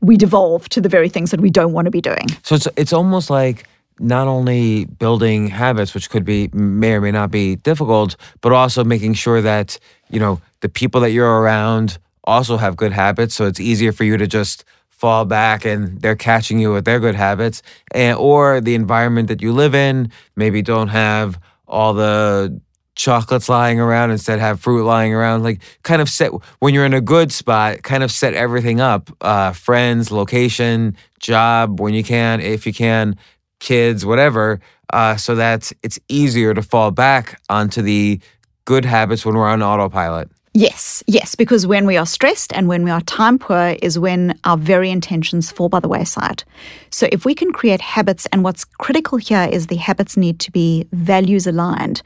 we 0.00 0.16
devolve 0.16 0.68
to 0.68 0.80
the 0.80 0.88
very 0.88 1.08
things 1.08 1.30
that 1.30 1.40
we 1.40 1.48
don't 1.48 1.72
want 1.72 1.86
to 1.86 1.90
be 1.90 2.00
doing. 2.00 2.26
So 2.42 2.56
it's 2.56 2.68
it's 2.76 2.92
almost 2.92 3.30
like 3.30 3.66
not 4.02 4.26
only 4.26 4.84
building 4.84 5.48
habits, 5.48 5.94
which 5.94 6.10
could 6.10 6.24
be 6.24 6.48
may 6.52 6.94
or 6.94 7.00
may 7.00 7.12
not 7.12 7.30
be 7.30 7.56
difficult, 7.56 8.16
but 8.40 8.52
also 8.52 8.84
making 8.84 9.14
sure 9.14 9.40
that 9.40 9.78
you 10.10 10.20
know 10.20 10.40
the 10.60 10.68
people 10.68 11.00
that 11.00 11.12
you're 11.12 11.40
around 11.40 11.98
also 12.24 12.56
have 12.56 12.76
good 12.76 12.92
habits. 12.92 13.34
So 13.34 13.46
it's 13.46 13.60
easier 13.60 13.92
for 13.92 14.04
you 14.04 14.16
to 14.16 14.26
just 14.26 14.64
fall 14.90 15.24
back 15.24 15.64
and 15.64 16.00
they're 16.00 16.16
catching 16.16 16.58
you 16.58 16.72
with 16.72 16.84
their 16.84 17.00
good 17.00 17.14
habits, 17.14 17.62
and 17.92 18.16
or 18.18 18.60
the 18.60 18.74
environment 18.74 19.28
that 19.28 19.40
you 19.40 19.52
live 19.52 19.74
in 19.74 20.10
maybe 20.36 20.62
don't 20.62 20.88
have 20.88 21.38
all 21.66 21.94
the 21.94 22.60
chocolates 22.94 23.48
lying 23.48 23.80
around 23.80 24.10
instead 24.10 24.38
have 24.38 24.60
fruit 24.60 24.84
lying 24.84 25.14
around 25.14 25.42
like 25.42 25.62
kind 25.82 26.02
of 26.02 26.08
set 26.10 26.30
when 26.58 26.74
you're 26.74 26.84
in 26.84 26.92
a 26.92 27.00
good 27.00 27.32
spot 27.32 27.82
kind 27.82 28.02
of 28.02 28.10
set 28.10 28.34
everything 28.34 28.80
up 28.80 29.10
uh, 29.22 29.50
friends 29.52 30.10
location 30.10 30.94
job 31.18 31.80
when 31.80 31.94
you 31.94 32.04
can 32.04 32.38
if 32.40 32.66
you 32.66 32.72
can 32.72 33.16
kids 33.62 34.04
whatever 34.04 34.60
uh, 34.92 35.16
so 35.16 35.34
that 35.34 35.72
it's 35.82 35.98
easier 36.08 36.52
to 36.52 36.62
fall 36.62 36.90
back 36.90 37.40
onto 37.48 37.80
the 37.80 38.20
good 38.64 38.84
habits 38.84 39.24
when 39.24 39.34
we're 39.34 39.48
on 39.48 39.62
autopilot 39.62 40.28
Yes, 40.54 41.02
yes, 41.06 41.34
because 41.34 41.66
when 41.66 41.86
we 41.86 41.96
are 41.96 42.04
stressed 42.04 42.52
and 42.52 42.68
when 42.68 42.84
we 42.84 42.90
are 42.90 43.00
time 43.00 43.38
poor 43.38 43.74
is 43.80 43.98
when 43.98 44.38
our 44.44 44.58
very 44.58 44.90
intentions 44.90 45.50
fall 45.50 45.70
by 45.70 45.80
the 45.80 45.88
wayside. 45.88 46.44
So 46.90 47.08
if 47.10 47.24
we 47.24 47.34
can 47.34 47.52
create 47.52 47.80
habits, 47.80 48.26
and 48.32 48.44
what's 48.44 48.66
critical 48.66 49.16
here 49.16 49.48
is 49.50 49.68
the 49.68 49.76
habits 49.76 50.14
need 50.14 50.38
to 50.40 50.52
be 50.52 50.86
values 50.92 51.46
aligned. 51.46 52.02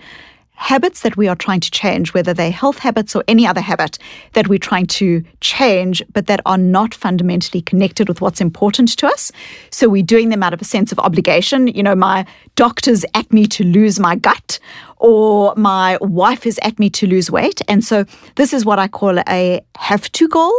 Habits 0.59 1.03
that 1.03 1.17
we 1.17 1.29
are 1.29 1.37
trying 1.37 1.61
to 1.61 1.71
change, 1.71 2.15
whether 2.15 2.33
they're 2.33 2.51
health 2.51 2.79
habits 2.79 3.15
or 3.15 3.23
any 3.29 3.47
other 3.47 3.61
habit 3.61 3.99
that 4.33 4.49
we're 4.49 4.59
trying 4.59 4.87
to 4.87 5.23
change, 5.41 6.03
but 6.13 6.27
that 6.27 6.41
are 6.47 6.59
not 6.59 6.95
fundamentally 6.95 7.61
connected 7.61 8.09
with 8.09 8.21
what's 8.21 8.41
important 8.41 8.97
to 8.97 9.07
us. 9.07 9.31
So 9.71 9.89
we're 9.89 10.03
doing 10.03 10.31
them 10.31 10.43
out 10.43 10.55
of 10.55 10.63
a 10.63 10.65
sense 10.65 10.93
of 10.93 10.99
obligation. 10.99 11.67
You 11.69 11.83
know, 11.83 11.95
my 11.95 12.27
doctor's 12.55 13.05
at 13.15 13.31
me 13.33 13.47
to 13.49 13.65
lose 13.65 14.01
my 14.01 14.17
gut, 14.17 14.59
or 14.97 15.55
my 15.57 15.99
wife 16.01 16.47
is 16.47 16.59
at 16.63 16.79
me 16.79 16.89
to 16.91 17.07
lose 17.07 17.31
weight. 17.31 17.61
And 17.69 17.85
so 17.85 18.05
this 18.37 18.53
is 18.53 18.65
what 18.65 18.79
I 18.79 18.89
call 18.89 19.19
a 19.29 19.61
have 19.77 20.11
to 20.13 20.27
goal, 20.27 20.55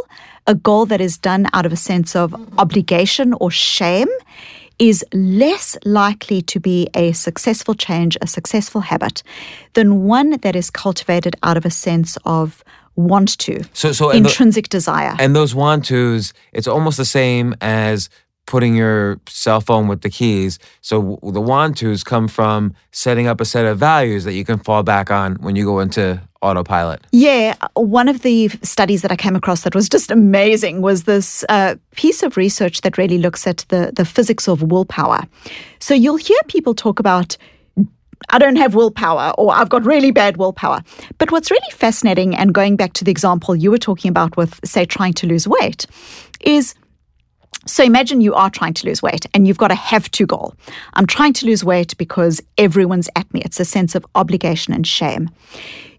a 0.45 0.53
goal 0.53 0.85
that 0.85 1.01
is 1.01 1.17
done 1.17 1.47
out 1.53 1.65
of 1.65 1.73
a 1.73 1.77
sense 1.77 2.15
of 2.15 2.35
obligation 2.59 3.33
or 3.33 3.49
shame 3.49 4.07
is 4.79 5.03
less 5.13 5.77
likely 5.85 6.41
to 6.43 6.59
be 6.59 6.87
a 6.93 7.11
successful 7.13 7.73
change, 7.73 8.17
a 8.21 8.27
successful 8.27 8.81
habit, 8.81 9.23
than 9.73 10.03
one 10.05 10.31
that 10.41 10.55
is 10.55 10.69
cultivated 10.69 11.35
out 11.43 11.57
of 11.57 11.65
a 11.65 11.71
sense 11.71 12.17
of 12.25 12.63
want 12.95 13.37
to, 13.39 13.61
So- 13.73 13.91
so- 13.91 14.09
and 14.09 14.25
the- 14.25 14.29
intrinsic 14.29 14.69
desire. 14.69 15.15
and 15.19 15.35
those 15.35 15.53
want 15.53 15.85
tos 15.85 16.33
it's 16.51 16.67
almost 16.67 16.97
the 16.97 17.05
same 17.05 17.53
as 17.61 18.09
putting 18.47 18.75
your 18.75 19.19
cell 19.27 19.59
phone 19.61 19.87
with 19.87 20.01
the 20.01 20.09
keys 20.09 20.57
so 20.81 21.19
the 21.21 21.41
want 21.41 21.77
tos 21.77 22.03
come 22.03 22.27
from 22.27 22.73
setting 22.91 23.27
up 23.27 23.39
a 23.41 23.45
set 23.45 23.65
of 23.65 23.77
values 23.77 24.23
that 24.23 24.33
you 24.33 24.43
can 24.45 24.57
fall 24.57 24.81
back 24.83 25.11
on 25.11 25.35
when 25.41 25.55
you 25.55 25.63
go 25.65 25.79
into 25.79 26.19
autopilot 26.41 27.05
Yeah, 27.11 27.55
one 27.73 28.07
of 28.07 28.21
the 28.21 28.49
studies 28.61 29.01
that 29.01 29.11
I 29.11 29.15
came 29.15 29.35
across 29.35 29.61
that 29.61 29.75
was 29.75 29.89
just 29.89 30.11
amazing 30.11 30.81
was 30.81 31.03
this 31.03 31.43
uh, 31.49 31.75
piece 31.95 32.23
of 32.23 32.37
research 32.37 32.81
that 32.81 32.97
really 32.97 33.17
looks 33.17 33.47
at 33.47 33.65
the, 33.69 33.91
the 33.95 34.05
physics 34.05 34.47
of 34.47 34.61
willpower. 34.61 35.23
So 35.79 35.93
you'll 35.93 36.17
hear 36.17 36.37
people 36.47 36.73
talk 36.73 36.99
about, 36.99 37.37
I 38.29 38.39
don't 38.39 38.55
have 38.57 38.75
willpower 38.75 39.33
or 39.37 39.53
I've 39.53 39.69
got 39.69 39.85
really 39.85 40.11
bad 40.11 40.37
willpower. 40.37 40.83
But 41.17 41.31
what's 41.31 41.51
really 41.51 41.71
fascinating, 41.71 42.35
and 42.35 42.53
going 42.53 42.75
back 42.75 42.93
to 42.93 43.03
the 43.03 43.11
example 43.11 43.55
you 43.55 43.71
were 43.71 43.77
talking 43.77 44.09
about 44.09 44.37
with, 44.37 44.59
say, 44.63 44.85
trying 44.85 45.13
to 45.13 45.27
lose 45.27 45.47
weight, 45.47 45.85
is 46.41 46.75
so 47.65 47.83
imagine 47.83 48.21
you 48.21 48.33
are 48.33 48.49
trying 48.49 48.73
to 48.75 48.87
lose 48.87 49.01
weight 49.01 49.25
and 49.33 49.47
you've 49.47 49.57
got 49.57 49.71
a 49.71 49.75
have 49.75 50.09
to 50.11 50.25
goal. 50.25 50.55
I'm 50.93 51.05
trying 51.05 51.33
to 51.33 51.45
lose 51.45 51.65
weight 51.65 51.97
because 51.97 52.41
everyone's 52.57 53.09
at 53.15 53.31
me. 53.33 53.41
It's 53.43 53.59
a 53.59 53.65
sense 53.65 53.93
of 53.93 54.05
obligation 54.15 54.73
and 54.73 54.87
shame. 54.87 55.29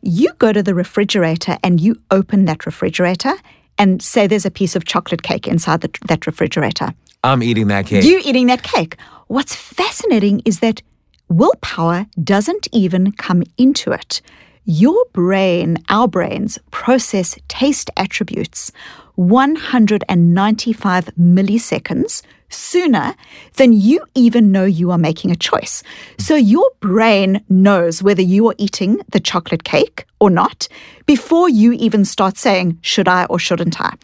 You 0.02 0.32
go 0.38 0.52
to 0.52 0.62
the 0.62 0.74
refrigerator 0.74 1.58
and 1.62 1.80
you 1.80 1.96
open 2.10 2.44
that 2.46 2.66
refrigerator 2.66 3.34
and 3.78 4.02
say 4.02 4.26
there's 4.26 4.46
a 4.46 4.50
piece 4.50 4.74
of 4.76 4.84
chocolate 4.84 5.22
cake 5.22 5.46
inside 5.46 5.80
the, 5.80 5.90
that 6.08 6.26
refrigerator. 6.26 6.92
i'm 7.24 7.42
eating 7.42 7.68
that 7.68 7.86
cake 7.86 8.04
You 8.04 8.20
eating 8.24 8.46
that 8.48 8.62
cake. 8.62 8.96
What's 9.28 9.54
fascinating 9.54 10.42
is 10.44 10.60
that 10.60 10.82
willpower 11.28 12.06
doesn't 12.22 12.68
even 12.72 13.12
come 13.12 13.42
into 13.56 13.92
it. 13.92 14.22
Your 14.64 15.04
brain, 15.12 15.78
our 15.88 16.08
brains, 16.08 16.58
process 16.70 17.38
taste 17.48 17.90
attributes 17.96 18.72
195 19.18 21.06
milliseconds 21.18 22.22
sooner 22.50 23.16
than 23.54 23.72
you 23.72 24.00
even 24.14 24.52
know 24.52 24.64
you 24.64 24.92
are 24.92 24.98
making 24.98 25.32
a 25.32 25.36
choice. 25.36 25.82
So 26.18 26.36
your 26.36 26.70
brain 26.78 27.44
knows 27.48 28.00
whether 28.00 28.22
you 28.22 28.48
are 28.48 28.54
eating 28.58 29.00
the 29.10 29.18
chocolate 29.18 29.64
cake 29.64 30.06
or 30.20 30.30
not 30.30 30.68
before 31.06 31.48
you 31.48 31.72
even 31.72 32.04
start 32.04 32.36
saying, 32.38 32.78
should 32.80 33.08
I 33.08 33.24
or 33.24 33.40
shouldn't 33.40 33.80
I? 33.80 33.94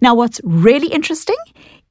Now, 0.00 0.14
what's 0.14 0.40
really 0.44 0.86
interesting 0.86 1.36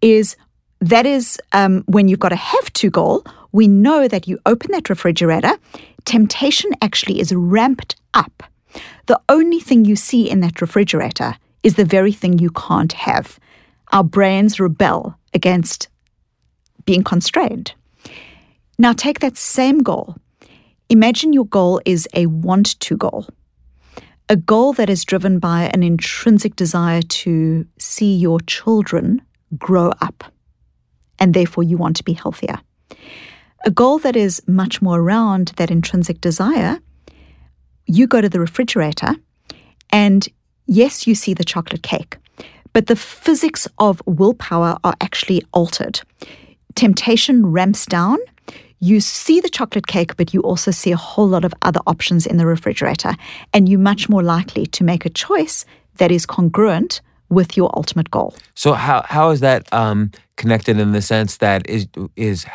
is 0.02 0.38
that 0.80 1.06
is 1.06 1.38
um, 1.52 1.84
when 1.86 2.08
you've 2.08 2.20
got 2.20 2.32
a 2.32 2.38
have 2.38 2.72
to 2.74 2.90
goal, 2.90 3.26
we 3.52 3.68
know 3.68 4.08
that 4.08 4.26
you 4.26 4.40
open 4.46 4.72
that 4.72 4.90
refrigerator, 4.90 5.58
temptation 6.06 6.72
actually 6.82 7.20
is 7.20 7.34
ramped 7.34 7.98
up. 8.14 8.44
The 9.08 9.20
only 9.28 9.60
thing 9.60 9.84
you 9.84 9.98
see 9.98 10.30
in 10.30 10.40
that 10.40 10.62
refrigerator 10.62 11.36
is 11.64 11.76
the 11.76 11.86
very 11.86 12.12
thing 12.12 12.40
you 12.40 12.50
can't 12.52 12.94
have. 12.94 13.40
Our 13.92 14.04
brains 14.04 14.60
rebel 14.60 15.18
against 15.34 15.88
being 16.86 17.04
constrained. 17.04 17.74
Now, 18.78 18.94
take 18.94 19.20
that 19.20 19.38
same 19.38 19.80
goal. 19.80 20.16
Imagine 20.90 21.34
your 21.34 21.46
goal 21.46 21.82
is 21.86 22.08
a 22.14 22.26
want 22.28 22.80
to 22.80 22.98
goal, 22.98 23.28
a 24.28 24.36
goal 24.36 24.74
that 24.74 24.90
is 24.90 25.04
driven 25.04 25.38
by 25.38 25.70
an 25.74 25.84
intrinsic 25.84 26.56
desire 26.56 27.02
to 27.02 27.68
see 27.78 28.16
your 28.16 28.40
children 28.42 29.22
grow 29.58 29.92
up, 30.02 30.24
and 31.20 31.34
therefore 31.34 31.64
you 31.64 31.78
want 31.78 31.96
to 31.98 32.04
be 32.04 32.14
healthier. 32.14 32.60
A 33.66 33.72
goal 33.72 34.00
that 34.00 34.16
is 34.16 34.42
much 34.48 34.82
more 34.82 35.00
around 35.00 35.52
that 35.58 35.70
intrinsic 35.70 36.22
desire, 36.22 36.80
you 37.86 38.08
go 38.08 38.22
to 38.22 38.30
the 38.30 38.40
refrigerator 38.40 39.16
and 39.92 40.28
yes, 40.70 41.08
you 41.08 41.16
see 41.16 41.34
the 41.34 41.44
chocolate 41.44 41.84
cake, 41.84 42.18
but 42.72 42.88
the 42.88 42.96
physics 42.96 43.68
of 43.80 44.02
willpower 44.06 44.78
are 44.84 44.96
actually 45.02 45.44
altered. 45.52 46.02
Temptation 46.76 47.46
ramps 47.48 47.86
down. 47.86 48.18
You 48.80 49.02
see 49.02 49.42
the 49.42 49.50
chocolate 49.50 49.88
cake, 49.88 50.16
but 50.16 50.34
you 50.34 50.42
also 50.42 50.72
see 50.72 50.92
a 50.92 50.98
whole 50.98 51.28
lot 51.28 51.44
of 51.44 51.54
other 51.64 51.82
options 51.86 52.26
in 52.26 52.38
the 52.38 52.46
refrigerator, 52.46 53.14
and 53.54 53.68
you're 53.68 53.80
much 53.80 54.08
more 54.08 54.24
likely 54.24 54.66
to 54.68 54.84
make 54.84 55.06
a 55.06 55.10
choice 55.10 55.66
that 55.98 56.12
is 56.12 56.26
congruent 56.26 57.02
with 57.28 57.58
your 57.58 57.70
ultimate 57.76 58.10
goal. 58.10 58.34
So 58.56 58.74
how 58.74 59.04
how 59.08 59.32
is 59.32 59.42
that 59.42 59.72
um, 59.74 60.12
connected 60.38 60.80
in 60.80 60.94
the 60.94 61.02
sense 61.02 61.38
that 61.38 61.68
is 61.70 61.88
is 62.16 62.46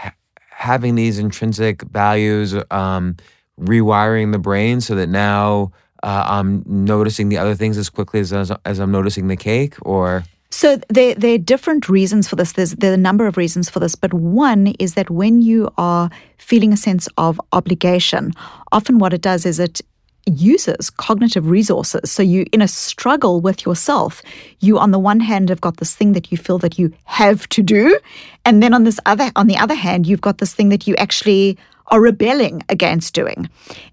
having 0.50 0.94
these 0.94 1.18
intrinsic 1.18 1.82
values 1.82 2.54
um, 2.70 3.16
rewiring 3.60 4.32
the 4.32 4.38
brain 4.38 4.80
so 4.80 4.94
that 4.94 5.08
now 5.08 5.72
uh, 6.04 6.24
I'm 6.28 6.62
noticing 6.66 7.30
the 7.30 7.38
other 7.38 7.54
things 7.54 7.78
as 7.78 7.88
quickly 7.88 8.20
as 8.20 8.32
as 8.32 8.78
I'm 8.78 8.92
noticing 8.92 9.28
the 9.28 9.36
cake 9.36 9.74
or 9.82 10.24
So 10.50 10.78
there, 10.88 11.14
there 11.16 11.34
are 11.34 11.38
different 11.38 11.88
reasons 11.88 12.28
for 12.28 12.36
this. 12.36 12.52
There's 12.52 12.72
there 12.72 12.90
are 12.92 12.94
a 13.02 13.08
number 13.08 13.26
of 13.26 13.36
reasons 13.36 13.70
for 13.70 13.80
this, 13.80 13.96
but 13.96 14.12
one 14.12 14.68
is 14.78 14.94
that 14.94 15.10
when 15.10 15.42
you 15.42 15.70
are 15.76 16.10
feeling 16.36 16.72
a 16.72 16.76
sense 16.76 17.08
of 17.16 17.40
obligation, 17.52 18.32
often 18.70 18.98
what 18.98 19.12
it 19.12 19.22
does 19.22 19.46
is 19.46 19.58
it 19.58 19.80
uses 20.26 20.90
cognitive 20.90 21.46
resources. 21.50 22.10
So 22.10 22.22
you 22.22 22.46
in 22.52 22.62
a 22.62 22.68
struggle 22.68 23.40
with 23.40 23.66
yourself, 23.66 24.22
you 24.60 24.78
on 24.78 24.90
the 24.90 24.98
one 24.98 25.20
hand 25.20 25.48
have 25.48 25.60
got 25.60 25.78
this 25.78 25.94
thing 25.94 26.12
that 26.12 26.30
you 26.30 26.38
feel 26.38 26.58
that 26.58 26.78
you 26.78 26.92
have 27.04 27.48
to 27.48 27.62
do, 27.62 27.98
and 28.44 28.62
then 28.62 28.74
on 28.74 28.84
this 28.84 29.00
other 29.06 29.32
on 29.36 29.46
the 29.46 29.56
other 29.56 29.78
hand, 29.86 30.06
you've 30.06 30.26
got 30.28 30.38
this 30.38 30.54
thing 30.54 30.68
that 30.68 30.86
you 30.86 30.94
actually 30.96 31.58
are 31.88 32.00
rebelling 32.00 32.62
against 32.68 33.14
doing. 33.14 33.48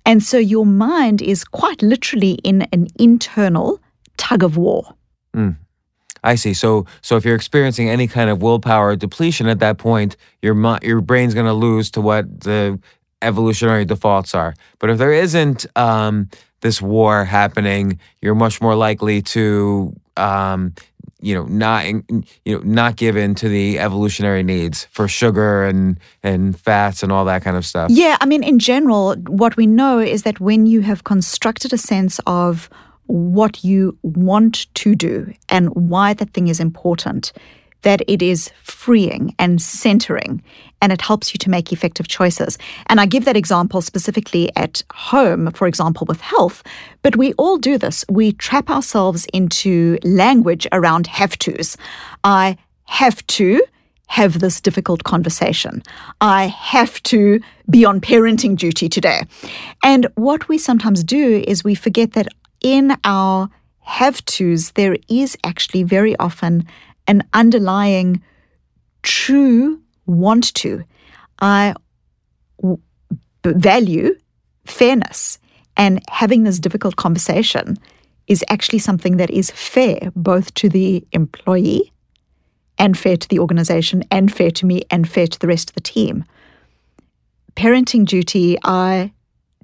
And 0.05 0.23
so 0.23 0.37
your 0.37 0.65
mind 0.65 1.21
is 1.21 1.43
quite 1.43 1.81
literally 1.81 2.33
in 2.43 2.63
an 2.73 2.87
internal 2.97 3.79
tug 4.17 4.43
of 4.43 4.57
war. 4.57 4.95
I 6.23 6.35
see. 6.35 6.53
So 6.53 6.85
so 7.01 7.17
if 7.17 7.25
you're 7.25 7.35
experiencing 7.35 7.89
any 7.89 8.07
kind 8.07 8.29
of 8.29 8.41
willpower 8.41 8.95
depletion 8.95 9.47
at 9.47 9.59
that 9.59 9.77
point, 9.77 10.17
your 10.41 10.55
your 10.83 11.01
brain's 11.01 11.33
going 11.33 11.47
to 11.47 11.53
lose 11.53 11.89
to 11.91 12.01
what 12.01 12.41
the 12.41 12.79
evolutionary 13.21 13.85
defaults 13.85 14.35
are. 14.35 14.53
But 14.79 14.89
if 14.89 14.97
there 14.97 15.13
isn't 15.13 15.65
um, 15.75 16.29
this 16.61 16.81
war 16.81 17.25
happening, 17.25 17.99
you're 18.21 18.35
much 18.35 18.61
more 18.61 18.75
likely 18.75 19.21
to 19.21 19.93
um, 20.17 20.73
you 21.21 21.35
know 21.35 21.45
not 21.45 21.85
you 21.85 22.23
know 22.45 22.59
not 22.63 22.95
given 22.95 23.35
to 23.35 23.47
the 23.47 23.79
evolutionary 23.79 24.43
needs 24.43 24.85
for 24.91 25.07
sugar 25.07 25.63
and 25.63 25.99
and 26.23 26.59
fats 26.59 27.03
and 27.03 27.11
all 27.11 27.25
that 27.25 27.43
kind 27.43 27.57
of 27.57 27.65
stuff. 27.65 27.91
Yeah, 27.91 28.17
I 28.19 28.25
mean, 28.25 28.43
in 28.43 28.59
general, 28.59 29.15
what 29.27 29.55
we 29.57 29.67
know 29.67 29.99
is 29.99 30.23
that 30.23 30.39
when 30.39 30.65
you 30.65 30.81
have 30.81 31.03
constructed 31.03 31.73
a 31.73 31.77
sense 31.77 32.19
of 32.27 32.69
what 33.05 33.63
you 33.63 33.97
want 34.03 34.73
to 34.73 34.95
do 34.95 35.33
and 35.49 35.69
why 35.75 36.13
that 36.13 36.33
thing 36.33 36.47
is 36.47 36.59
important, 36.59 37.33
that 37.81 38.01
it 38.07 38.21
is 38.21 38.51
freeing 38.63 39.35
and 39.39 39.61
centering 39.61 40.41
and 40.81 40.91
it 40.91 41.01
helps 41.01 41.33
you 41.33 41.37
to 41.37 41.49
make 41.49 41.71
effective 41.71 42.07
choices. 42.07 42.57
And 42.87 42.99
I 42.99 43.05
give 43.05 43.25
that 43.25 43.37
example 43.37 43.81
specifically 43.81 44.51
at 44.55 44.83
home, 44.93 45.51
for 45.51 45.67
example, 45.67 46.05
with 46.07 46.21
health, 46.21 46.63
but 47.01 47.15
we 47.15 47.33
all 47.33 47.57
do 47.57 47.77
this. 47.77 48.03
We 48.09 48.33
trap 48.33 48.69
ourselves 48.69 49.25
into 49.33 49.97
language 50.03 50.67
around 50.71 51.07
have 51.07 51.37
tos. 51.37 51.77
I 52.23 52.57
have 52.85 53.25
to 53.27 53.61
have 54.07 54.39
this 54.39 54.59
difficult 54.59 55.05
conversation. 55.05 55.81
I 56.19 56.47
have 56.47 57.01
to 57.03 57.39
be 57.69 57.85
on 57.85 58.01
parenting 58.01 58.57
duty 58.57 58.89
today. 58.89 59.21
And 59.83 60.05
what 60.15 60.49
we 60.49 60.57
sometimes 60.57 61.01
do 61.01 61.41
is 61.47 61.63
we 61.63 61.75
forget 61.75 62.11
that 62.13 62.27
in 62.59 62.97
our 63.05 63.49
have 63.79 64.23
tos, 64.25 64.71
there 64.71 64.97
is 65.07 65.37
actually 65.43 65.83
very 65.83 66.17
often 66.17 66.67
an 67.07 67.23
underlying 67.33 68.21
true 69.03 69.81
want 70.05 70.53
to. 70.55 70.83
I 71.39 71.73
w- 72.61 72.81
value 73.43 74.15
fairness, 74.65 75.39
and 75.75 76.01
having 76.09 76.43
this 76.43 76.59
difficult 76.59 76.95
conversation 76.95 77.77
is 78.27 78.45
actually 78.49 78.79
something 78.79 79.17
that 79.17 79.29
is 79.29 79.51
fair 79.51 80.11
both 80.15 80.53
to 80.53 80.69
the 80.69 81.05
employee 81.11 81.91
and 82.77 82.97
fair 82.97 83.17
to 83.17 83.27
the 83.27 83.39
organization 83.39 84.03
and 84.11 84.33
fair 84.33 84.51
to 84.51 84.65
me 84.65 84.83
and 84.89 85.09
fair 85.09 85.27
to 85.27 85.39
the 85.39 85.47
rest 85.47 85.69
of 85.69 85.75
the 85.75 85.81
team. 85.81 86.23
Parenting 87.55 88.05
duty, 88.05 88.57
I 88.63 89.11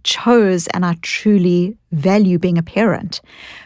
chose 0.03 0.67
and 0.67 0.85
I 0.85 0.97
truly 1.01 1.77
value 1.91 2.39
being 2.39 2.57
a 2.57 2.63
parent. 2.63 3.21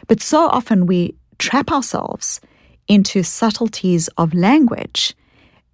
But 0.06 0.20
so 0.20 0.48
often 0.48 0.86
we 0.86 1.14
trap 1.38 1.70
ourselves 1.70 2.40
into 2.88 3.22
subtleties 3.22 4.08
of 4.18 4.34
language 4.34 5.14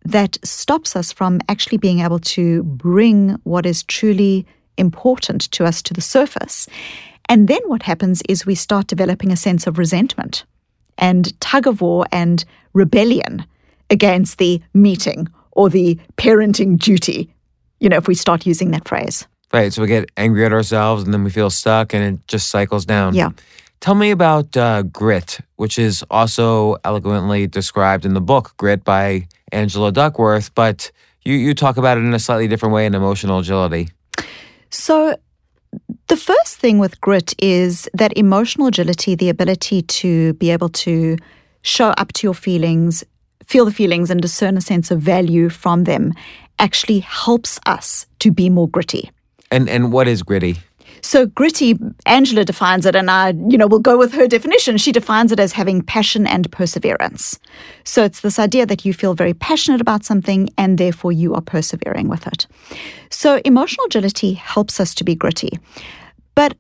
that 0.05 0.39
stops 0.45 0.97
us 0.97 1.13
from 1.13 1.41
actually 1.49 1.79
being 1.79 2.01
able 2.01 2.19
to 2.19 2.63
bring 2.63 3.31
what 3.45 3.67
is 3.67 3.83
truly 3.83 4.47
important 4.77 5.51
to 5.51 5.65
us 5.65 5.83
to 5.83 5.93
the 5.93 6.01
surface. 6.01 6.69
And 7.29 7.49
then 7.49 7.61
what 7.67 7.83
happens 7.83 8.23
is 8.29 8.47
we 8.47 8.55
start 8.55 8.87
developing 8.87 9.33
a 9.33 9.37
sense 9.37 9.67
of 9.67 9.79
resentment 9.79 10.45
and 10.97 11.39
tug 11.41 11.67
of 11.67 11.81
war 11.81 12.07
and 12.11 12.45
rebellion 12.73 13.45
against 13.91 14.39
the 14.39 14.63
meeting 14.73 15.29
or 15.53 15.69
the 15.69 15.99
parenting 16.17 16.79
duty, 16.79 17.35
you 17.81 17.89
know, 17.89 17.97
if 17.97 18.09
we 18.09 18.15
start 18.15 18.47
using 18.47 18.71
that 18.71 18.87
phrase. 18.89 19.27
Right. 19.53 19.73
So 19.73 19.83
we 19.83 19.89
get 19.89 20.11
angry 20.17 20.45
at 20.45 20.53
ourselves 20.53 21.05
and 21.05 21.13
then 21.13 21.25
we 21.25 21.31
feel 21.31 21.51
stuck 21.51 21.95
and 21.95 22.05
it 22.05 22.29
just 22.29 22.51
cycles 22.51 22.85
down. 22.85 23.15
Yeah. 23.15 23.31
Tell 23.81 23.95
me 23.95 24.11
about 24.11 24.57
uh, 24.57 24.83
grit, 24.83 25.39
which 25.57 25.79
is 25.79 26.05
also 26.11 26.77
eloquently 26.85 27.47
described 27.47 28.05
in 28.05 28.15
the 28.15 28.21
book 28.21 28.55
Grit 28.57 28.83
by 28.83 29.29
Angela 29.53 29.93
Duckworth, 29.93 30.53
but 30.55 30.91
you, 31.23 31.35
you 31.35 31.55
talk 31.55 31.77
about 31.77 31.97
it 31.97 32.01
in 32.01 32.13
a 32.13 32.19
slightly 32.19 32.49
different 32.49 32.75
way 32.75 32.87
in 32.87 32.95
emotional 32.95 33.39
agility. 33.39 33.89
So, 34.71 35.17
the 36.09 36.17
first 36.17 36.57
thing 36.57 36.79
with 36.79 37.01
grit 37.01 37.35
is 37.39 37.89
that 37.95 38.17
emotional 38.17 38.67
agility, 38.67 39.15
the 39.15 39.29
ability 39.29 39.83
to 39.83 40.33
be 40.35 40.51
able 40.51 40.71
to 40.71 41.17
show 41.63 41.91
up 41.91 42.13
to 42.15 42.27
your 42.27 42.35
feelings, 42.35 43.05
feel 43.45 43.65
the 43.65 43.73
feelings, 43.73 44.11
and 44.11 44.21
discern 44.21 44.57
a 44.57 44.61
sense 44.61 44.91
of 44.91 45.01
value 45.01 45.49
from 45.49 45.85
them, 45.85 46.15
actually 46.59 47.01
helps 47.01 47.61
us 47.67 48.07
to 48.19 48.33
be 48.33 48.51
more 48.51 48.69
gritty. 48.69 49.11
And 49.51 49.69
and 49.69 49.93
what 49.93 50.09
is 50.09 50.23
gritty? 50.23 50.59
So 51.03 51.27
gritty, 51.27 51.79
Angela 52.07 52.45
defines 52.45 52.87
it, 52.87 52.95
and 52.97 53.11
I, 53.11 53.31
you 53.49 53.59
know, 53.59 53.67
will 53.67 53.79
go 53.79 53.97
with 53.99 54.13
her 54.13 54.27
definition. 54.27 54.77
She 54.77 54.93
defines 54.93 55.33
it 55.33 55.41
as 55.41 55.53
having 55.53 55.83
passion 55.83 56.27
and 56.27 56.51
perseverance. 56.51 57.39
So 57.85 58.05
it's 58.05 58.21
this 58.21 58.39
idea 58.39 58.67
that 58.67 58.85
you 58.85 58.93
feel 58.93 59.15
very 59.15 59.35
passionate 59.35 59.81
about 59.81 60.05
something 60.05 60.51
and 60.59 60.79
therefore 60.79 61.13
you 61.13 61.35
are 61.35 61.41
persevering 61.41 62.09
with 62.09 62.27
it. 62.27 62.47
So 63.11 63.41
emotional 63.45 63.87
agility 63.87 64.35
helps 64.35 64.81
us 64.81 64.95
to 64.97 65.05
be 65.05 65.15
gritty. 65.15 65.59
But 66.35 66.57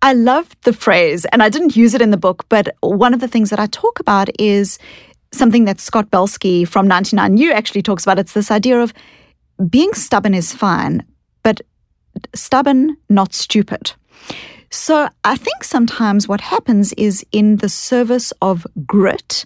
I 0.00 0.12
love 0.12 0.54
the 0.62 0.72
phrase, 0.72 1.24
and 1.26 1.42
I 1.42 1.48
didn't 1.48 1.76
use 1.76 1.92
it 1.92 2.00
in 2.00 2.12
the 2.12 2.16
book, 2.16 2.46
but 2.48 2.76
one 2.80 3.12
of 3.12 3.20
the 3.20 3.28
things 3.28 3.50
that 3.50 3.58
I 3.58 3.66
talk 3.66 3.98
about 3.98 4.28
is 4.38 4.78
something 5.32 5.64
that 5.64 5.80
Scott 5.80 6.10
Belsky 6.10 6.64
from 6.64 6.88
99U 6.88 7.52
actually 7.52 7.82
talks 7.82 8.04
about. 8.04 8.18
It's 8.18 8.32
this 8.32 8.50
idea 8.50 8.80
of 8.80 8.94
being 9.68 9.92
stubborn 9.94 10.34
is 10.34 10.52
fine, 10.54 11.04
but 11.42 11.60
stubborn, 12.34 12.96
not 13.08 13.34
stupid. 13.34 13.92
So 14.70 15.08
I 15.24 15.36
think 15.36 15.64
sometimes 15.64 16.28
what 16.28 16.40
happens 16.40 16.92
is 16.94 17.24
in 17.32 17.56
the 17.56 17.68
service 17.68 18.32
of 18.42 18.66
grit, 18.86 19.44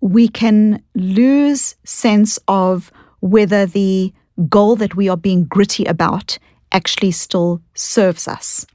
we 0.00 0.28
can 0.28 0.82
lose 0.94 1.76
sense 1.84 2.38
of 2.48 2.92
whether 3.20 3.66
the 3.66 4.12
goal 4.48 4.76
that 4.76 4.96
we 4.96 5.08
are 5.08 5.16
being 5.16 5.44
gritty 5.44 5.84
about 5.84 6.38
actually 6.72 7.10
still 7.10 7.60
serves 7.74 8.28
us, 8.28 8.66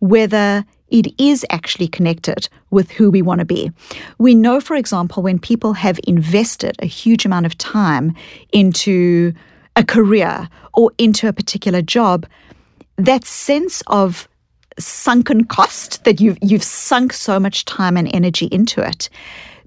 whether 0.00 0.64
it 0.88 1.08
is 1.20 1.44
actually 1.50 1.88
connected 1.88 2.48
with 2.70 2.90
who 2.92 3.10
we 3.10 3.22
want 3.22 3.40
to 3.40 3.44
be. 3.44 3.70
We 4.18 4.34
know, 4.34 4.60
for 4.60 4.76
example, 4.76 5.22
when 5.22 5.38
people 5.38 5.72
have 5.74 5.98
invested 6.06 6.76
a 6.78 6.86
huge 6.86 7.24
amount 7.24 7.46
of 7.46 7.58
time 7.58 8.14
into 8.52 9.32
a 9.74 9.84
career 9.84 10.48
or 10.74 10.92
into 10.98 11.28
a 11.28 11.32
particular 11.32 11.82
job, 11.82 12.26
that 12.96 13.24
sense 13.24 13.82
of 13.86 14.28
sunken 14.78 15.44
cost 15.44 16.04
that 16.04 16.20
you've 16.20 16.38
you've 16.42 16.62
sunk 16.62 17.12
so 17.12 17.40
much 17.40 17.64
time 17.64 17.96
and 17.96 18.14
energy 18.14 18.46
into 18.46 18.86
it 18.86 19.08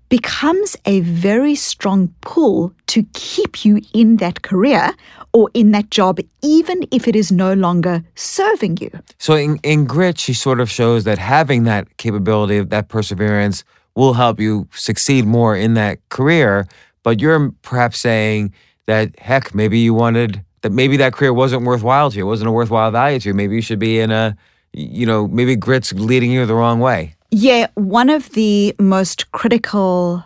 becomes 0.10 0.76
a 0.86 1.02
very 1.02 1.56
strong 1.56 2.14
pull 2.22 2.74
to 2.88 3.04
keep 3.14 3.64
you 3.64 3.80
in 3.94 4.18
that 4.18 4.42
career 4.42 4.94
or 5.34 5.50
in 5.54 5.72
that 5.72 5.92
job 5.92 6.20
even 6.42 6.84
if 6.92 7.08
it 7.08 7.16
is 7.16 7.32
no 7.32 7.54
longer 7.54 8.04
serving 8.16 8.78
you 8.78 8.90
So 9.20 9.36
in, 9.36 9.60
in 9.64 9.86
grit, 9.86 10.20
she 10.20 10.34
sort 10.34 10.60
of 10.60 10.70
shows 10.70 11.04
that 11.04 11.20
having 11.20 11.64
that 11.66 11.98
capability 11.98 12.58
of 12.58 12.70
that 12.70 12.90
perseverance 12.90 13.64
will 13.96 14.14
help 14.14 14.40
you 14.40 14.68
succeed 14.74 15.26
more 15.26 15.56
in 15.56 15.76
that 15.76 15.98
career. 16.10 16.68
But 17.04 17.20
you're 17.20 17.52
perhaps 17.62 18.00
saying 18.00 18.54
that 18.88 19.18
heck, 19.20 19.54
maybe 19.54 19.80
you 19.80 19.94
wanted 19.94 20.44
that 20.62 20.72
maybe 20.72 20.98
that 20.98 21.14
career 21.14 21.34
wasn't 21.34 21.64
worthwhile 21.64 22.12
to 22.12 22.18
you, 22.18 22.26
wasn't 22.26 22.48
a 22.48 22.52
worthwhile 22.52 22.92
value 22.92 23.20
to 23.20 23.30
you. 23.30 23.34
Maybe 23.34 23.56
you 23.56 23.62
should 23.62 23.80
be 23.80 24.00
in 24.00 24.12
a 24.12 24.38
you 24.74 25.06
know, 25.06 25.28
maybe 25.28 25.56
grit's 25.56 25.94
leading 25.94 26.32
you 26.32 26.46
the 26.46 26.56
wrong 26.56 26.80
way. 26.80 27.16
Yeah, 27.32 27.68
one 27.76 28.10
of 28.10 28.30
the 28.32 28.76
most 28.80 29.32
critical 29.32 30.24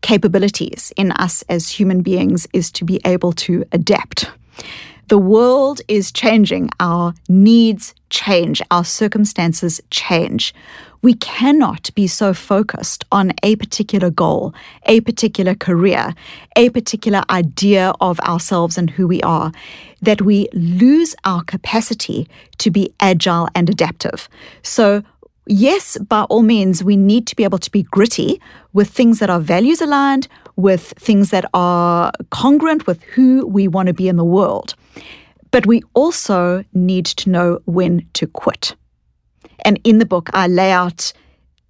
capabilities 0.00 0.92
in 0.96 1.12
us 1.12 1.42
as 1.48 1.68
human 1.68 2.02
beings 2.02 2.46
is 2.52 2.70
to 2.72 2.84
be 2.84 3.00
able 3.04 3.32
to 3.32 3.64
adapt. 3.72 4.30
The 5.08 5.18
world 5.18 5.80
is 5.86 6.10
changing, 6.10 6.70
our 6.80 7.14
needs 7.28 7.94
change, 8.08 8.62
our 8.70 8.84
circumstances 8.84 9.80
change. 9.90 10.54
We 11.02 11.12
cannot 11.14 11.90
be 11.94 12.06
so 12.06 12.32
focused 12.32 13.04
on 13.12 13.34
a 13.42 13.56
particular 13.56 14.08
goal, 14.08 14.54
a 14.86 15.02
particular 15.02 15.54
career, 15.54 16.14
a 16.56 16.70
particular 16.70 17.22
idea 17.28 17.92
of 18.00 18.18
ourselves 18.20 18.78
and 18.78 18.88
who 18.88 19.06
we 19.06 19.20
are, 19.20 19.52
that 20.00 20.22
we 20.22 20.48
lose 20.54 21.14
our 21.24 21.44
capacity 21.44 22.26
to 22.56 22.70
be 22.70 22.94
agile 23.00 23.48
and 23.54 23.68
adaptive. 23.68 24.30
So, 24.62 25.02
yes, 25.46 25.98
by 25.98 26.22
all 26.22 26.42
means, 26.42 26.82
we 26.82 26.96
need 26.96 27.26
to 27.26 27.36
be 27.36 27.44
able 27.44 27.58
to 27.58 27.70
be 27.70 27.82
gritty 27.82 28.40
with 28.72 28.88
things 28.88 29.18
that 29.18 29.28
are 29.28 29.40
values 29.40 29.82
aligned, 29.82 30.28
with 30.56 30.94
things 30.98 31.30
that 31.30 31.44
are 31.54 32.12
congruent 32.30 32.86
with 32.86 33.02
who 33.02 33.46
we 33.46 33.68
want 33.68 33.88
to 33.88 33.94
be 33.94 34.08
in 34.08 34.16
the 34.16 34.24
world. 34.24 34.74
But 35.50 35.66
we 35.66 35.82
also 35.94 36.64
need 36.72 37.06
to 37.06 37.30
know 37.30 37.60
when 37.64 38.08
to 38.14 38.26
quit. 38.26 38.74
And 39.64 39.80
in 39.84 39.98
the 39.98 40.06
book, 40.06 40.30
I 40.32 40.48
lay 40.48 40.72
out 40.72 41.12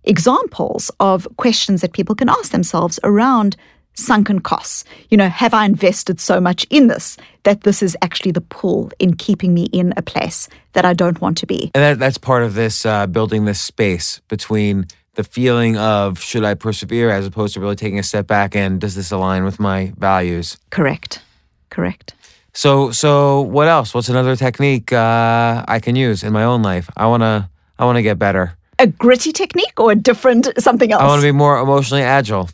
examples 0.05 0.91
of 1.01 1.27
questions 1.37 1.81
that 1.81 1.93
people 1.93 2.15
can 2.15 2.29
ask 2.29 2.51
themselves 2.51 2.99
around 3.05 3.57
sunken 3.95 4.41
costs. 4.41 4.85
You 5.09 5.17
know, 5.17 5.29
have 5.29 5.55
I 5.55 5.65
invested 5.65 6.21
so 6.21 6.41
much 6.41 6.67
in 6.71 6.89
this 6.89 7.17
that 7.45 7.63
this 7.63 7.83
is 7.83 7.97
actually 8.03 8.33
the 8.33 8.41
pull 8.41 8.91
in 8.99 9.15
keeping 9.15 9.55
me 9.55 9.65
in 9.73 9.95
a 9.97 10.03
place 10.03 10.49
that 10.73 10.85
I 10.85 10.93
don't 10.93 11.21
want 11.21 11.39
to 11.39 11.47
be? 11.47 11.71
And 11.75 11.83
that, 11.83 11.99
that's 11.99 12.19
part 12.19 12.43
of 12.43 12.55
this 12.55 12.85
uh, 12.85 13.07
building 13.07 13.45
this 13.45 13.61
space 13.61 14.21
between 14.29 14.87
the 15.15 15.25
feeling 15.25 15.77
of 15.77 16.21
should 16.21 16.45
I 16.45 16.55
persevere 16.55 17.11
as 17.11 17.27
opposed 17.27 17.55
to 17.55 17.61
really 17.61 17.77
taking 17.77 17.99
a 17.99 18.03
step 18.03 18.27
back 18.27 18.55
and 18.57 18.81
does 18.81 18.95
this 18.95 19.11
align 19.13 19.45
with 19.45 19.59
my 19.61 19.93
values? 19.99 20.57
Correct. 20.71 21.23
Correct. 21.71 22.15
So, 22.53 22.91
so 22.93 23.41
what 23.41 23.67
else? 23.69 23.95
What's 23.95 24.09
another 24.09 24.37
technique 24.37 24.93
uh, 24.93 25.65
I 25.67 25.81
can 25.81 25.97
use 25.97 26.23
in 26.23 26.33
my 26.33 26.45
own 26.45 26.63
life? 26.63 26.89
I 26.97 27.07
wanna, 27.07 27.51
I 27.79 27.85
wanna 27.85 28.03
get 28.03 28.19
better. 28.19 28.57
a 28.79 28.87
gritty 28.87 29.33
technique 29.33 29.79
or 29.79 29.93
a 29.93 29.95
different 29.95 30.49
something 30.59 30.93
else? 30.93 31.03
I 31.03 31.07
want 31.07 31.21
to 31.21 31.27
be 31.27 31.33
more 31.33 31.59
emotionally 31.59 32.03
agile. 32.03 32.49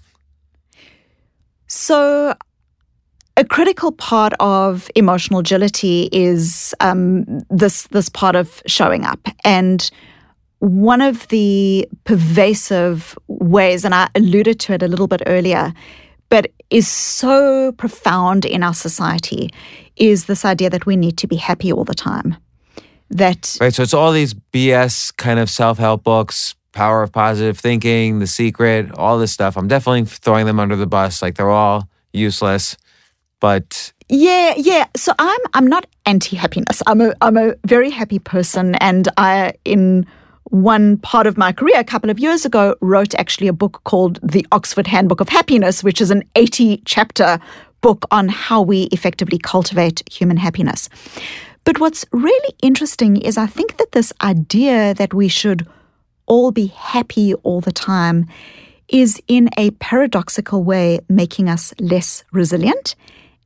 So, 1.67 2.35
a 3.37 3.45
critical 3.45 3.93
part 3.93 4.33
of 4.41 4.91
emotional 4.95 5.41
agility 5.41 6.09
is 6.13 6.75
um, 6.81 7.25
this 7.49 7.87
this 7.89 8.09
part 8.09 8.37
of 8.37 8.63
showing 8.67 9.05
up, 9.05 9.21
and 9.45 9.91
one 10.61 11.01
of 11.01 11.27
the 11.29 11.89
pervasive 12.05 13.19
ways, 13.29 13.85
and 13.85 13.95
I 13.95 14.09
alluded 14.15 14.61
to 14.61 14.75
it 14.75 14.83
a 14.83 14.89
little 14.89 15.09
bit 15.09 15.23
earlier, 15.27 15.73
but 16.29 16.53
is 16.69 16.87
so 16.87 17.73
profound 17.73 18.45
in 18.45 18.63
our 18.63 18.75
society, 18.75 19.51
is 19.97 20.27
this 20.27 20.45
idea 20.45 20.71
that 20.71 20.87
we 20.87 20.97
need 20.97 21.17
to 21.19 21.27
be 21.27 21.37
happy 21.37 21.73
all 21.73 21.85
the 21.85 21.95
time. 21.95 22.37
That 23.11 23.57
Right. 23.61 23.75
So 23.75 23.83
it's 23.83 23.95
all 23.95 24.13
these 24.13 24.35
BS 24.35 25.17
kind 25.17 25.41
of 25.41 25.51
self 25.51 25.79
help 25.79 26.05
books, 26.05 26.55
power 26.73 27.03
of 27.03 27.11
positive 27.11 27.59
thinking, 27.59 28.21
The 28.21 28.27
Secret, 28.27 28.93
all 28.93 29.19
this 29.19 29.33
stuff. 29.33 29.57
I'm 29.57 29.67
definitely 29.67 30.05
throwing 30.05 30.47
them 30.47 30.61
under 30.61 30.77
the 30.77 30.87
bus. 30.87 31.21
Like 31.21 31.35
they're 31.35 31.51
all 31.51 31.89
useless. 32.13 32.77
But 33.41 33.93
Yeah, 34.09 34.55
yeah. 34.57 34.87
So 34.95 35.13
I'm 35.19 35.41
I'm 35.55 35.67
not 35.67 35.87
anti-happiness. 36.07 36.83
I'm 36.87 37.01
a 37.01 37.15
I'm 37.21 37.37
a 37.37 37.55
very 37.65 37.91
happy 37.91 38.19
person 38.19 38.77
and 38.77 39.09
I 39.17 39.55
in 39.65 40.07
one 40.51 40.99
part 40.99 41.27
of 41.27 41.39
my 41.39 41.53
career 41.53 41.79
a 41.79 41.85
couple 41.85 42.11
of 42.11 42.19
years 42.19 42.45
ago 42.45 42.77
wrote 42.81 43.15
actually 43.15 43.49
a 43.49 43.53
book 43.53 43.81
called 43.85 44.19
The 44.23 44.47
Oxford 44.53 44.87
Handbook 44.87 45.21
of 45.21 45.29
Happiness, 45.29 45.83
which 45.83 46.01
is 46.01 46.11
an 46.11 46.25
80 46.35 46.83
chapter 46.85 47.39
book 47.81 48.05
on 48.11 48.29
how 48.29 48.61
we 48.61 48.83
effectively 48.93 49.39
cultivate 49.39 50.03
human 50.13 50.37
happiness. 50.37 50.89
But 51.65 51.79
what's 51.79 52.05
really 52.13 52.55
interesting 52.63 53.17
is 53.17 53.39
I 53.39 53.47
think 53.47 53.77
that 53.79 53.93
this 53.93 54.13
idea 54.23 54.95
that 54.95 55.15
we 55.15 55.29
should 55.29 55.67
all 56.27 56.51
be 56.51 56.67
happy 56.67 57.35
all 57.35 57.61
the 57.61 57.73
time 57.73 58.27
is 58.89 59.23
in 59.29 59.49
a 59.57 59.71
paradoxical 59.73 60.65
way 60.65 61.01
making 61.09 61.49
us 61.49 61.73
less 61.79 62.25
resilient 62.33 62.97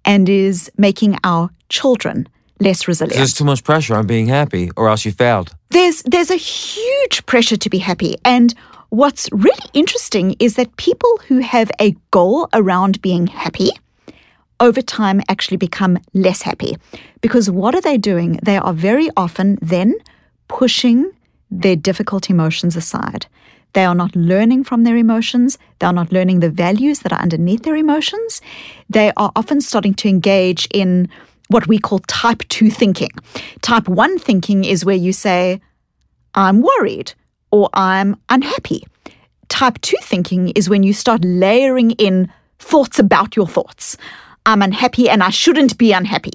and 0.05 0.29
is 0.29 0.71
making 0.77 1.19
our 1.23 1.51
children 1.69 2.29
less 2.61 2.87
resilient. 2.89 3.17
there's 3.17 3.33
too 3.33 3.45
much 3.45 3.65
pressure 3.65 3.95
on 3.95 4.07
being 4.07 4.27
happy, 4.27 4.71
or 4.77 4.89
else 4.89 5.05
you 5.05 5.13
failed. 5.13 5.55
There's 5.71 6.03
there's 6.03 6.31
a 6.31 6.37
huge 6.37 7.27
pressure 7.27 7.57
to 7.57 7.71
be 7.71 7.79
happy 7.79 8.17
and 8.25 8.55
what's 8.95 9.29
really 9.33 9.69
interesting 9.73 10.37
is 10.39 10.55
that 10.55 10.77
people 10.77 11.19
who 11.27 11.41
have 11.41 11.71
a 11.81 11.97
goal 12.13 12.49
around 12.53 13.03
being 13.03 13.27
happy 13.27 13.71
over 14.61 14.81
time 14.81 15.21
actually 15.29 15.57
become 15.57 15.99
less 16.13 16.43
happy 16.43 16.77
because 17.21 17.51
what 17.51 17.75
are 17.75 17.81
they 17.81 17.99
doing? 17.99 18.39
They 18.45 18.57
are 18.57 18.73
very 18.73 19.11
often 19.17 19.59
then 19.61 19.95
pushing 20.47 21.11
their 21.51 21.75
difficult 21.75 22.31
emotions 22.31 22.77
aside. 22.77 23.27
They 23.73 23.85
are 23.85 23.95
not 23.97 24.15
learning 24.15 24.63
from 24.63 24.85
their 24.85 24.97
emotions. 24.97 25.59
They 25.81 25.87
are 25.87 25.93
not 25.93 26.13
learning 26.13 26.41
the 26.41 26.51
values 26.51 27.01
that 27.01 27.13
are 27.13 27.21
underneath 27.21 27.65
their 27.65 27.75
emotions. 27.75 28.41
They 28.89 29.13
are 29.17 29.33
often 29.35 29.61
starting 29.61 29.95
to 29.95 30.09
engage 30.09 30.69
in 30.73 31.09
what 31.49 31.67
we 31.67 31.79
call 31.79 32.01
type 32.01 32.43
2 32.49 32.71
thinking. 32.71 33.11
Type 33.63 33.89
1 33.89 34.19
thinking 34.19 34.65
is 34.65 34.85
where 34.85 34.97
you 34.97 35.13
say, 35.13 35.61
I'm 36.35 36.63
worried 36.63 37.15
or 37.51 37.71
I'm 37.75 38.17
unhappy. 38.29 38.85
Type 39.49 39.81
2 39.83 39.97
thinking 40.03 40.49
is 40.51 40.69
when 40.69 40.83
you 40.83 40.93
start 40.93 41.25
layering 41.25 41.93
in 41.93 42.33
thoughts 42.59 42.99
about 42.99 43.37
your 43.37 43.47
thoughts. 43.47 43.97
I'm 44.47 44.61
unhappy 44.61 45.09
and 45.09 45.23
I 45.23 45.31
shouldn't 45.31 45.79
be 45.79 45.93
unhappy. 45.93 46.33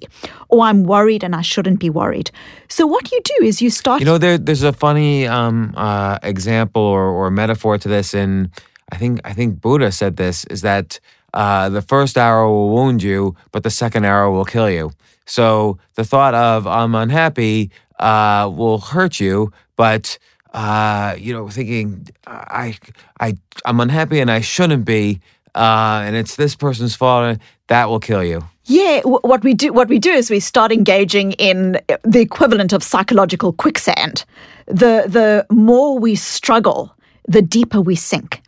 Or 0.47 0.65
I'm 0.65 0.83
worried 0.83 1.23
and 1.23 1.35
I 1.35 1.41
shouldn't 1.41 1.79
be 1.79 1.89
worried. 1.89 2.31
So, 2.67 2.87
what 2.87 3.11
you 3.11 3.21
do 3.23 3.45
is 3.45 3.61
you 3.61 3.69
start. 3.69 3.99
You 3.99 4.05
know, 4.05 4.17
there, 4.17 4.37
there's 4.37 4.63
a 4.63 4.73
funny 4.73 5.27
um, 5.27 5.73
uh, 5.77 6.17
example 6.23 6.81
or, 6.81 7.03
or 7.03 7.29
metaphor 7.29 7.77
to 7.77 7.87
this, 7.87 8.15
and 8.15 8.49
I 8.91 8.97
think 8.97 9.21
I 9.23 9.33
think 9.33 9.61
Buddha 9.61 9.91
said 9.91 10.17
this 10.17 10.45
is 10.45 10.61
that 10.61 10.99
uh, 11.33 11.69
the 11.69 11.81
first 11.81 12.17
arrow 12.17 12.51
will 12.51 12.69
wound 12.69 13.03
you, 13.03 13.35
but 13.51 13.63
the 13.63 13.69
second 13.69 14.05
arrow 14.05 14.31
will 14.31 14.45
kill 14.45 14.69
you. 14.69 14.91
So 15.25 15.77
the 15.95 16.03
thought 16.03 16.33
of 16.33 16.65
I'm 16.65 16.95
unhappy 16.95 17.71
uh, 17.99 18.51
will 18.53 18.79
hurt 18.79 19.19
you, 19.19 19.51
but 19.75 20.17
uh, 20.53 21.15
you 21.17 21.33
know, 21.33 21.49
thinking 21.49 22.07
I 22.25 22.75
I 23.19 23.37
I'm 23.65 23.79
unhappy 23.79 24.19
and 24.19 24.31
I 24.31 24.41
shouldn't 24.41 24.85
be, 24.85 25.21
uh, 25.53 26.01
and 26.05 26.15
it's 26.15 26.35
this 26.35 26.55
person's 26.55 26.95
fault, 26.95 27.37
that 27.67 27.89
will 27.89 27.99
kill 27.99 28.23
you. 28.23 28.43
Yeah, 28.65 29.01
what 29.01 29.43
we 29.43 29.53
do 29.53 29.73
what 29.73 29.87
we 29.87 29.99
do 29.99 30.11
is 30.11 30.29
we 30.29 30.39
start 30.39 30.71
engaging 30.71 31.33
in 31.33 31.79
the 32.03 32.19
equivalent 32.19 32.73
of 32.73 32.83
psychological 32.83 33.53
quicksand. 33.53 34.25
The 34.65 35.05
the 35.07 35.45
more 35.49 35.99
we 35.99 36.15
struggle, 36.15 36.95
the 37.27 37.41
deeper 37.41 37.81
we 37.81 37.95
sink. 37.95 38.41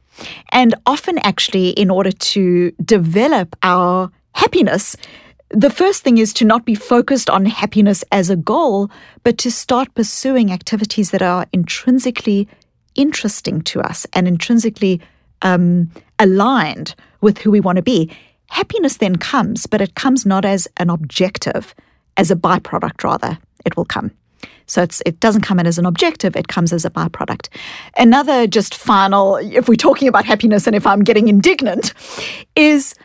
And 0.52 0.76
often 0.86 1.18
actually 1.20 1.70
in 1.70 1.90
order 1.90 2.12
to 2.12 2.72
develop 2.84 3.56
our 3.64 4.12
happiness, 4.34 4.96
the 5.50 5.70
first 5.70 6.04
thing 6.04 6.18
is 6.18 6.34
to 6.34 6.46
not 6.46 6.66
be 6.66 6.76
focused 6.76 7.30
on 7.30 7.46
happiness 7.46 8.04
as 8.12 8.30
a 8.30 8.36
goal, 8.36 8.90
but 9.24 9.38
to 9.40 9.52
start 9.52 9.94
pursuing 9.96 10.52
activities 10.52 11.12
that 11.12 11.22
are 11.22 11.46
intrinsically 11.52 12.48
interesting 12.96 13.62
to 13.62 13.82
us 13.82 14.06
and 14.14 14.28
intrinsically 14.28 15.02
um, 15.42 15.92
aligned 16.20 16.96
with 17.22 17.38
who 17.40 17.52
we 17.52 17.60
want 17.60 17.78
to 17.78 17.82
be. 17.82 18.10
Happiness 18.48 18.98
then 18.98 19.16
comes, 19.16 19.66
but 19.66 19.82
it 19.82 19.96
comes 19.96 20.26
not 20.26 20.46
as 20.46 20.68
an 20.78 20.90
objective, 20.90 21.74
as 22.18 22.32
a 22.32 22.36
byproduct, 22.36 23.04
rather, 23.04 23.38
it 23.66 23.76
will 23.78 23.86
come. 23.86 24.12
So 24.72 24.82
it's, 24.82 25.02
it 25.06 25.20
doesn't 25.20 25.42
come 25.42 25.60
in 25.60 25.68
as 25.68 25.78
an 25.78 25.86
objective, 25.86 26.38
it 26.38 26.48
comes 26.48 26.72
as 26.72 26.86
a 26.86 26.90
byproduct. 26.90 27.50
Another 27.98 28.48
just 28.48 28.74
final, 28.74 29.36
if 29.36 29.68
we're 29.68 29.76
talking 29.76 30.08
about 30.08 30.24
happiness 30.24 30.66
and 30.66 30.76
if 30.76 30.88
I'm 30.88 31.04
getting 31.04 31.28
indignant, 31.28 31.94
is 32.56 32.96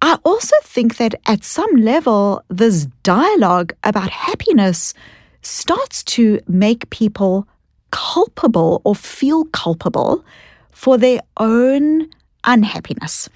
I 0.00 0.18
also 0.24 0.56
think 0.62 0.96
that 0.96 1.14
at 1.26 1.44
some 1.44 1.76
level, 1.76 2.42
this 2.48 2.86
dialogue 3.02 3.74
about 3.84 4.08
happiness 4.08 4.94
starts 5.42 6.02
to 6.04 6.40
make 6.48 6.88
people 6.88 7.46
culpable 7.90 8.80
or 8.84 8.94
feel 8.94 9.44
culpable 9.52 10.24
for 10.70 10.96
their 10.96 11.20
own 11.36 12.08
unhappiness. 12.44 13.28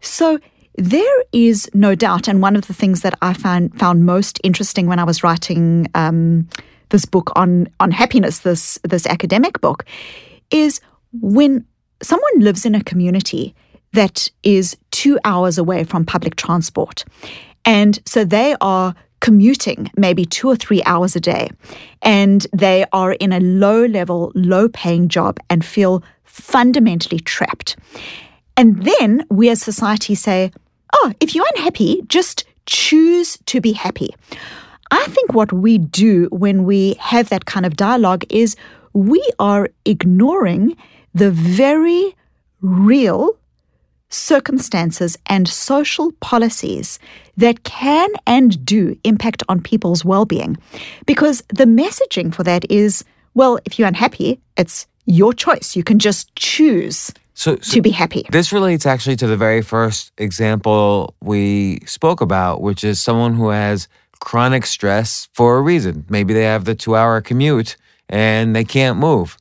So 0.00 0.40
there 0.74 1.24
is 1.32 1.70
no 1.72 1.94
doubt, 1.94 2.26
and 2.26 2.42
one 2.42 2.56
of 2.56 2.66
the 2.66 2.74
things 2.74 3.02
that 3.02 3.16
I 3.22 3.32
found 3.32 3.78
found 3.78 4.04
most 4.04 4.40
interesting 4.42 4.88
when 4.88 4.98
I 4.98 5.04
was 5.04 5.22
writing 5.22 5.86
um, 5.94 6.48
this 6.90 7.04
book 7.04 7.32
on 7.34 7.68
on 7.80 7.90
happiness, 7.90 8.40
this 8.40 8.78
this 8.82 9.06
academic 9.06 9.60
book, 9.60 9.84
is 10.50 10.80
when 11.12 11.64
someone 12.02 12.38
lives 12.38 12.64
in 12.64 12.74
a 12.74 12.84
community 12.84 13.54
that 13.92 14.28
is 14.42 14.76
two 14.90 15.18
hours 15.24 15.58
away 15.58 15.84
from 15.84 16.04
public 16.04 16.36
transport, 16.36 17.04
and 17.64 18.00
so 18.04 18.24
they 18.24 18.54
are 18.60 18.94
commuting 19.20 19.90
maybe 19.96 20.24
two 20.24 20.48
or 20.48 20.56
three 20.56 20.82
hours 20.84 21.14
a 21.16 21.20
day, 21.20 21.50
and 22.02 22.46
they 22.52 22.84
are 22.92 23.12
in 23.12 23.32
a 23.32 23.40
low 23.40 23.84
level, 23.86 24.32
low 24.34 24.68
paying 24.68 25.08
job 25.08 25.38
and 25.48 25.64
feel 25.64 26.02
fundamentally 26.24 27.20
trapped. 27.20 27.76
And 28.56 28.84
then 28.84 29.24
we 29.30 29.48
as 29.50 29.62
society 29.62 30.14
say, 30.14 30.52
oh, 30.92 31.12
if 31.20 31.34
you're 31.34 31.46
unhappy, 31.56 32.02
just 32.08 32.44
choose 32.66 33.38
to 33.46 33.60
be 33.60 33.72
happy. 33.72 34.14
I 34.90 35.06
think 35.08 35.32
what 35.34 35.52
we 35.52 35.78
do 35.78 36.28
when 36.30 36.64
we 36.64 36.94
have 36.94 37.28
that 37.28 37.44
kind 37.44 37.64
of 37.64 37.76
dialogue 37.76 38.24
is 38.28 38.56
we 38.92 39.22
are 39.38 39.68
ignoring 39.84 40.76
the 41.14 41.30
very 41.30 42.16
real 42.60 43.36
circumstances 44.08 45.16
and 45.26 45.48
social 45.48 46.12
policies 46.20 46.98
that 47.36 47.62
can 47.62 48.10
and 48.26 48.64
do 48.64 48.96
impact 49.04 49.42
on 49.48 49.60
people's 49.60 50.04
well 50.04 50.24
being. 50.24 50.56
Because 51.06 51.42
the 51.48 51.64
messaging 51.64 52.34
for 52.34 52.42
that 52.42 52.68
is 52.70 53.04
well, 53.34 53.58
if 53.64 53.78
you're 53.78 53.86
unhappy, 53.86 54.40
it's 54.56 54.88
your 55.06 55.32
choice. 55.32 55.76
You 55.76 55.84
can 55.84 56.00
just 56.00 56.34
choose 56.34 57.12
So, 57.34 57.56
so 57.62 57.74
to 57.74 57.82
be 57.82 57.90
happy. 57.90 58.26
This 58.30 58.52
relates 58.52 58.86
actually 58.86 59.16
to 59.16 59.26
the 59.28 59.36
very 59.36 59.62
first 59.62 60.12
example 60.18 61.14
we 61.22 61.80
spoke 61.86 62.20
about, 62.20 62.60
which 62.60 62.82
is 62.82 63.00
someone 63.00 63.34
who 63.34 63.50
has 63.50 63.88
chronic 64.20 64.66
stress 64.66 65.28
for 65.32 65.56
a 65.56 65.62
reason. 65.62 66.04
Maybe 66.08 66.32
they 66.32 66.44
have 66.44 66.64
the 66.64 66.74
two 66.74 66.94
hour 66.94 67.20
commute 67.20 67.76
and 68.08 68.54
they 68.54 68.64
can't 68.64 68.98
move. 68.98 69.36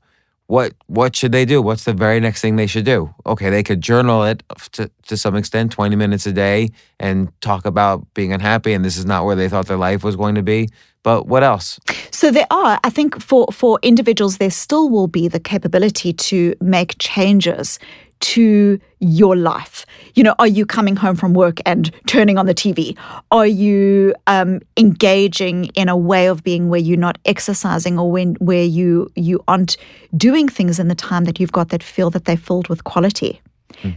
What 0.47 0.73
what 0.88 1.15
should 1.15 1.31
they 1.31 1.45
do? 1.45 1.61
What's 1.61 1.84
the 1.84 1.93
very 1.93 2.19
next 2.19 2.41
thing 2.41 2.56
they 2.56 2.65
should 2.65 2.85
do? 2.85 3.14
Okay, 3.26 3.51
they 3.51 3.61
could 3.61 3.81
journal 3.81 4.23
it 4.23 4.41
to, 4.72 4.89
to 5.06 5.15
some 5.15 5.35
extent, 5.35 5.72
20 5.72 5.95
minutes 5.95 6.26
a 6.26 6.31
day, 6.31 6.69
and 6.99 7.30
talk 7.41 7.68
about 7.68 8.11
being 8.15 8.34
unhappy 8.34 8.73
and 8.73 8.84
this 8.84 8.97
is 8.97 9.06
not 9.06 9.26
where 9.26 9.35
they 9.35 9.47
thought 9.47 9.68
their 9.68 9.77
life 9.77 10.03
was 10.03 10.15
going 10.15 10.34
to 10.35 10.41
be. 10.41 10.69
But 11.03 11.27
what 11.27 11.43
else? 11.43 11.80
So 12.11 12.31
there 12.31 12.47
are, 12.49 12.80
I 12.84 12.89
think, 12.89 13.22
for 13.22 13.47
for 13.53 13.80
individuals, 13.84 14.38
there 14.38 14.51
still 14.51 14.89
will 14.89 15.07
be 15.07 15.27
the 15.27 15.39
capability 15.39 16.14
to 16.14 16.56
make 16.60 16.95
changes 16.99 17.80
to 18.19 18.79
your 18.99 19.35
life. 19.35 19.85
You 20.15 20.23
know, 20.23 20.35
are 20.39 20.47
you 20.47 20.65
coming 20.65 20.95
home 20.95 21.15
from 21.15 21.33
work 21.33 21.59
and 21.65 21.91
turning 22.05 22.37
on 22.37 22.45
the 22.45 22.53
TV? 22.53 22.97
Are 23.31 23.47
you 23.47 24.13
um, 24.27 24.59
engaging 24.77 25.65
in 25.75 25.89
a 25.89 25.97
way 25.97 26.27
of 26.27 26.43
being 26.43 26.69
where 26.69 26.79
you're 26.79 26.97
not 26.97 27.17
exercising 27.25 27.97
or 27.97 28.11
when 28.11 28.35
where 28.35 28.63
you 28.63 29.11
you 29.15 29.43
aren't 29.47 29.77
doing 30.17 30.49
things 30.49 30.79
in 30.79 30.87
the 30.87 30.95
time 30.95 31.25
that 31.25 31.39
you've 31.39 31.51
got 31.51 31.69
that 31.69 31.83
feel 31.83 32.09
that 32.09 32.25
they're 32.25 32.37
filled 32.37 32.67
with 32.67 32.83
quality? 32.83 33.41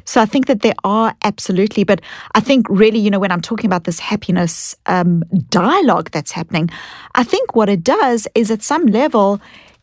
So 0.05 0.21
I 0.21 0.27
think 0.27 0.47
that 0.47 0.61
there 0.61 0.75
are 0.85 1.15
absolutely, 1.25 1.85
but 1.85 2.01
I 2.35 2.41
think 2.41 2.67
really, 2.69 2.99
you 2.99 3.11
know, 3.11 3.19
when 3.19 3.33
I'm 3.33 3.41
talking 3.41 3.67
about 3.67 3.85
this 3.85 3.99
happiness 3.99 4.77
um, 4.87 5.25
dialogue 5.49 6.11
that's 6.11 6.31
happening, 6.31 6.71
I 7.15 7.25
think 7.25 7.57
what 7.57 7.69
it 7.69 7.83
does 7.83 8.29
is 8.35 8.51
at 8.51 8.63
some 8.63 8.87
level, 8.87 9.41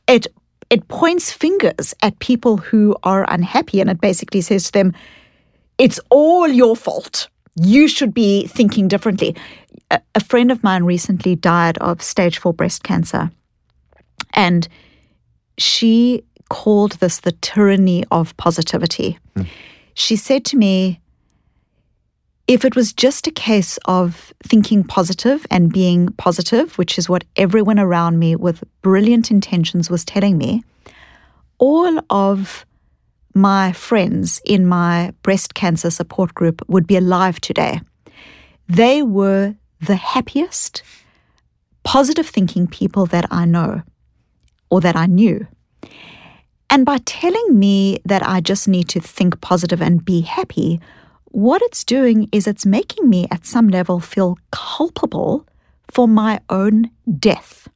it 0.07 0.27
it 0.69 0.87
points 0.87 1.31
fingers 1.31 1.93
at 2.01 2.19
people 2.19 2.57
who 2.57 2.95
are 3.03 3.25
unhappy, 3.27 3.81
and 3.81 3.89
it 3.89 4.01
basically 4.01 4.41
says 4.41 4.65
to 4.65 4.71
them, 4.71 4.93
"It's 5.77 5.99
all 6.09 6.47
your 6.47 6.75
fault. 6.75 7.27
You 7.55 7.87
should 7.87 8.13
be 8.13 8.47
thinking 8.47 8.87
differently." 8.87 9.35
A, 9.91 9.99
a 10.15 10.23
friend 10.23 10.51
of 10.51 10.63
mine 10.63 10.83
recently 10.83 11.35
died 11.35 11.77
of 11.79 12.01
stage 12.01 12.37
four 12.37 12.53
breast 12.53 12.83
cancer, 12.83 13.31
and 14.33 14.67
she 15.57 16.23
called 16.49 16.93
this 16.93 17.19
the 17.19 17.31
tyranny 17.31 18.03
of 18.11 18.35
positivity. 18.37 19.17
Hmm. 19.35 19.43
She 19.93 20.15
said 20.15 20.45
to 20.45 20.57
me, 20.57 20.99
if 22.49 22.65
it 22.65 22.75
was 22.75 22.91
just 22.91 23.27
a 23.27 23.31
case 23.31 23.77
of 23.85 24.33
thinking 24.43 24.83
positive 24.83 25.45
and 25.51 25.71
being 25.71 26.07
positive, 26.13 26.79
which 26.79 26.97
is 26.97 27.07
what 27.07 27.23
everyone 27.35 27.77
around 27.77 28.17
me 28.17 28.35
with 28.35 28.63
brilliant 28.81 29.29
intentions 29.29 29.87
was 29.87 30.03
telling 30.03 30.35
me, 30.35 30.63
all 31.59 31.99
of 32.09 32.65
my 33.35 33.71
friends 33.71 34.41
in 34.45 34.65
my 34.65 35.13
breast 35.21 35.53
cancer 35.53 35.91
support 35.91 36.33
group 36.33 36.67
would 36.67 36.87
be 36.87 36.97
alive 36.97 37.39
today. 37.39 37.81
They 38.67 39.03
were 39.03 39.53
the 39.79 39.95
happiest, 39.95 40.81
positive 41.83 42.27
thinking 42.27 42.65
people 42.65 43.05
that 43.05 43.27
I 43.29 43.45
know 43.45 43.83
or 44.71 44.81
that 44.81 44.95
I 44.95 45.05
knew. 45.05 45.45
And 46.71 46.83
by 46.83 46.97
telling 47.05 47.59
me 47.59 47.99
that 48.05 48.27
I 48.27 48.41
just 48.41 48.67
need 48.67 48.89
to 48.89 48.99
think 48.99 49.39
positive 49.39 49.83
and 49.83 50.03
be 50.03 50.21
happy, 50.21 50.79
what 51.31 51.61
it's 51.61 51.83
doing 51.83 52.27
is 52.31 52.47
it's 52.47 52.65
making 52.65 53.09
me 53.09 53.27
at 53.31 53.45
some 53.45 53.67
level 53.69 53.99
feel 53.99 54.37
culpable 54.51 55.45
for 55.91 56.07
my 56.07 56.39
own 56.49 56.89
death. 57.19 57.67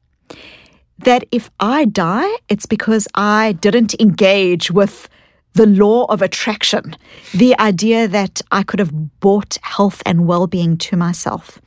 That 0.99 1.25
if 1.31 1.49
I 1.59 1.85
die, 1.85 2.29
it's 2.49 2.65
because 2.65 3.07
I 3.15 3.53
didn't 3.53 3.99
engage 3.99 4.71
with 4.71 5.09
the 5.53 5.65
law 5.65 6.05
of 6.05 6.21
attraction, 6.21 6.95
the 7.33 7.57
idea 7.59 8.07
that 8.07 8.41
I 8.51 8.63
could 8.63 8.79
have 8.79 9.19
bought 9.19 9.57
health 9.61 10.01
and 10.05 10.27
well 10.27 10.47
being 10.47 10.77
to 10.77 10.97
myself. 10.97 11.61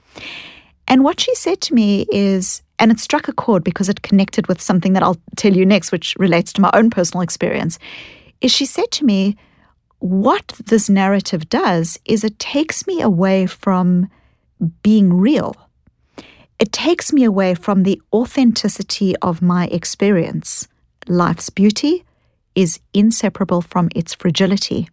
And 0.89 1.05
what 1.05 1.21
she 1.21 1.35
said 1.35 1.61
to 1.63 1.75
me 1.75 2.07
is, 2.11 2.63
and 2.79 2.91
it 2.91 3.01
struck 3.01 3.29
a 3.29 3.33
chord 3.33 3.65
because 3.65 3.89
it 3.89 4.03
connected 4.03 4.47
with 4.49 4.61
something 4.61 4.93
that 4.93 5.03
I'll 5.03 5.21
tell 5.37 5.57
you 5.57 5.65
next, 5.65 5.93
which 5.93 6.17
relates 6.19 6.53
to 6.55 6.61
my 6.61 6.71
own 6.73 6.91
personal 6.91 7.23
experience, 7.23 7.79
is 8.41 8.53
she 8.53 8.67
said 8.67 8.91
to 8.93 9.05
me, 9.05 9.37
What 10.07 10.53
this 10.66 10.89
narrative 10.89 11.49
does 11.49 11.99
is 12.05 12.23
it 12.23 12.39
takes 12.39 12.87
me 12.87 13.01
away 13.01 13.47
from 13.47 14.09
being 14.85 15.12
real. 15.12 15.57
It 16.61 16.70
takes 16.70 17.12
me 17.12 17.24
away 17.24 17.57
from 17.57 17.83
the 17.83 18.01
authenticity 18.12 19.16
of 19.16 19.43
my 19.43 19.66
experience. 19.66 20.69
Life's 21.09 21.51
beauty 21.51 22.05
is 22.55 22.78
inseparable 22.95 23.62
from 23.62 23.89
its 23.97 24.15
fragility. 24.15 24.89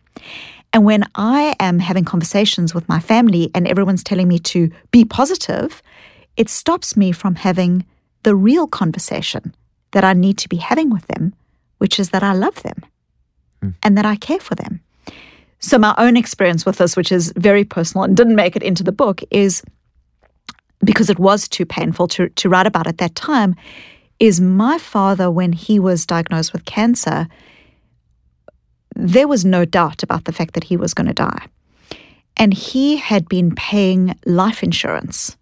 And 0.73 0.83
when 0.83 1.03
I 1.13 1.55
am 1.59 1.77
having 1.77 2.05
conversations 2.05 2.73
with 2.73 2.89
my 2.89 2.99
family 2.99 3.51
and 3.53 3.67
everyone's 3.67 4.03
telling 4.03 4.27
me 4.27 4.39
to 4.39 4.71
be 4.89 5.05
positive, 5.05 5.83
it 6.37 6.49
stops 6.49 6.97
me 6.97 7.11
from 7.11 7.35
having 7.35 7.85
the 8.23 8.35
real 8.35 8.65
conversation 8.65 9.53
that 9.91 10.03
I 10.03 10.13
need 10.13 10.39
to 10.39 10.49
be 10.49 10.57
having 10.57 10.89
with 10.89 11.05
them, 11.05 11.35
which 11.77 11.99
is 11.99 12.09
that 12.09 12.23
I 12.23 12.33
love 12.33 12.63
them 12.63 12.83
hmm. 13.61 13.69
and 13.83 13.95
that 13.95 14.07
I 14.07 14.15
care 14.15 14.39
for 14.39 14.55
them. 14.55 14.81
So, 15.63 15.77
my 15.77 15.95
own 15.97 16.17
experience 16.17 16.65
with 16.65 16.77
this, 16.77 16.97
which 16.97 17.09
is 17.09 17.31
very 17.37 17.63
personal 17.63 18.03
and 18.03 18.17
didn't 18.17 18.35
make 18.35 18.57
it 18.57 18.63
into 18.63 18.83
the 18.83 18.91
book, 18.91 19.21
is 19.31 19.63
because 20.83 21.09
it 21.09 21.17
was 21.17 21.47
too 21.47 21.65
painful 21.65 22.09
to, 22.09 22.27
to 22.27 22.49
write 22.49 22.67
about 22.67 22.85
at 22.85 22.97
that 22.97 23.15
time, 23.15 23.55
is 24.19 24.41
my 24.41 24.77
father, 24.77 25.31
when 25.31 25.53
he 25.53 25.79
was 25.79 26.05
diagnosed 26.05 26.51
with 26.51 26.65
cancer, 26.65 27.29
there 28.97 29.25
was 29.25 29.45
no 29.45 29.63
doubt 29.63 30.03
about 30.03 30.25
the 30.25 30.33
fact 30.33 30.53
that 30.55 30.65
he 30.65 30.75
was 30.75 30.93
going 30.93 31.07
to 31.07 31.13
die. 31.13 31.47
And 32.35 32.53
he 32.53 32.97
had 32.97 33.29
been 33.29 33.55
paying 33.55 34.19
life 34.25 34.63
insurance 34.63 35.37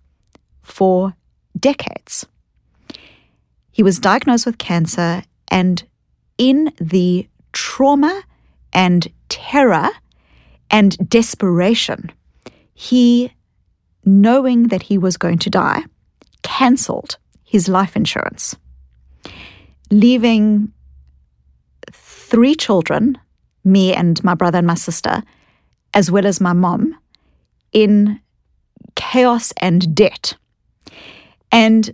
for 0.61 1.15
decades. 1.59 2.27
He 3.71 3.81
was 3.81 3.97
diagnosed 3.97 4.45
with 4.45 4.59
cancer, 4.59 5.23
and 5.47 5.83
in 6.37 6.71
the 6.79 7.27
trauma 7.53 8.21
and 8.71 9.07
terror 9.27 9.89
and 10.71 10.97
desperation, 11.09 12.11
he, 12.73 13.31
knowing 14.05 14.69
that 14.69 14.83
he 14.83 14.97
was 14.97 15.17
going 15.17 15.37
to 15.39 15.49
die, 15.49 15.83
cancelled 16.41 17.17
his 17.43 17.67
life 17.67 17.95
insurance, 17.95 18.55
leaving 19.91 20.71
three 21.91 22.55
children, 22.55 23.17
me 23.63 23.93
and 23.93 24.23
my 24.23 24.33
brother 24.33 24.57
and 24.57 24.67
my 24.67 24.75
sister, 24.75 25.21
as 25.93 26.09
well 26.09 26.25
as 26.25 26.39
my 26.39 26.53
mom, 26.53 26.97
in 27.73 28.19
chaos 28.95 29.51
and 29.57 29.93
debt. 29.93 30.35
And 31.51 31.93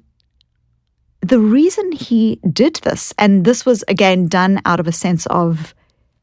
the 1.21 1.39
reason 1.39 1.91
he 1.91 2.39
did 2.53 2.75
this, 2.83 3.13
and 3.17 3.43
this 3.43 3.65
was 3.65 3.83
again 3.87 4.27
done 4.27 4.61
out 4.65 4.79
of 4.79 4.87
a 4.87 4.91
sense 4.91 5.25
of 5.27 5.73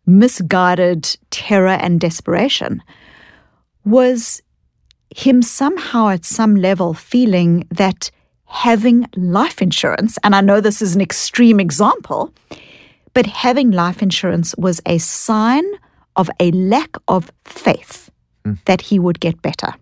misguided 0.06 1.16
terror 1.30 1.68
and 1.68 2.00
desperation, 2.00 2.82
was 3.84 4.42
him 5.14 5.42
somehow 5.42 6.08
at 6.08 6.24
some 6.24 6.56
level 6.56 6.94
feeling 6.94 7.66
that 7.70 8.10
having 8.46 9.06
life 9.16 9.60
insurance, 9.60 10.18
and 10.22 10.34
I 10.34 10.40
know 10.40 10.60
this 10.60 10.82
is 10.82 10.94
an 10.94 11.00
extreme 11.00 11.60
example, 11.60 12.32
but 13.12 13.26
having 13.26 13.70
life 13.70 14.02
insurance 14.02 14.54
was 14.56 14.80
a 14.86 14.98
sign 14.98 15.64
of 16.16 16.30
a 16.40 16.50
lack 16.52 16.96
of 17.08 17.30
faith 17.44 18.10
hmm. 18.44 18.54
that 18.66 18.80
he 18.80 18.98
would 18.98 19.20
get 19.20 19.40
better. 19.42 19.74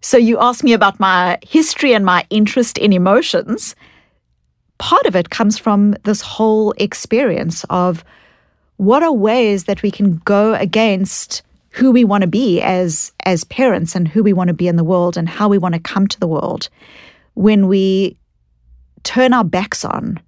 So 0.00 0.16
you 0.16 0.38
asked 0.38 0.64
me 0.64 0.72
about 0.72 0.98
my 0.98 1.38
history 1.46 1.94
and 1.94 2.04
my 2.04 2.26
interest 2.30 2.78
in 2.78 2.92
emotions. 2.92 3.74
Part 4.78 5.04
of 5.04 5.14
it 5.14 5.30
comes 5.30 5.58
from 5.58 5.94
this 6.04 6.22
whole 6.22 6.72
experience 6.78 7.64
of 7.68 8.04
what 8.80 9.02
are 9.02 9.12
ways 9.12 9.64
that 9.64 9.82
we 9.82 9.90
can 9.90 10.16
go 10.24 10.54
against 10.54 11.42
who 11.72 11.90
we 11.92 12.02
want 12.02 12.22
to 12.22 12.26
be 12.26 12.62
as 12.62 13.12
as 13.26 13.44
parents 13.44 13.94
and 13.94 14.08
who 14.08 14.22
we 14.22 14.32
want 14.32 14.48
to 14.48 14.54
be 14.54 14.68
in 14.68 14.76
the 14.76 14.84
world 14.84 15.18
and 15.18 15.28
how 15.28 15.48
we 15.48 15.58
want 15.58 15.74
to 15.74 15.80
come 15.80 16.06
to 16.08 16.18
the 16.18 16.26
world 16.26 16.70
when 17.34 17.68
we 17.68 18.16
turn 19.02 19.34
our 19.34 19.44
backs 19.44 19.84
on 19.84 20.18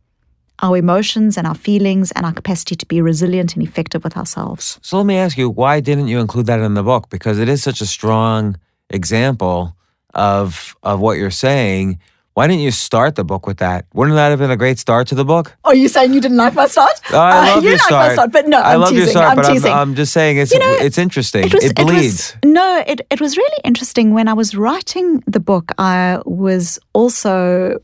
our 0.58 0.76
emotions 0.76 1.38
and 1.38 1.46
our 1.46 1.54
feelings 1.54 2.12
and 2.12 2.26
our 2.26 2.32
capacity 2.34 2.76
to 2.76 2.84
be 2.84 3.00
resilient 3.00 3.54
and 3.56 3.66
effective 3.66 4.04
with 4.04 4.18
ourselves. 4.18 4.78
So 4.82 4.98
let 4.98 5.06
me 5.06 5.16
ask 5.16 5.38
you, 5.38 5.48
why 5.48 5.80
didn't 5.80 6.08
you 6.08 6.20
include 6.20 6.44
that 6.46 6.60
in 6.60 6.74
the 6.74 6.82
book? 6.82 7.08
Because 7.08 7.38
it 7.38 7.48
is 7.48 7.62
such 7.62 7.80
a 7.80 7.86
strong 7.86 8.58
example 8.90 9.74
of 10.12 10.76
of 10.82 11.00
what 11.00 11.16
you're 11.16 11.30
saying. 11.30 11.98
Why 12.34 12.46
didn't 12.46 12.62
you 12.62 12.70
start 12.70 13.14
the 13.16 13.24
book 13.24 13.46
with 13.46 13.58
that? 13.58 13.84
Wouldn't 13.92 14.16
that 14.16 14.30
have 14.30 14.38
been 14.38 14.50
a 14.50 14.56
great 14.56 14.78
start 14.78 15.06
to 15.08 15.14
the 15.14 15.24
book? 15.24 15.54
Are 15.64 15.74
you 15.74 15.86
saying 15.88 16.14
you 16.14 16.20
didn't 16.20 16.38
like 16.38 16.54
my 16.54 16.66
start? 16.66 16.98
Oh, 17.12 17.18
I 17.18 17.50
Uh, 17.50 17.54
love 17.56 17.62
you 17.64 17.70
your 17.70 17.76
like 17.78 17.82
start. 17.82 18.06
my 18.08 18.12
start, 18.14 18.32
but 18.32 18.48
no, 18.48 18.58
I 18.58 18.72
I'm 18.74 18.80
love 18.80 18.88
teasing. 18.88 19.02
your 19.04 19.10
start, 19.10 19.28
I'm 19.30 19.36
but 19.36 19.52
teasing. 19.52 19.72
I'm, 19.72 19.78
I'm 19.90 19.94
just 19.94 20.12
saying 20.14 20.38
it's 20.38 20.52
You 20.52 20.60
know, 20.60 20.72
it's 20.80 20.96
interesting. 20.96 21.44
It, 21.44 21.52
was- 21.52 21.64
was- 21.64 21.72
bleeds. 21.74 22.36
no, 22.44 22.82
it, 22.86 23.02
it 23.10 23.20
was 23.20 23.36
really 23.36 23.60
interesting. 23.64 24.14
When 24.14 24.28
I 24.28 24.32
was 24.32 24.54
writing 24.56 25.22
the 25.26 25.40
book, 25.40 25.72
I 25.78 26.20
was 26.24 26.78
also. 26.94 27.78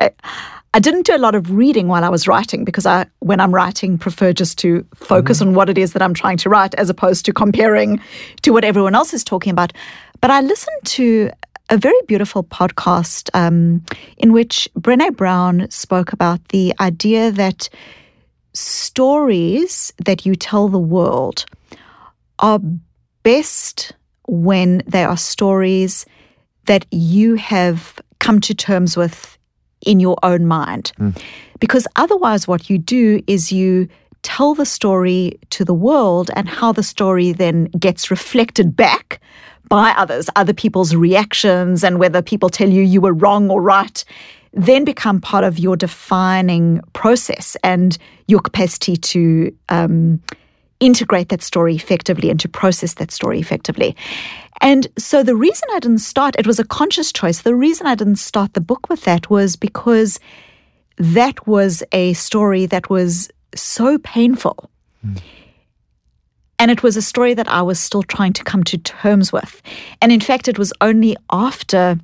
I, 0.00 0.10
I 0.72 0.78
didn't 0.78 1.04
do 1.04 1.14
a 1.16 1.18
lot 1.18 1.34
of 1.34 1.50
reading 1.50 1.88
while 1.88 2.04
I 2.04 2.08
was 2.08 2.28
writing 2.28 2.64
because 2.64 2.86
I, 2.86 3.04
when 3.18 3.40
I'm 3.40 3.52
writing, 3.52 3.98
prefer 3.98 4.32
just 4.32 4.56
to 4.58 4.86
focus 4.94 5.42
on 5.42 5.52
what 5.54 5.68
it 5.68 5.76
is 5.76 5.92
that 5.94 6.00
I'm 6.00 6.14
trying 6.14 6.36
to 6.38 6.48
write 6.48 6.74
as 6.76 6.88
opposed 6.88 7.24
to 7.26 7.32
comparing 7.32 8.00
to 8.42 8.52
what 8.52 8.64
everyone 8.64 8.94
else 8.94 9.12
is 9.12 9.24
talking 9.24 9.50
about. 9.50 9.72
But 10.20 10.30
I 10.30 10.40
listened 10.42 10.76
to 10.84 11.30
a 11.70 11.78
very 11.78 12.00
beautiful 12.08 12.42
podcast 12.42 13.30
um, 13.32 13.84
in 14.18 14.32
which 14.32 14.68
Brene 14.78 15.16
Brown 15.16 15.70
spoke 15.70 16.12
about 16.12 16.48
the 16.48 16.74
idea 16.80 17.30
that 17.30 17.68
stories 18.52 19.92
that 20.04 20.26
you 20.26 20.34
tell 20.34 20.68
the 20.68 20.80
world 20.80 21.46
are 22.40 22.60
best 23.22 23.92
when 24.26 24.82
they 24.86 25.04
are 25.04 25.16
stories 25.16 26.04
that 26.66 26.86
you 26.90 27.36
have 27.36 28.00
come 28.18 28.40
to 28.40 28.54
terms 28.54 28.96
with 28.96 29.38
in 29.86 30.00
your 30.00 30.18
own 30.22 30.46
mind. 30.46 30.92
Because 31.60 31.86
otherwise, 31.96 32.48
what 32.48 32.68
you 32.68 32.78
do 32.78 33.22
is 33.26 33.52
you 33.52 33.88
tell 34.22 34.54
the 34.54 34.66
story 34.66 35.38
to 35.50 35.64
the 35.64 35.74
world 35.74 36.30
and 36.34 36.48
how 36.48 36.72
the 36.72 36.82
story 36.82 37.32
then 37.32 37.66
gets 37.78 38.10
reflected 38.10 38.76
back 38.76 39.20
by 39.70 39.94
others, 39.96 40.28
other 40.36 40.52
people's 40.52 40.94
reactions, 40.94 41.82
and 41.82 41.98
whether 41.98 42.20
people 42.20 42.50
tell 42.50 42.68
you 42.68 42.82
you 42.82 43.00
were 43.00 43.14
wrong 43.14 43.48
or 43.48 43.62
right, 43.62 44.04
then 44.52 44.84
become 44.84 45.20
part 45.20 45.44
of 45.44 45.58
your 45.58 45.76
defining 45.76 46.80
process 46.92 47.56
and 47.62 47.96
your 48.26 48.40
capacity 48.40 48.96
to 48.96 49.56
um, 49.68 50.20
integrate 50.80 51.28
that 51.28 51.40
story 51.40 51.76
effectively 51.76 52.30
and 52.30 52.40
to 52.40 52.48
process 52.48 52.94
that 52.94 53.12
story 53.12 53.38
effectively. 53.38 53.96
And 54.60 54.88
so 54.98 55.22
the 55.22 55.36
reason 55.36 55.68
I 55.72 55.78
didn't 55.78 55.98
start, 55.98 56.34
it 56.36 56.48
was 56.48 56.58
a 56.58 56.64
conscious 56.64 57.12
choice. 57.12 57.42
The 57.42 57.54
reason 57.54 57.86
I 57.86 57.94
didn't 57.94 58.16
start 58.16 58.54
the 58.54 58.60
book 58.60 58.90
with 58.90 59.04
that 59.04 59.30
was 59.30 59.54
because 59.54 60.18
that 60.98 61.46
was 61.46 61.82
a 61.92 62.12
story 62.14 62.66
that 62.66 62.90
was 62.90 63.30
so 63.54 63.98
painful. 63.98 64.68
And 66.60 66.70
it 66.70 66.82
was 66.82 66.94
a 66.94 67.02
story 67.02 67.32
that 67.32 67.48
I 67.48 67.62
was 67.62 67.80
still 67.80 68.02
trying 68.02 68.34
to 68.34 68.44
come 68.44 68.62
to 68.64 68.76
terms 68.76 69.32
with. 69.32 69.62
And 70.02 70.12
in 70.12 70.20
fact, 70.20 70.46
it 70.46 70.58
was 70.58 70.74
only 70.82 71.16
after 71.32 71.98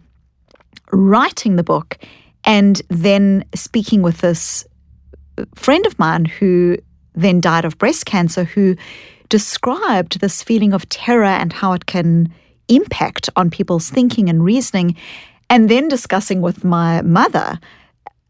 writing 0.91 1.57
the 1.57 1.63
book 1.63 1.99
and 2.45 2.81
then 2.89 3.45
speaking 3.55 4.01
with 4.01 4.23
this 4.23 4.67
friend 5.55 5.85
of 5.85 5.99
mine 5.99 6.25
who 6.25 6.79
then 7.15 7.39
died 7.39 7.67
of 7.67 7.77
breast 7.77 8.07
cancer, 8.07 8.45
who 8.45 8.77
described 9.29 10.21
this 10.21 10.43
feeling 10.43 10.73
of 10.73 10.89
terror 10.89 11.25
and 11.25 11.53
how 11.53 11.75
it 11.75 11.85
can 11.85 12.33
impact 12.69 13.29
on 13.37 13.51
people's 13.51 13.91
thinking 13.91 14.31
and 14.31 14.43
reasoning, 14.43 14.97
and 15.51 15.69
then 15.69 15.87
discussing 15.87 16.41
with 16.41 16.65
my 16.65 17.03
mother 17.03 17.61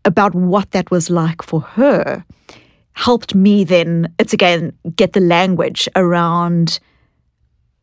about 0.05 0.35
what 0.35 0.73
that 0.73 0.91
was 0.91 1.09
like 1.09 1.41
for 1.43 1.61
her 1.61 2.25
helped 2.97 3.35
me 3.35 3.63
then 3.63 4.13
it's 4.19 4.33
again 4.33 4.73
get 4.97 5.13
the 5.13 5.21
language 5.21 5.87
around 5.95 6.81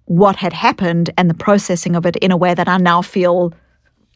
what 0.06 0.36
had 0.36 0.52
happened 0.54 1.12
and 1.18 1.30
the 1.30 1.36
processing 1.36 1.96
of 1.96 2.06
it 2.06 2.16
in 2.18 2.32
a 2.32 2.36
way 2.38 2.54
that 2.54 2.68
I 2.68 2.78
now 2.78 3.02
feel 3.04 3.54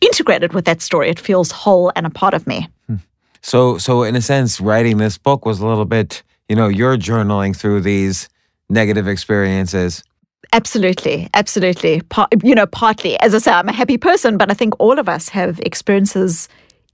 integrated 0.02 0.53
with 0.53 0.65
that 0.65 0.82
story. 0.82 1.10
It 1.10 1.19
feels 1.19 1.52
whole 1.52 1.91
and 1.95 2.06
a 2.06 2.10
part 2.10 2.34
of 2.34 2.45
me. 2.45 2.68
Hmm. 2.88 2.95
So, 3.41 3.78
so 3.78 4.03
in 4.03 4.15
a 4.15 4.22
sense, 4.22 4.60
writing 4.60 4.98
this 4.98 5.18
book 5.18 5.45
was 5.45 5.60
a 5.60 5.68
little 5.68 5.86
bit, 5.86 6.24
you 6.49 6.56
know, 6.56 6.68
you're 6.68 6.98
journaling 6.98 7.56
through 7.56 7.82
these 7.82 8.28
negative 8.69 9.07
experiences. 9.07 10.03
Absolutely, 10.52 11.30
absolutely. 11.34 12.02
Par- 12.10 12.28
you 12.44 12.56
know, 12.56 12.65
partly, 12.65 13.19
as 13.19 13.36
I 13.36 13.38
say, 13.38 13.52
I'm 13.52 13.69
a 13.69 13.74
happy 13.74 13.98
person, 13.98 14.38
but 14.38 14.49
I 14.49 14.56
think 14.56 14.74
all 14.80 14.98
of 14.99 15.07
us 15.07 15.30
have 15.30 15.60
experiences 15.60 16.49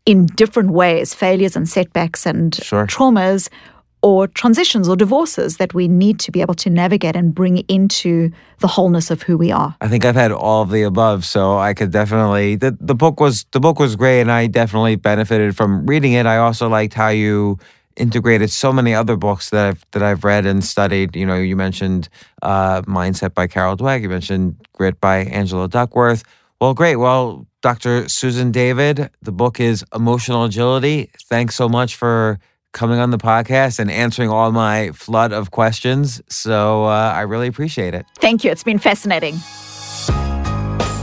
in 0.05 0.25
different 0.25 0.71
ways, 0.71 1.13
failures 1.13 1.55
and 1.55 1.67
setbacks 1.67 2.25
and 2.25 2.55
Sure. 2.55 2.85
traumas 2.85 3.49
or 4.03 4.27
transitions 4.27 4.89
or 4.89 4.95
divorces 4.97 5.57
that 5.57 5.73
we 5.73 5.87
need 5.87 6.19
to 6.19 6.31
be 6.31 6.41
able 6.41 6.53
to 6.53 6.69
navigate 6.69 7.15
and 7.15 7.33
bring 7.33 7.59
into 7.69 8.29
the 8.59 8.67
wholeness 8.67 9.09
of 9.09 9.23
who 9.23 9.37
we 9.37 9.49
are. 9.49 9.75
I 9.79 9.87
think 9.87 10.03
I've 10.03 10.15
had 10.15 10.31
all 10.31 10.61
of 10.61 10.69
the 10.69 10.83
above, 10.83 11.25
so 11.25 11.57
I 11.57 11.73
could 11.73 11.91
definitely 11.91 12.55
the 12.55 12.77
the 12.79 12.95
book 12.95 13.19
was 13.19 13.45
the 13.51 13.59
book 13.59 13.79
was 13.79 13.95
great, 13.95 14.21
and 14.21 14.31
I 14.31 14.47
definitely 14.47 14.97
benefited 14.97 15.55
from 15.55 15.85
reading 15.87 16.13
it. 16.13 16.25
I 16.25 16.37
also 16.37 16.67
liked 16.67 16.93
how 16.93 17.07
you 17.07 17.57
integrated 17.95 18.49
so 18.49 18.73
many 18.73 18.93
other 18.93 19.15
books 19.15 19.51
that 19.51 19.67
I've 19.67 19.85
that 19.91 20.03
I've 20.03 20.23
read 20.23 20.45
and 20.45 20.63
studied. 20.63 21.15
You 21.15 21.25
know, 21.25 21.37
you 21.37 21.55
mentioned 21.55 22.09
uh, 22.41 22.81
Mindset 22.81 23.33
by 23.33 23.47
Carol 23.47 23.77
Dweck. 23.77 24.01
You 24.01 24.09
mentioned 24.09 24.57
Grit 24.73 24.99
by 24.99 25.19
Angela 25.19 25.69
Duckworth. 25.69 26.23
Well, 26.59 26.73
great. 26.73 26.97
Well, 26.97 27.45
Dr. 27.61 28.07
Susan 28.09 28.51
David, 28.51 29.09
the 29.21 29.31
book 29.31 29.59
is 29.59 29.85
Emotional 29.93 30.45
Agility. 30.45 31.09
Thanks 31.29 31.55
so 31.55 31.67
much 31.67 31.95
for 31.95 32.39
coming 32.73 32.99
on 32.99 33.11
the 33.11 33.17
podcast 33.17 33.79
and 33.79 33.89
answering 33.89 34.29
all 34.29 34.51
my 34.51 34.91
flood 34.91 35.31
of 35.31 35.51
questions. 35.51 36.21
So 36.27 36.85
uh, 36.85 37.13
I 37.15 37.21
really 37.21 37.47
appreciate 37.47 37.93
it. 37.93 38.05
Thank 38.19 38.43
you. 38.43 38.51
It's 38.51 38.63
been 38.63 38.79
fascinating. 38.79 39.35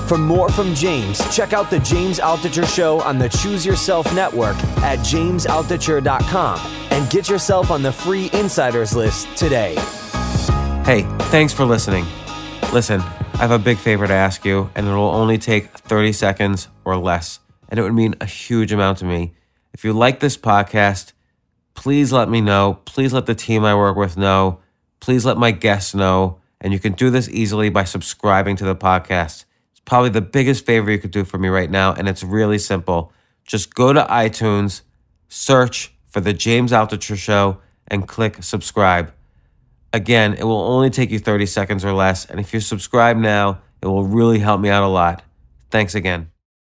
For 0.07 0.19
more 0.19 0.49
from 0.49 0.75
James, 0.75 1.19
check 1.35 1.53
out 1.53 1.71
the 1.71 1.79
James 1.79 2.19
Altucher 2.19 2.67
Show 2.67 3.01
on 3.03 3.19
the 3.19 3.29
Choose 3.29 3.65
Yourself 3.65 4.13
Network 4.13 4.57
at 4.83 4.99
jamesaltucher.com 4.99 6.59
and 6.91 7.09
get 7.11 7.29
yourself 7.29 7.71
on 7.71 7.83
the 7.83 7.93
free 7.93 8.29
insiders 8.33 8.97
list 8.97 9.29
today. 9.37 9.77
Hey, 10.85 11.03
thanks 11.31 11.53
for 11.53 11.65
listening. 11.65 12.05
Listen, 12.73 13.01
I 13.01 13.37
have 13.37 13.53
a 13.53 13.59
big 13.61 13.79
favor 13.79 14.09
to 14.09 14.13
ask 14.13 14.45
you, 14.45 14.69
and 14.75 14.89
it 14.89 14.91
will 14.91 15.11
only 15.11 15.39
take 15.39 15.69
30 15.79 16.13
seconds 16.13 16.67
or 16.85 16.97
less, 16.97 17.39
and 17.69 17.79
it 17.79 17.83
would 17.85 17.95
mean 17.95 18.17
a 18.21 18.27
huge 18.27 18.73
amount 18.73 18.99
to 18.99 19.05
me. 19.05 19.35
If 19.73 19.85
you 19.85 19.93
like 19.93 20.19
this 20.19 20.37
podcast, 20.37 21.13
please 21.75 22.13
let 22.13 22.29
me 22.29 22.41
know. 22.41 22.81
Please 22.85 23.13
let 23.13 23.27
the 23.27 23.35
team 23.35 23.65
I 23.65 23.75
work 23.75 23.97
with 23.97 24.17
know. 24.17 24.61
Please 25.01 25.25
let 25.25 25.37
my 25.37 25.51
guests 25.51 25.95
know. 25.95 26.39
And 26.61 26.73
you 26.73 26.79
can 26.79 26.93
do 26.93 27.11
this 27.11 27.29
easily 27.29 27.71
by 27.71 27.85
subscribing 27.85 28.57
to 28.57 28.65
the 28.65 28.77
podcast. 28.77 29.45
It's 29.71 29.81
probably 29.85 30.11
the 30.11 30.21
biggest 30.21 30.67
favor 30.67 30.91
you 30.91 30.99
could 30.99 31.11
do 31.11 31.25
for 31.25 31.39
me 31.39 31.49
right 31.49 31.71
now, 31.71 31.95
and 31.95 32.07
it's 32.07 32.23
really 32.23 32.59
simple. 32.59 33.13
Just 33.47 33.75
go 33.75 33.93
to 33.93 34.03
iTunes, 34.05 34.83
search 35.29 35.95
for 36.07 36.21
The 36.21 36.35
James 36.35 36.71
Altucher 36.71 37.17
Show, 37.17 37.61
and 37.89 38.07
click 38.07 38.43
subscribe. 38.43 39.13
Again, 39.93 40.35
it 40.35 40.45
will 40.45 40.61
only 40.61 40.91
take 40.91 41.11
you 41.11 41.19
30 41.19 41.47
seconds 41.47 41.85
or 41.85 41.93
less. 41.93 42.25
And 42.25 42.39
if 42.39 42.55
you 42.55 42.61
subscribe 42.61 43.17
now, 43.17 43.63
it 43.83 43.87
will 43.87 44.05
really 44.05 44.39
help 44.39 44.61
me 44.61 44.69
out 44.69 44.85
a 44.85 44.89
lot. 44.89 45.25
Thanks 45.71 45.95
again. 45.95 46.31